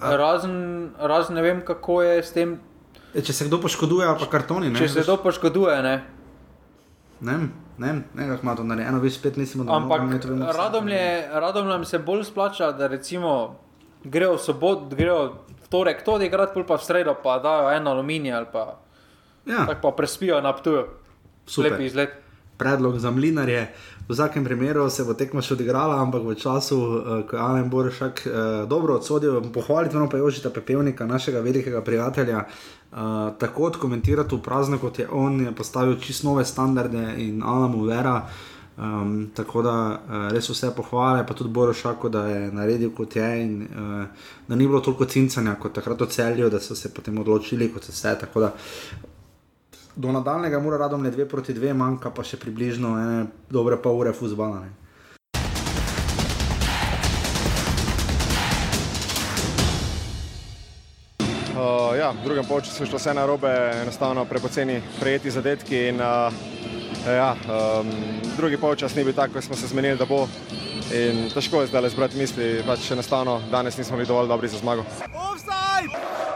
[0.00, 2.58] Razen, razen ne vem, kako je s tem.
[3.14, 4.70] E, če se kdo poškoduje, pa kartoni.
[4.70, 5.94] Ne, če se kdo poškoduje, ne.
[7.20, 7.38] Ne,
[7.78, 9.98] ne, ne, kako ima to narejeno, vi spet nismo dobro.
[9.98, 10.26] Ampak
[11.32, 13.58] radom nam se bolj splača, da recimo
[14.04, 18.34] grejo v sobot, grejo v torek, to odigrati, pa v sredo, pa dajo eno aluminij
[18.34, 18.78] ali pa.
[19.46, 19.66] Ja.
[19.66, 20.86] Tako pa prespijo na ptuju.
[21.58, 22.10] Lep izlet.
[22.58, 23.72] Predlog za mlinarje.
[24.08, 27.66] V vsakem primeru se bo tekmo še odigrala, ampak v času, uh, ko je Alan
[27.68, 32.46] Boršak uh, dobro odsodil, pohvaliti moramo pa Jožita Pepevnika, našega velikega prijatelja.
[32.88, 37.76] Uh, tako odkomentirati v prazno, kot je on, je postavil čisto nove standarde in Alan
[37.76, 38.22] mu vera.
[38.78, 43.28] Um, tako da uh, res vse pohvale, pa tudi Borošaku, da je naredil kot je
[43.42, 47.18] in uh, da ni bilo toliko cincanja kot takrat v celju, da so se potem
[47.20, 48.16] odločili kot vse.
[48.24, 48.54] Tako da
[49.98, 53.98] do nadaljnega mora radom ne dve proti dve, manjka pa še približno ene dobre pol
[53.98, 54.62] ure fuzbala.
[54.62, 54.70] Ne.
[61.58, 63.50] Uh, ja, v drugem času je šlo vse na robe,
[63.82, 65.88] enostavno prepoceni prejeti zadetki.
[65.90, 66.30] In, uh,
[67.02, 67.90] ja, um,
[68.36, 70.28] drugi čas ni bil tak, kot smo se zmenili, da bo.
[70.94, 74.62] In težko je zdaj le zbrati misli, pač enostavno danes nismo bili dovolj dobri za
[74.62, 74.86] zmago.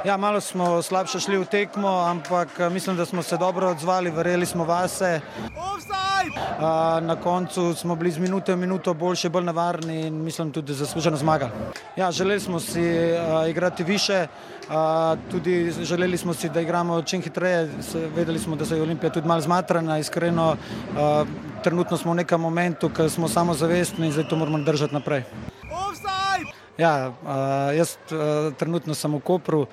[0.05, 4.11] Ja, malo smo slabše šli v tekmo, ampak eh, mislim, da smo se dobro odzvali,
[4.11, 5.21] verjeli smo vase.
[5.23, 10.75] Uh, na koncu smo bili z minuto in minuto boljši, bolj navarni in mislim tudi
[10.75, 11.53] zasluženo zmagali.
[11.97, 14.27] Ja, želeli smo si uh, igrati više,
[14.69, 14.75] uh,
[15.31, 17.71] tudi želeli smo si, da igramo čim hitreje.
[18.15, 20.51] Vedeli smo, da se je Olimpija tudi malo zmatrana, iskreno.
[20.51, 21.29] Uh,
[21.63, 25.25] trenutno smo v nekem momentu, ko smo samozavestni in zdaj to moramo držati naprej.
[26.81, 27.13] Ja,
[27.77, 27.97] jaz
[28.59, 29.67] trenutno sem v Kopru,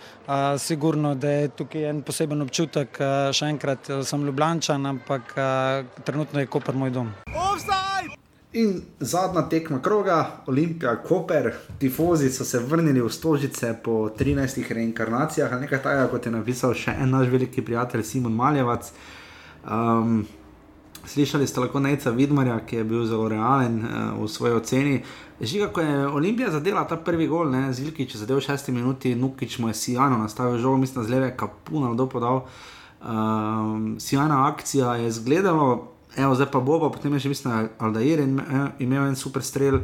[0.60, 3.00] sigurno, da je tukaj en poseben občutek.
[3.32, 5.32] Še enkrat sem Ljubljančan, ampak
[6.04, 7.14] trenutno je Koper moj dom.
[8.54, 15.54] In zadnja tekma kroga, Olimpija, Koper, tifozi so se vrnili v Stožice po 13 reinkarnacijah,
[15.62, 18.90] nekaj takega, kot je napisal še en naš veliki prijatelj Simon Maljevac.
[19.70, 20.24] Um,
[21.10, 25.00] Slišali ste lahko Neca Vidmarja, ki je bil zelo realen uh, v svoji oceni.
[25.42, 29.16] Žiga, ko je Olimpija zadela ta prvi gol, ne, Zilki, če zadel v šesti minuti,
[29.18, 32.44] Nukič mu je sijano nastavil žogo, mislim, z leve kapuna do podal.
[33.02, 35.80] Um, sijana akcija je izgledala,
[36.18, 38.38] evo zdaj pa bo, pa potem je še mislim, Aldair in,
[38.78, 39.82] imel en super strel.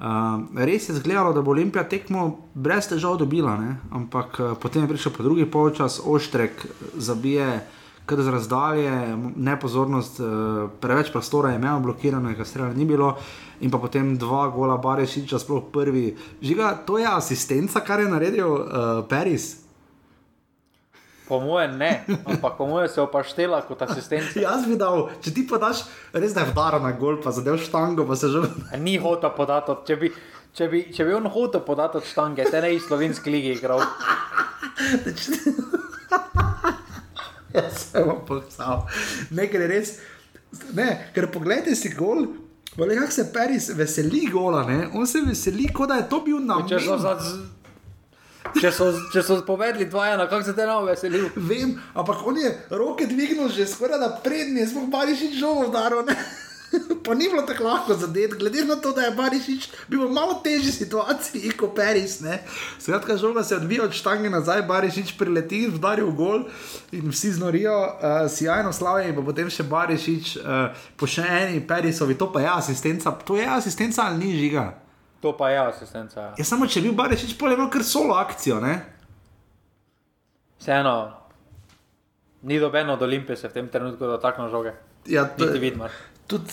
[0.00, 2.24] Uh, res je izgledalo, da bo Olimpija tekmo
[2.54, 3.76] brez težav dobila, ne?
[3.92, 6.64] ampak uh, potem je prišel po drugi polčas, oštrek
[6.96, 7.60] zabije
[8.12, 10.26] kar z razdalje, nepozornost, uh,
[10.80, 13.16] preveč prostora je imel, blokirano je, kar ni bilo.
[13.60, 16.16] In pa potem dva gola, Barešiča, sploh prvi.
[16.42, 18.64] Žiga, to je asistenca, kar je naredil uh,
[19.08, 19.62] Paris.
[21.28, 24.36] Po mojem ne, ampak po mojem se je opaštela kot asistent.
[24.36, 28.04] Jaz bi dal, če ti podaš, res da je vdara na gol, pa zadev štango,
[28.04, 28.42] pa se že.
[28.82, 30.12] Ni hotel podati, če bi,
[30.52, 33.80] če bi, če bi on hotel podati od štange, te ne iz slovenske lige igral.
[37.56, 38.86] Jaz sem vam povedal.
[39.30, 39.96] Ne, ker je res.
[40.76, 42.26] Ne, ker pogledaj si gol.
[42.76, 44.86] Vele, kako se Paris veseli gola, ne?
[44.96, 46.94] on se veseli, kot da je to bil na mestu.
[48.56, 51.20] Če so, če so povedali dvoje, kako se te nam veseli.
[51.36, 56.16] Vem, ampak on je roke dvignil že skoraj da prednje, smo pa še žogo vdarili.
[57.04, 60.34] pa ni bilo tako lahko zadeti, glede na to, da je Barišič bil v malo
[60.44, 62.20] težji situaciji kot Paris.
[62.80, 66.44] Skratka, žoga se odvija od štange nazaj, Barišič prileti, vdari v gol
[66.92, 72.18] in vsi znorijo, uh, sjajno slavje in potem še Barišič uh, po še eni Parisovi,
[72.18, 74.72] to pa je asistenca, to je asistenca ali ni žiga.
[75.22, 76.32] To pa je asistenca.
[76.38, 78.62] Ja, samo če bi bil Barišič, pa je imel kar solo akcijo.
[80.62, 80.94] Vseeno,
[82.42, 84.74] ni dobeno od Olimpije se v tem trenutku dotaknilo žoge.
[85.06, 85.88] Ja, to je vidno
[86.32, 86.52] tudi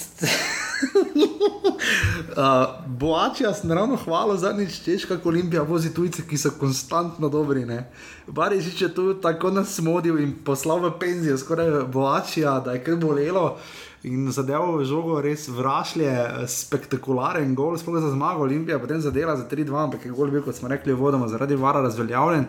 [2.35, 7.65] uh, Boačija, naravno hvala zadnjič, češka Olimpija vozi tujce, ki so konstantno dobri.
[8.27, 12.95] Barižič je tu tako nas smodil in poslal v penzijo, skoraj Boačija, da je kar
[12.95, 13.57] bolelo.
[14.03, 16.11] In zadevo žogo res vrašlje,
[16.47, 20.55] spektakularen gol, sploh za zmago Olimpija, potem zadela za 3-2, ampak je gol bil, kot
[20.55, 22.45] smo rekli, vodoma zaradi vara razveljavljen.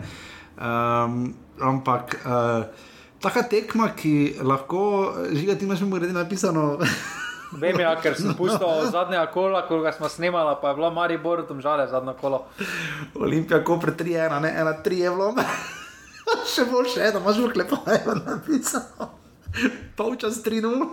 [0.61, 2.63] Um, ampak uh,
[3.21, 6.77] taka tekma, ki lahko, žiga, ti imaš mi grede napisano.
[7.51, 11.17] Vem, ja, ker sem pustil zadnje kola, ko ga smo snimali, pa je bilo Mari
[11.19, 12.45] Bor, tam žale zadnje kolo.
[13.19, 15.33] Olimpija, ko pre 3-1, ne 1-3 je bilo.
[16.53, 19.09] še bolj še, da imaš v klepu, da je napisano.
[19.99, 20.87] Polčas 3-0.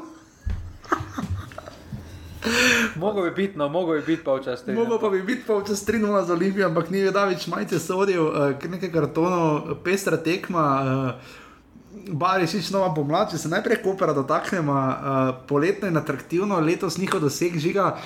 [3.02, 4.74] Mogo bi biti, no, mogo bi biti polčas 3-0.
[4.74, 8.90] Mogo pa bi biti polčas 3-0 za Olimpijo, ampak ni več majte sodil, uh, nekaj
[8.94, 10.64] kartonov, pestra tekma.
[10.82, 11.46] Uh,
[11.90, 17.56] Barišič, nova pomlad, če se najprej kopera dotaknemo, uh, poletno in atraktivno, letos njihov doseg
[17.58, 17.96] žiga.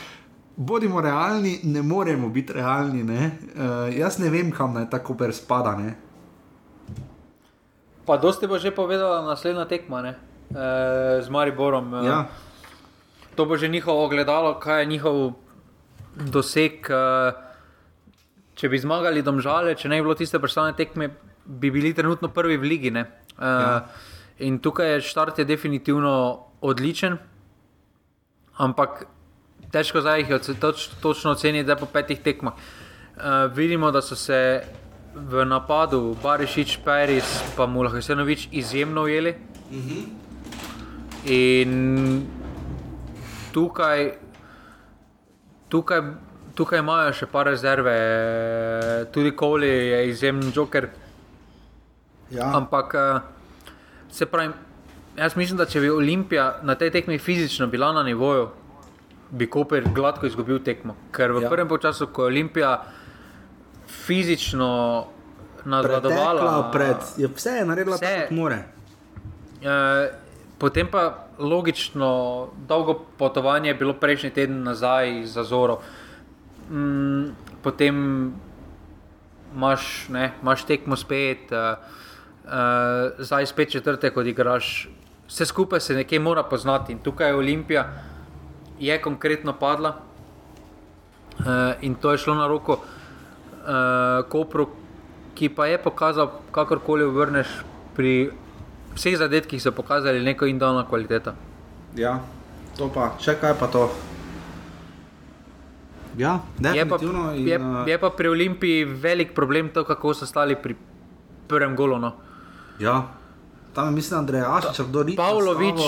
[0.57, 3.03] Bodimo realni, ne moremo biti realni.
[3.03, 3.31] Ne?
[3.55, 5.75] Uh, jaz ne vem, kam naj tako per spada.
[5.79, 5.95] Ne?
[8.07, 10.15] Pa, dosti bo že povedala naslednja tekma ne?
[10.51, 11.93] Uh, z Mariborom.
[11.93, 12.19] Uh, ja.
[13.35, 15.33] To bo že njihovo ogledalo, kaj je njihov
[16.31, 16.87] doseg.
[16.87, 17.51] Uh,
[18.55, 21.09] če bi zmagali domžale, če ne bi bilo tiste predstavljene tekme,
[21.45, 22.93] bi bili trenutno prvi v ligi.
[23.43, 23.87] Uh, ja.
[24.39, 27.19] In tukaj je štart je definitivno odličen,
[28.57, 29.07] ampak
[29.75, 32.55] težko zdaj jih toč, točno oceniti, da po petih tekmah.
[32.55, 34.63] Uh, vidimo, da so se
[35.15, 39.35] v napadu Barišič, Paris in Mulhajsenovič izjemno ujeli.
[39.71, 39.89] Uh mhm.
[39.89, 40.23] -huh.
[41.25, 42.27] In
[43.53, 44.13] tukaj,
[45.69, 46.01] tukaj,
[46.55, 47.95] tukaj imajo še par rezerve,
[49.13, 50.89] tudi Koli je izjemen joker.
[52.33, 52.57] Ja.
[52.57, 53.21] Ampak, eh,
[54.11, 54.53] se pravi,
[55.17, 58.49] jaz mislim, da če bi Olimpija na tej tekmi fizično bila na nivoju,
[59.31, 60.97] bi Koper gladko izgubil tekmo.
[61.13, 61.51] Ker v ja.
[61.51, 62.73] prvem času, ko je Olimpija
[63.89, 65.07] fizično
[65.65, 68.65] nadaljevala, pred, je vse je naredila, vse je more.
[69.63, 70.11] Eh,
[70.59, 75.81] potem pa logično, dolgo potovanje je bilo prejšnji teden nazaj za Zoro.
[76.71, 78.33] Mm, potem
[79.55, 81.53] imaš, ne, imaš tekmo spet.
[81.53, 82.02] Uh,
[82.45, 84.89] uh, zdaj spet četrte, ko igraš
[85.33, 86.93] vse skupaj se nekje mora poznati.
[86.93, 87.89] In tukaj je Olimpija
[88.81, 89.97] je konkretno padla
[91.39, 91.45] uh,
[91.81, 94.69] in to je šlo na roko uh, Kopru,
[95.35, 97.49] ki pa je pokazal, kakorkoli vrneš
[97.97, 98.31] pri
[98.95, 101.33] vseh zadetkih, so pokazali neko indolno kvaliteto.
[101.97, 102.21] Ja,
[102.77, 103.89] to pa, še kaj pa to.
[106.17, 107.57] Ja, je, pa, in, je,
[107.89, 110.77] je pa pri Olimpiji velik problem to, kako so stali pri
[111.49, 111.99] prvem golu.
[111.99, 112.13] No.
[112.83, 113.09] Ja,
[113.75, 115.17] tam je mislim, da je Ašič, kdo ni.
[115.17, 115.81] Pavlović.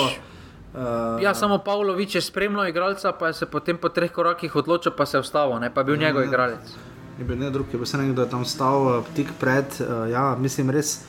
[0.75, 4.93] Uh, ja, samo Pavlović je spremljal igralca, pa je se potem po treh korakih odločil,
[4.97, 5.75] pa se je vstavil, ne?
[5.75, 6.29] pa je bil Ja, njegov ja.
[6.29, 6.75] igralec.
[7.19, 10.37] Je bil ne drug, je bil se nekdo tam stal uh, tik pred, uh, ja,
[10.39, 11.01] mislim, res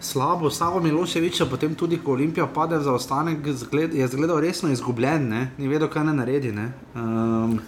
[0.00, 0.50] slabo.
[0.50, 5.50] Savo Miloševič, potem tudi, ko Olimpija pade v zaostanek, zgled, je zgledal resno izgubljen, ne?
[5.58, 6.52] ni vedel, kaj ne naredi.
[6.52, 6.72] Ne?
[6.94, 7.58] Um,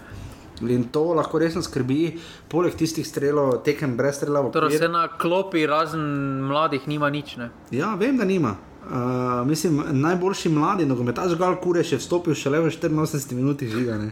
[0.69, 2.19] in to lahko resno skrbi,
[2.49, 4.43] poleg tistih strelov, tekem brez strela.
[4.53, 6.03] Torej, se na klopi razen
[6.49, 7.37] mladih nima nič.
[7.37, 7.51] Ne?
[7.71, 8.57] Ja, vem, da nima.
[8.81, 13.99] Uh, mislim, najboljši mladi nogometaš Gal Kureš je vstopil šele v 84 minuti žiga.
[13.99, 14.11] ne.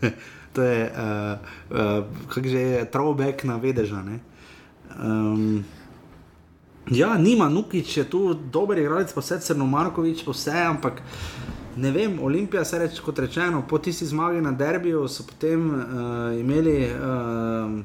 [0.54, 1.38] to je, uh,
[1.70, 4.02] uh, kako že je, throwback na vedeža.
[4.02, 4.18] ne.
[5.02, 5.64] Um,
[6.90, 11.02] ja, nima, Nukič je tu dober igralec, pa vse Crno Markovič, pa vse, ampak
[11.80, 15.80] ne vem, Olimpija se reče, kot rečeno, po tisti zmagi na derbiju so potem uh,
[16.40, 16.76] imeli.
[16.92, 17.80] Uh,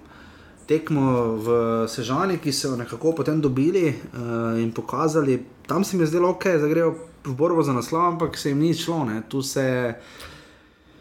[0.66, 1.48] tekmo v
[1.88, 5.38] Sežani, ki so jo nekako potem dobili uh, in pokazali.
[5.68, 6.96] Tam se mi je zdelo, okay, da grejo
[7.26, 9.04] v borbo za naslov, ampak se jim ni šlo.
[9.06, 9.22] Ne.
[9.30, 9.94] Tu se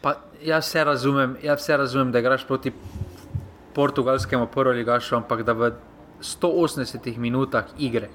[0.04, 2.72] Pa, jaz vse razumem, jaz vse razumem, da igraš proti
[3.74, 5.70] portugalskemu prvoligašu, ampak da v
[6.20, 8.10] 180 minutah igre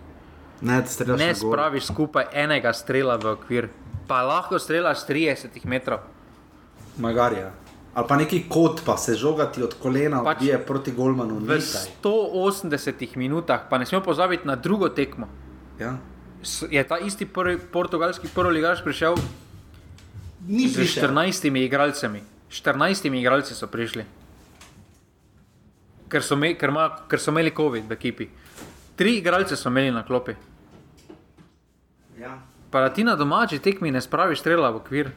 [0.62, 0.84] ne
[1.18, 3.70] ne spraviš skupaj enega strela v okvir.
[4.10, 6.02] Pa lahko strelaš 30 metrov.
[6.98, 7.54] Magarja.
[7.94, 11.40] Ali pa neki kot, pa se žogati od kolena, Pač je proti Golmanu.
[11.40, 11.90] V nekaj.
[12.04, 15.28] 180 minutah, pa ne smemo pozabiti na drugo tekmo.
[15.80, 15.98] Ja.
[16.72, 19.18] Je ta isti prvi, portugalski prvoligaš prišel
[20.48, 21.12] Ni z prišel.
[21.12, 22.22] 14 igralcemi.
[22.50, 24.06] 14 igralci so prišli.
[26.10, 28.30] Ker so, me, ker, ma, ker so imeli COVID v ekipi.
[28.96, 30.34] Tri igralce so imeli na klopi.
[32.18, 32.40] Ja.
[32.72, 35.12] Pa ti na domači tekmi ne spraviš strela v okvir.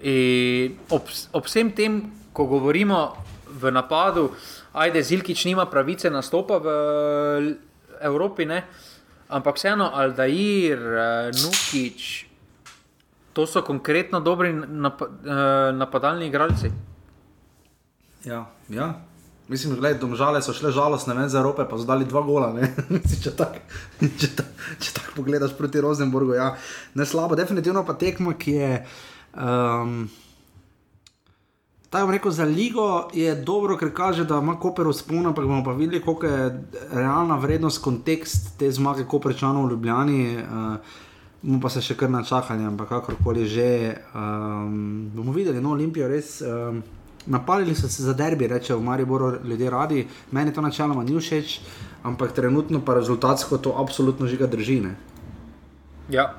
[0.00, 3.16] In ob, ob vsem tem, ko govorimo
[3.50, 4.30] v napadu,
[4.72, 6.68] ajde, Zilkič nima pravice nastopa v
[8.00, 8.64] Evropi, ne?
[9.30, 12.26] ampak vseeno Aldair, eh, Nukič,
[13.32, 16.72] to so konkretno dobri nap, eh, napadalni igralci.
[18.24, 19.09] Ja, ja.
[19.50, 22.52] Mislim, da domžale so šle žalostne ven za Evrope, pa so dali dva gola.
[23.22, 23.58] če tako
[24.94, 26.52] tak, pogledaš proti Rosenborgu, ja,
[26.94, 28.74] ne slabo, definitivno pa tekma, ki je.
[29.34, 30.04] Um,
[31.90, 35.64] Tako bom rekel, za ligo je dobro, ker kaže, da ima Koper vzpon, ampak bomo
[35.66, 40.20] pa videli, koliko je realna vrednost, kontekst te zmage Koperčanov v Ljubljani.
[40.36, 40.94] Uh,
[41.42, 43.66] bomo pa se še kar načakali, ampak kakorkoli že.
[44.14, 46.36] Um, bomo videli, no, Olimpijo res.
[46.46, 46.78] Um,
[47.26, 51.60] Napalili so se za derbi, reče v Mariboru ljudje radi, meni to načeloma ni všeč,
[52.02, 54.80] ampak trenutno pa rezultatsko to absolutno žiga drži.
[54.80, 54.94] Ne?
[56.08, 56.34] Ja.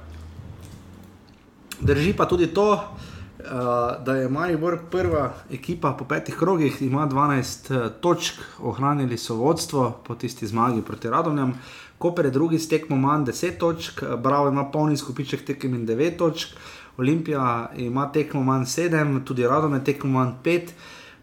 [1.82, 7.72] Drži pa tudi to, uh, da je Maribor prva ekipa po petih krogih, ima 12
[7.76, 11.54] uh, točk, ohranili so vodstvo po tisti zmagi proti Radomljam.
[12.02, 15.86] Koper je drugi s tekmo manj 10 točk, eh, Bravo ima polni skupiček tekem in
[15.88, 16.56] 9 točk,
[17.02, 20.62] Olimpija ima tekmo manj 7, tudi Radom je tekmo manj 5.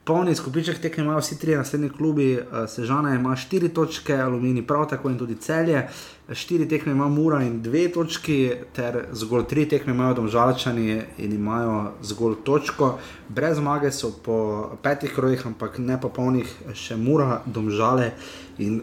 [0.05, 4.89] Polni skupiček tekem imajo vsi trije naslednji klubi, eh, Sežana ima 4 točke, Alumini prav
[4.89, 5.89] tako in tudi celje.
[6.29, 11.93] 4 tekme ima Mura in 2 točki, ter zgolj 3 tekme imajo Domžalčani in imajo
[12.03, 12.99] zgolj točko.
[13.29, 18.11] Brez zmage so po petih krojih, ampak ne pa polnih še Mura, Domžale
[18.59, 18.81] in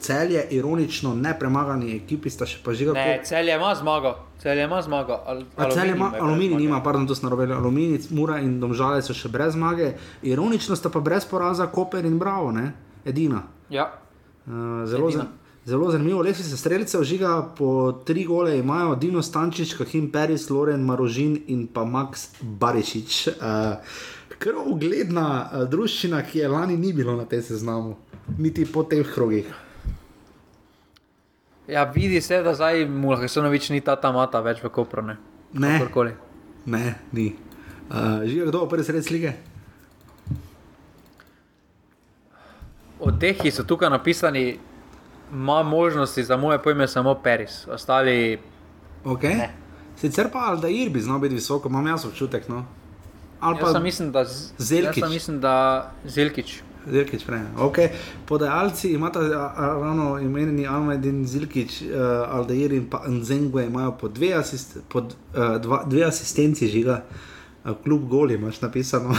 [0.00, 2.92] celje, ironično nepremagani ekipi sta še pa žiga.
[2.92, 5.20] Ne, celje ima zmago, celje ima zmago.
[5.26, 7.52] Al, A celje ima, aluminij nima, pardon, to sem narobil.
[7.52, 9.94] Aluminij, Mura in Domžale so še brez zmage.
[10.22, 12.72] Ironično sta pa brez poraza Koper in Bravo, ne?
[13.06, 13.42] edina.
[13.70, 13.92] Ja.
[14.46, 15.22] Uh, zelo, Edina.
[15.22, 15.32] zan-
[15.64, 20.50] zelo zanimivo, le si se streljce žiga, po tri gole imajo Dino Stančič, Kahim Peris,
[20.50, 23.28] Loren Marožin in pa Max Barišič.
[23.28, 23.76] Uh,
[24.38, 27.94] Kar ugledna uh, družščina, ki je lani ni bilo na tem seznamu,
[28.38, 29.46] niti po teh krogih.
[31.68, 35.02] Ja, vidi se, da zdaj mu Lahesanovič ni ta tamata več v Kopru.
[35.02, 35.16] Ne.
[35.52, 36.12] Ne, Kakorkoli.
[36.66, 36.82] ne,
[37.12, 37.34] ni.
[37.88, 39.32] Uh, žiga, kdo bo prvi sred slike?
[42.98, 44.58] Od teh, ki so tukaj napisani,
[45.32, 47.66] ima možnosti za moje pojme samo Peris.
[47.68, 48.38] Ostali,
[49.04, 49.36] Okay.
[49.36, 49.50] Ne.
[49.96, 52.48] Sicer pa Aldair bi znal biti visoko, imam jaz občutek.
[52.48, 52.64] No.
[53.40, 55.02] Ali jaz pa mislim, da Z- Zelkić.
[55.02, 55.54] Jaz mislim, da
[56.04, 56.62] Zelkič.
[56.86, 57.40] Zilkič prej.
[57.58, 57.88] Okay.
[58.26, 59.20] Podajalci imata
[59.58, 61.88] ravno imenjeni Ahmed in Zilkič, uh,
[62.30, 65.08] Aldair in pa Nzengwe imajo po dve, asist, po, uh,
[65.60, 67.02] dva, dve asistenci žiga,
[67.64, 69.14] uh, kljub goli imaš napisano.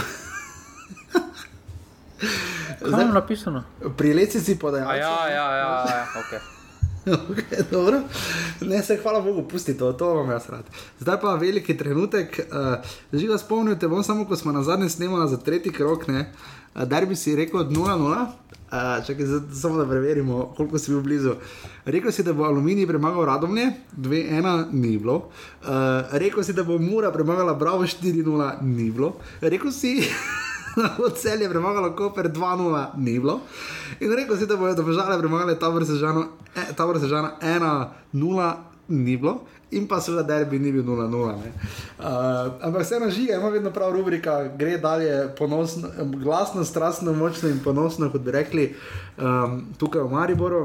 [2.78, 3.64] Kaj je napisano?
[3.96, 4.98] Pri lesici podajalci.
[4.98, 6.40] Ja, ja, ja, ja, ok.
[7.08, 8.00] Okay, dobro.
[8.60, 10.64] ne, se hvala Bogu, pusti to, to vam jaz rad.
[11.00, 12.40] Zdaj pa veliki trenutek.
[12.52, 12.74] Uh,
[13.12, 16.57] že ga spomnite, bom samo, ko smo na zadnje snemali za tretji krok, ne, uh,
[16.84, 18.26] da bi si rekel 0-0.
[18.68, 21.32] Uh, čakaj, samo da preverimo, koliko si bil blizu.
[21.84, 25.14] Rekel si, da bo aluminij premagal radomlje, 2-1 ni bilo.
[25.14, 25.68] Uh,
[26.12, 29.16] rekel si, da bo mura premagala bravo, 4-0 ni bilo.
[29.40, 30.02] Rekel si.
[31.06, 33.40] od cel je premagalo, Koper 2-0, ni bilo.
[34.00, 35.94] In rekel si, da bojo države premagali ta vrsta
[37.06, 38.54] žana 1-0,
[38.88, 39.40] ni bilo.
[39.70, 41.12] In pa seveda derbi ni bil 0-0.
[41.12, 42.04] Uh,
[42.64, 48.08] ampak vseeno žiga, ima vedno prav rubrika, gre dalje ponosno, glasno, strastno, močno in ponosno,
[48.10, 48.64] kot bi rekli
[49.18, 50.62] um, tukaj v Mariboru.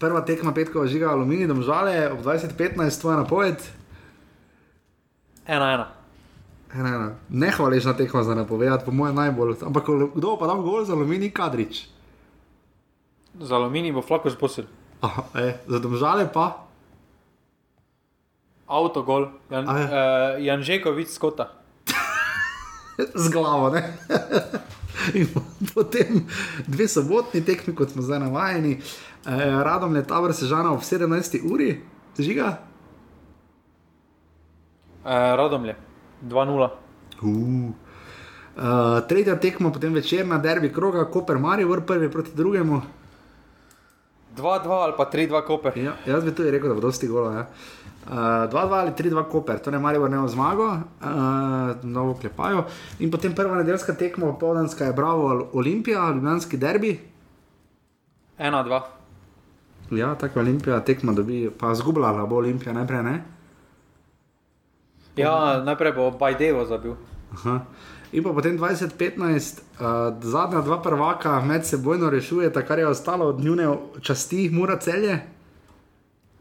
[0.00, 3.62] Prva tekma petkova žiga aluminij, da žale ob 20-15, tvoja napoved.
[5.46, 5.84] 1-1.
[7.28, 9.56] Ne hvaležna tekma za napovedati, po mojem najbolj.
[9.62, 11.86] Ampak kdo pa da gol za aluminij, kadrič?
[13.40, 14.64] Za aluminij bo flako sposil.
[15.34, 16.71] E, za domžale pa?
[18.72, 21.52] Avto gol, Jan, uh, Janžekovic skota.
[23.22, 23.82] Z glavo, ne?
[25.18, 25.28] In
[25.74, 26.24] potem
[26.66, 31.40] dve sobotni tekmi, kot smo zdaj navajeni, eh, radom je ta vrsta žana ob 17.
[31.52, 31.80] uri,
[32.18, 32.58] žiga?
[35.04, 35.76] Eh, radom je.
[36.22, 36.70] 2-0.
[37.22, 37.74] Uh.
[38.52, 42.82] Uh, tretja tekma, potem večerna derbi kroga, Koper Marijo, prvi proti drugemu.
[44.36, 45.78] 2-2 ali pa 3-2 Koper.
[45.78, 47.32] Ja, jaz bi tudi rekel, da bo dosti gola.
[47.32, 47.46] Ja.
[48.06, 52.64] 2-2 uh, ali 3-2 Koper, torej Marijo ne zmago, uh, novo klepajo.
[52.98, 57.00] In potem prva nedeljska tekma, popoldanska je Bravo Olimpija, Ljubljanski derbi.
[58.38, 58.80] 1-2.
[59.90, 63.22] Ja, tako Olimpija tekma dobi, pa zgubljala bo Olimpija najprej, ne?
[65.16, 66.94] Ja, najprej bo Bajdevo zabil.
[67.32, 67.60] Aha.
[68.12, 69.00] In pa potem 2015,
[69.80, 75.18] uh, zadnja dva prvaka med sebojno rešujeta, kar je ostalo od njune časti, mora celje.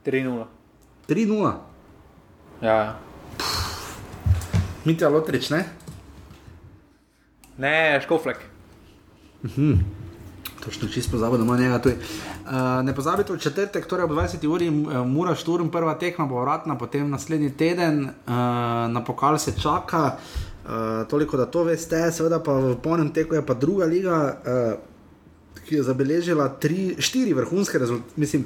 [0.05, 0.45] 3-0.
[1.07, 1.53] 3-0.
[2.61, 2.99] Ja.
[4.85, 5.63] Mitja Lotrič, ne?
[7.57, 8.37] Ne, Škoflek.
[9.43, 9.73] Mhm.
[10.63, 11.89] Točno čisto pozabil, da ima njega tu.
[11.89, 14.47] Uh, ne pozabite, v četrtek, torej ob 20.
[14.47, 14.69] uri,
[15.05, 18.33] mora šturm, prva tekma bo vratna, potem naslednji teden uh,
[18.91, 20.03] na pokal se čaka.
[20.05, 20.50] Uh,
[21.09, 25.75] toliko, da to veste, seveda pa v polnem teku je pa druga liga, uh, ki
[25.75, 28.13] je zabeležila tri, štiri vrhunske rezultate.
[28.15, 28.45] Mislim,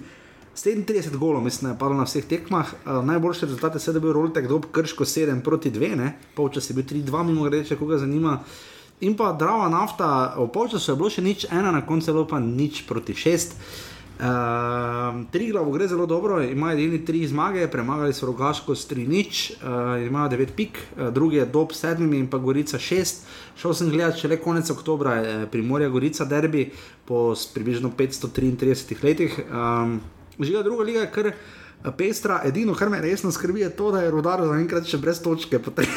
[0.55, 2.71] 37 golov, mislim, je padlo na vseh tekmah.
[2.85, 7.23] Uh, najboljše rezultate je bil Roltek, dob krško 7 proti 2, polčas je bil 3-2,
[7.23, 8.39] mimo grede, če koga zanima.
[9.03, 12.27] In pa Drava nafta, v polčasu je bilo še nič, ena na koncu je bilo
[12.27, 13.59] pa nič proti šest.
[14.15, 19.03] Uh, tri glavo gre zelo dobro, imajo edini tri zmage, premagali so rogaško s tri
[19.07, 23.27] nič, uh, imajo devet pik, uh, drugi je dob s sedmimi in pa Gorica šest.
[23.59, 26.69] Šel sem gledati, če le konec oktobra je Primorja Gorica derbi
[27.05, 29.39] po približno 533 letih.
[29.51, 29.99] Um,
[30.39, 31.31] Žiga druga liga je kar
[31.97, 35.59] pestra, edino kar me resno skrbi je to, da je rodar zaenkrat še brez točke
[35.59, 35.91] po treh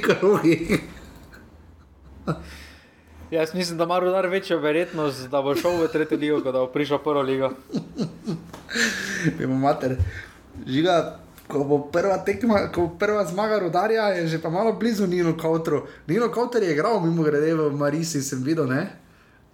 [0.04, 0.78] krogih.
[3.34, 6.60] Jaz mislim, da ima rodar večjo verjetnost, da bo šel v tretjo ligo, kot da
[6.62, 7.50] bo prišel v prvo ligo.
[9.38, 9.96] Vemo, mater.
[10.66, 15.06] Žiga, ko bo prva tekma, ko bo prva zmaga rodarja, je že pa malo blizu
[15.06, 15.82] Nino Kautru.
[16.06, 18.86] Nino Kauter je igral, mimo grede v Marisi, sem videl, ne?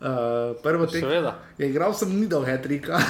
[0.00, 1.32] Uh, prvo tekmo.
[1.58, 3.00] Je igral, sem ni dal hetrika.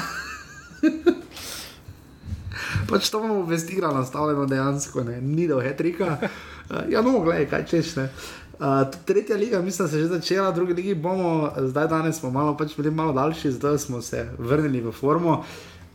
[2.91, 5.19] pač to bomo vestirali, nastavljeno dejansko, ne?
[5.21, 6.19] ni dal hetrika.
[6.71, 8.07] Uh, ja, no, gledaj, kaj češ, ne?
[8.07, 8.40] Uh,
[9.07, 12.77] tretja liga, mislim, se je že začela, drugi ligi bomo, zdaj danes smo malo, pač
[12.77, 15.45] bili malo daljši, zdaj smo se vrnili v formo.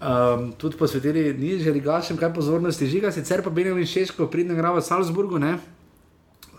[0.02, 4.84] Um, tudi posvetili nižje ligašem, kaj pozornosti žiga, sicer pa Benjamin Šeško pridne grava v
[4.84, 5.58] Salzburgu, ne?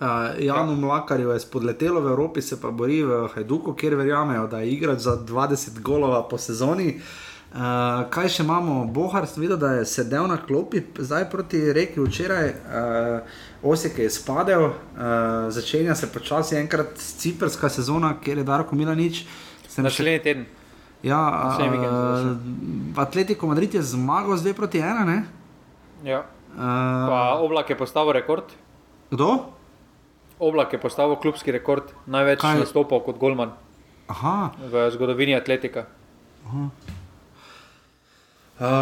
[0.01, 0.09] Uh,
[0.39, 0.79] Janu ja.
[0.81, 5.03] Mlakarju je spodletelo v Evropi, se pa bori v Hajduku, kjer verjamejo, da je igrati
[5.03, 7.01] za 20 golova po sezoni.
[7.53, 7.61] Uh,
[8.11, 8.85] kaj še imamo?
[8.85, 12.49] Bohar, videl, da je sedel na klopi, zdaj proti reki včeraj.
[12.49, 14.73] Uh, Osek je spadel, uh,
[15.51, 19.25] začenja se počasi enkrat ciprska sezona, kjer je Darko Milanič.
[19.77, 20.47] Naslednji teden.
[21.03, 25.05] Ja, uh, Atletico Madrid je zmagal z 2 proti 1.
[25.05, 25.25] Ne?
[26.05, 26.23] Ja.
[26.57, 28.55] Uh, oblak je postavil rekord.
[29.11, 29.51] Kdo?
[30.39, 33.51] Oblak je postavil klubski rekord, največ nastopov kot Golman
[34.09, 34.53] Aha.
[34.63, 35.87] v zgodovini Atletika.
[36.47, 36.71] Uh,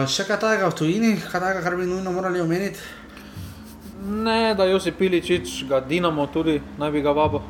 [0.07, 2.79] še kaj takega v tujini, kaj takega, kar bi nujno morali omeniti?
[4.05, 7.41] Ne, da Josip Piličič, ga Dinamo tudi, naj bi ga vabo.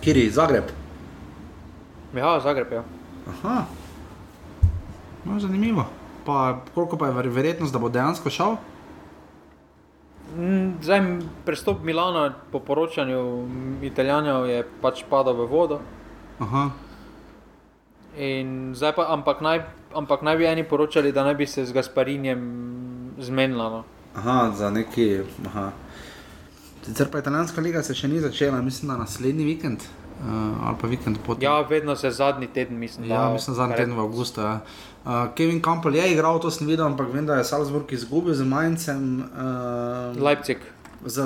[0.00, 0.64] Kiri, Zagreb.
[2.14, 2.82] Ja, Zagreb, ja.
[3.28, 3.64] Aha,
[5.24, 5.84] no, zanimivo.
[6.24, 8.56] Pa koliko pa je ver- verjetnost, da bo dejansko šel?
[10.30, 11.00] Mm, Zdaj,
[11.44, 13.46] prestop Milana po poročanju
[13.82, 15.80] Italijanov je pač padal v vodo.
[16.38, 16.70] Aha.
[18.16, 19.60] In zdaj pa, ampak naj,
[19.94, 22.40] ampak naj bi eni poročali, da naj bi se z Gasparinjem
[23.18, 23.70] zmenila.
[23.70, 23.80] No.
[24.16, 25.20] Aha, za neki.
[25.46, 25.70] Aha.
[26.82, 29.82] Sicer pa italijanska liga se še ni začela, mislim, da naslednji vikend
[30.20, 30.26] uh,
[30.66, 31.42] ali pa vikend potem.
[31.42, 33.10] Ja, vedno se zadnji teden, mislim.
[33.10, 34.40] Ja, da- mislim, zadnji teden v avgustu.
[34.40, 34.60] Ja.
[35.04, 38.44] Uh, Kevin Campbell je igral, to sem videl, ampak vem, da je Salzburg izgubil z
[38.44, 39.24] Maincem.
[39.32, 40.58] Uh, Leipzig.
[41.06, 41.22] Z,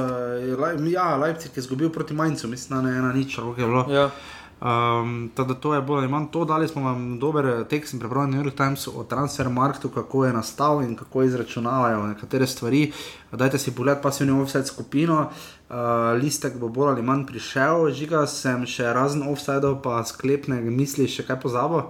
[0.86, 3.86] ja, Leipzig je izgubil proti Maincu, mislim, da ne ena nič, kako je bilo.
[3.90, 4.10] Ja.
[4.60, 8.24] Um, teda to je bolj ali manj to, dali smo vam dober tekst, sem prebral
[8.24, 12.92] na New York Timesu o Transfermarktu, kako je nastal in kako izračunavajo nekatere stvari.
[13.32, 15.76] Dajte si pogled pasivni offset skupino, uh,
[16.22, 21.26] listek bo bolj ali manj prišel, žiga sem še razen offsidov, pa sklepne misli še
[21.26, 21.82] kaj pozabo.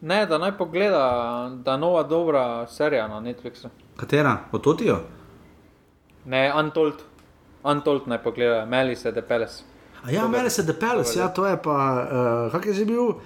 [0.00, 3.68] Ne, da naj pogleda, da je nova dobra serija na Netflixu.
[3.96, 4.36] Katera?
[4.52, 5.00] Ototijo?
[6.24, 6.94] Ne, Untold.
[7.64, 9.64] Untold naj pogleda, Melise de Peles.
[10.02, 13.02] A ja, meni se The Palace, ja, to je pa, uh, kak je že bil,
[13.02, 13.16] uh,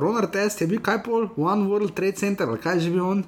[0.00, 3.24] Ronar Test je bil kaj pol, One World Trade Center, kaj je že bil on?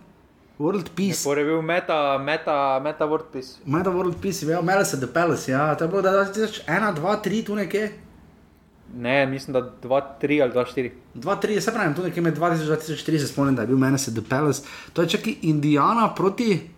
[0.58, 1.24] World Peace.
[1.24, 3.58] Pore je bil meta, meta, meta WordPress.
[3.66, 7.46] Meta World Peace, ja, meni se The Palace, ja, to je bilo 2001, 2, 3,
[7.46, 7.92] tu nekje.
[8.94, 10.90] Ne, mislim, da 2-3 ali 2-4.
[11.14, 13.78] 2, 3, se pravi, tu nekje med 2000 in 2004 se spomnim, da je bil
[13.78, 14.62] meni se The Palace.
[14.92, 16.70] To je čakaj Indiana proti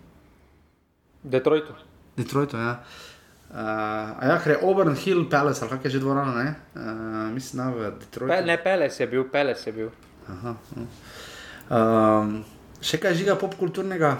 [1.23, 1.73] Detroitu.
[2.17, 2.71] Detroitu, ja.
[2.71, 3.06] Uh,
[3.53, 6.55] a ja, ker je Auburn Hill Palace, ali kak je že dvorana, ne?
[6.75, 8.33] Uh, mislim, da v Detroitu.
[8.33, 9.91] Pe, ne, Peles je bil, Peles je bil.
[10.27, 10.87] Aha, no.
[11.71, 12.33] um,
[12.83, 14.17] še kaj žiga popkulturnega?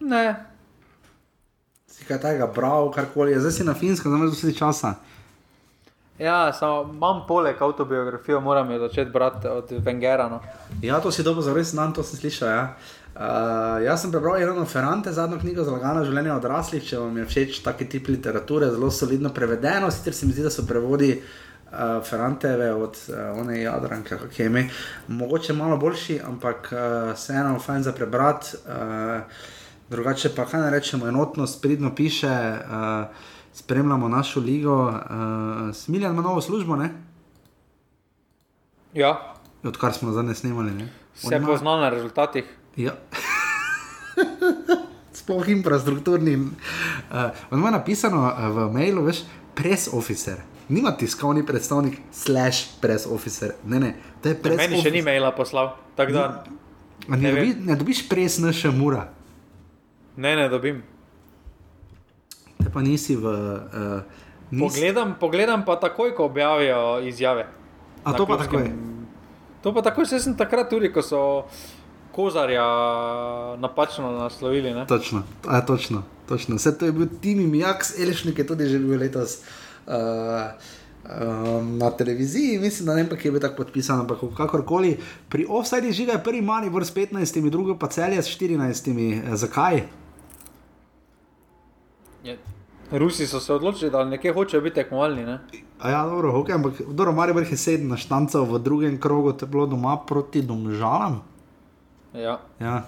[0.00, 0.24] Ne,
[1.98, 4.94] Si kaj tega bral, karkoli, zdaj si na finskem, zdaj imaš vse časa.
[6.18, 10.28] ja, samo imam poleg autobiografijo, moram jo začeti brati od Vengera.
[10.28, 10.40] No.
[10.82, 12.48] Ja, to si dobro zares znam, to sem slišal.
[12.48, 12.62] Ja.
[12.62, 12.97] Uh,
[13.84, 17.62] jaz sem prebral Irano Ferrante, zadnjo knjigo za lagano življenje odraslih, če vam je všeč
[17.64, 22.72] taki tip literature, zelo solidno prevedeno, sicer se mi zdi, da so prevodi uh, Ferranteve
[22.74, 24.68] od uh, one Jadranke, kako je ime,
[25.08, 28.56] mogoče malo boljši, ampak uh, vseeno fajn za prebrati.
[28.66, 29.22] Uh,
[29.90, 33.06] drugače pa kaj ne rečemo, enotnost, pridno piše, uh,
[33.52, 34.76] spremljamo našo ligo.
[34.86, 36.90] Uh, Smiljan ima novo službo, ne?
[38.94, 39.34] Ja,
[39.64, 40.70] odkar smo zadnje snimali.
[40.70, 40.88] Ne?
[41.24, 42.44] On se ima- pozna na rezultatih.
[42.78, 42.94] Ja.
[45.12, 46.34] Sploh infrastrukturni.
[46.36, 46.50] Uh,
[47.50, 49.24] on ima napisano uh, v mailu, veš,
[49.54, 50.36] press officer.
[50.68, 53.54] Nima tiskovni predstavnik, slash press officer.
[53.64, 56.44] Ne, ne, to je press Meni še ni maila poslal, tako da
[57.08, 59.08] Ne, ne dobi, ne dobiš pres naša mura,
[60.16, 60.82] ne, ne dobim.
[62.58, 63.24] te pa nisi v.
[63.24, 64.02] Uh,
[64.50, 67.48] nisi, Pogledam, pogledam pa takoj, ko objavijo izjave.
[68.04, 68.72] A to pa klubskem- takoj?
[69.62, 71.48] To pa takoj, saj sem takrat tudi, ko so
[72.18, 72.66] Kozarja
[73.62, 74.74] napačno naslovili.
[74.74, 74.86] Ne?
[74.90, 76.56] Točno, a, točno, točno.
[76.58, 79.38] Vse to je bil Timi Mijaks, Elešnik je tudi že bil letos.
[79.86, 79.94] Uh,
[81.08, 84.98] Um, na televiziji, mislim, da ne vem, kje je tako podpisan, ampak kakorkoli.
[85.28, 88.90] Pri offsajdi žiga je prvi Maribor s 15, drugo pa celje s 14.
[89.32, 89.82] Eh, Zakaj?
[92.24, 92.38] Je.
[92.90, 95.24] Rusi so se odločili, da nekje hočejo biti tekmovalni.
[95.24, 95.38] Ne?
[95.80, 99.50] A ja, dobro, okay, ampak dobro, Maribor je sedem naštancev v drugem krogu, to je
[99.50, 101.22] bilo doma proti domžalam.
[102.14, 102.40] Ja.
[102.60, 102.82] Ja.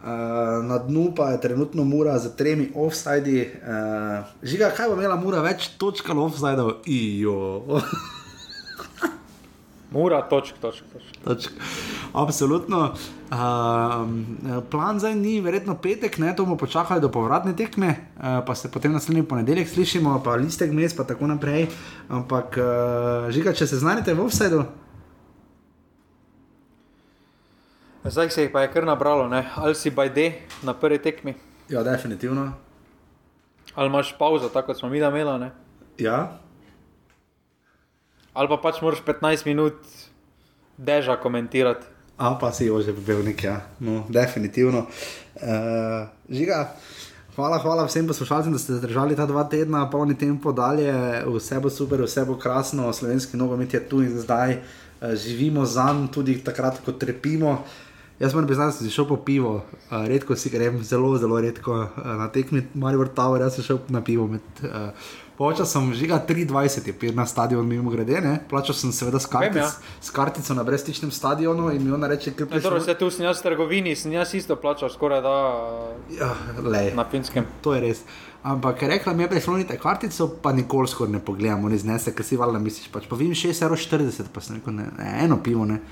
[0.00, 3.40] Uh, na dnu pa je trenutno Mura z tremi offsajdi.
[3.42, 6.72] Uh, žiga, kaj bo imela Mura več točk ali offsajdov?
[6.86, 7.62] Ijo.
[9.96, 11.16] Mura, točk, točk, točk.
[11.24, 11.52] Točk.
[12.12, 12.92] Absolutno.
[13.30, 18.54] Uh, plan zdaj ni, verjetno petek, ne, to bomo počakali do povratne tekme, uh, pa
[18.54, 21.68] se potem naslednji ponedeljek slišimo, pa listek mes, pa tako naprej.
[22.08, 24.64] Ampak, uh, žiga, če se znajdete v offsajdu,
[28.10, 29.44] Zdaj se jih pa je kar nabralo, ne?
[29.56, 31.34] ali si bajde na prvi tekmi,
[31.68, 32.52] ja, definitivno.
[33.74, 35.50] ali imaš pauzo, tako kot smo mi da imeli, ne?
[35.98, 36.38] Ja,
[38.36, 39.74] ali pa pač moraš 15 minut
[40.76, 41.86] deža komentirati.
[42.16, 44.86] A pa si jo že bil nek, ja, no, definitivno.
[45.36, 46.76] Uh, žiga,
[47.36, 50.92] hvala, hvala vsem poslušalcem, da ste zdržali ta dva tedna, polni tempo dalje,
[51.26, 55.90] vse bo super, vse bo krasno, slovenski nogomet je tu in zdaj, uh, živimo za
[55.92, 57.64] njim, tudi takrat, ko trpimo.
[58.18, 61.72] Jaz moram priznati, da sem šel po pivo, uh, redko si grem, zelo, zelo redko
[61.72, 64.26] uh, na tekmi, Marijo Tower, jaz sem šel na pivo.
[64.26, 64.88] Med, uh,
[65.36, 68.38] Počas sem žiga 23, je pil na stadion, mimo grede, ne?
[68.48, 69.98] plačal sem seveda s, kartic, Vem, ja.
[70.00, 73.42] s kartico na brezstičnem stadionu in mi ona reče, Ne, torej, vse tu sem jaz
[73.42, 75.34] v trgovini, sem jaz isto plačal skoraj da
[76.16, 76.30] Ja,
[76.64, 76.94] lej.
[76.96, 77.44] na finskem.
[77.60, 78.00] To je res.
[78.42, 82.40] Ampak rekla mi je, prislonite kartico, pa nikoli skoraj ne pogledamo, ne znese, ker si
[82.40, 85.82] valjda misliš, pač pa vim 6,40, pa sem rekel, ne, ne, eno pivo, ne.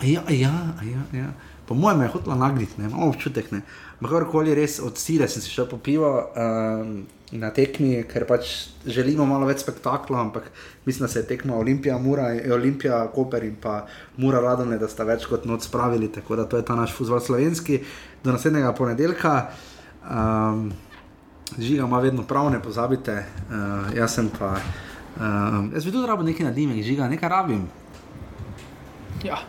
[0.00, 1.28] A ja, a ja, a ja, ja.
[1.68, 3.62] Po mojem je hotela nagniti, ne, imam občutek, ne.
[3.98, 6.92] Ampak karkoli res od sile sem si šel po pivo um,
[7.36, 10.48] na tekmi, ker pač želimo malo več spektakla, ampak
[10.86, 13.82] mislim, da se je tekma Olimpija, Mura, Olimpija, Koper in pa
[14.16, 17.20] Mura Radone, da sta več kot noč spravili, tako da to je ta naš fuzbol
[17.20, 17.82] slovenski.
[18.24, 19.34] Do naslednjega ponedeljka.
[20.08, 20.70] Um,
[21.58, 23.12] Žiga ima vedno prav, ne pozabite.
[23.48, 24.50] Uh, jaz sem pa.
[25.16, 27.62] Uh, jaz bi tudi rabo nekaj nadimek, žiga, nekaj rabim.
[29.24, 29.40] Ja.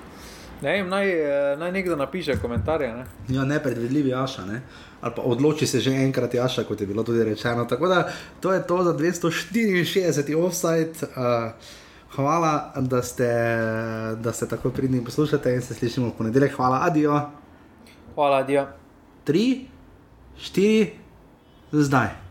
[0.61, 2.93] Ne vem, naj, eh, naj nekdo napiše komentarje.
[2.95, 3.05] Ne?
[3.29, 4.61] Ja, nepredvidljivi Jaša, ne?
[5.01, 7.65] ali pa odloči se že enkrat Jaša, kot je bilo tudi rečeno.
[7.65, 8.09] Tako da
[8.39, 10.91] to je to za 264 offside.
[11.01, 11.51] Uh,
[12.15, 13.29] hvala, da ste,
[14.19, 16.55] da ste tako pridni poslušate in se slišimo v ponedeljek.
[16.55, 17.21] Hvala, adijo.
[18.15, 18.67] Hvala, Dio.
[19.23, 19.65] Tri,
[20.37, 20.91] štiri,
[21.71, 22.28] zdaj.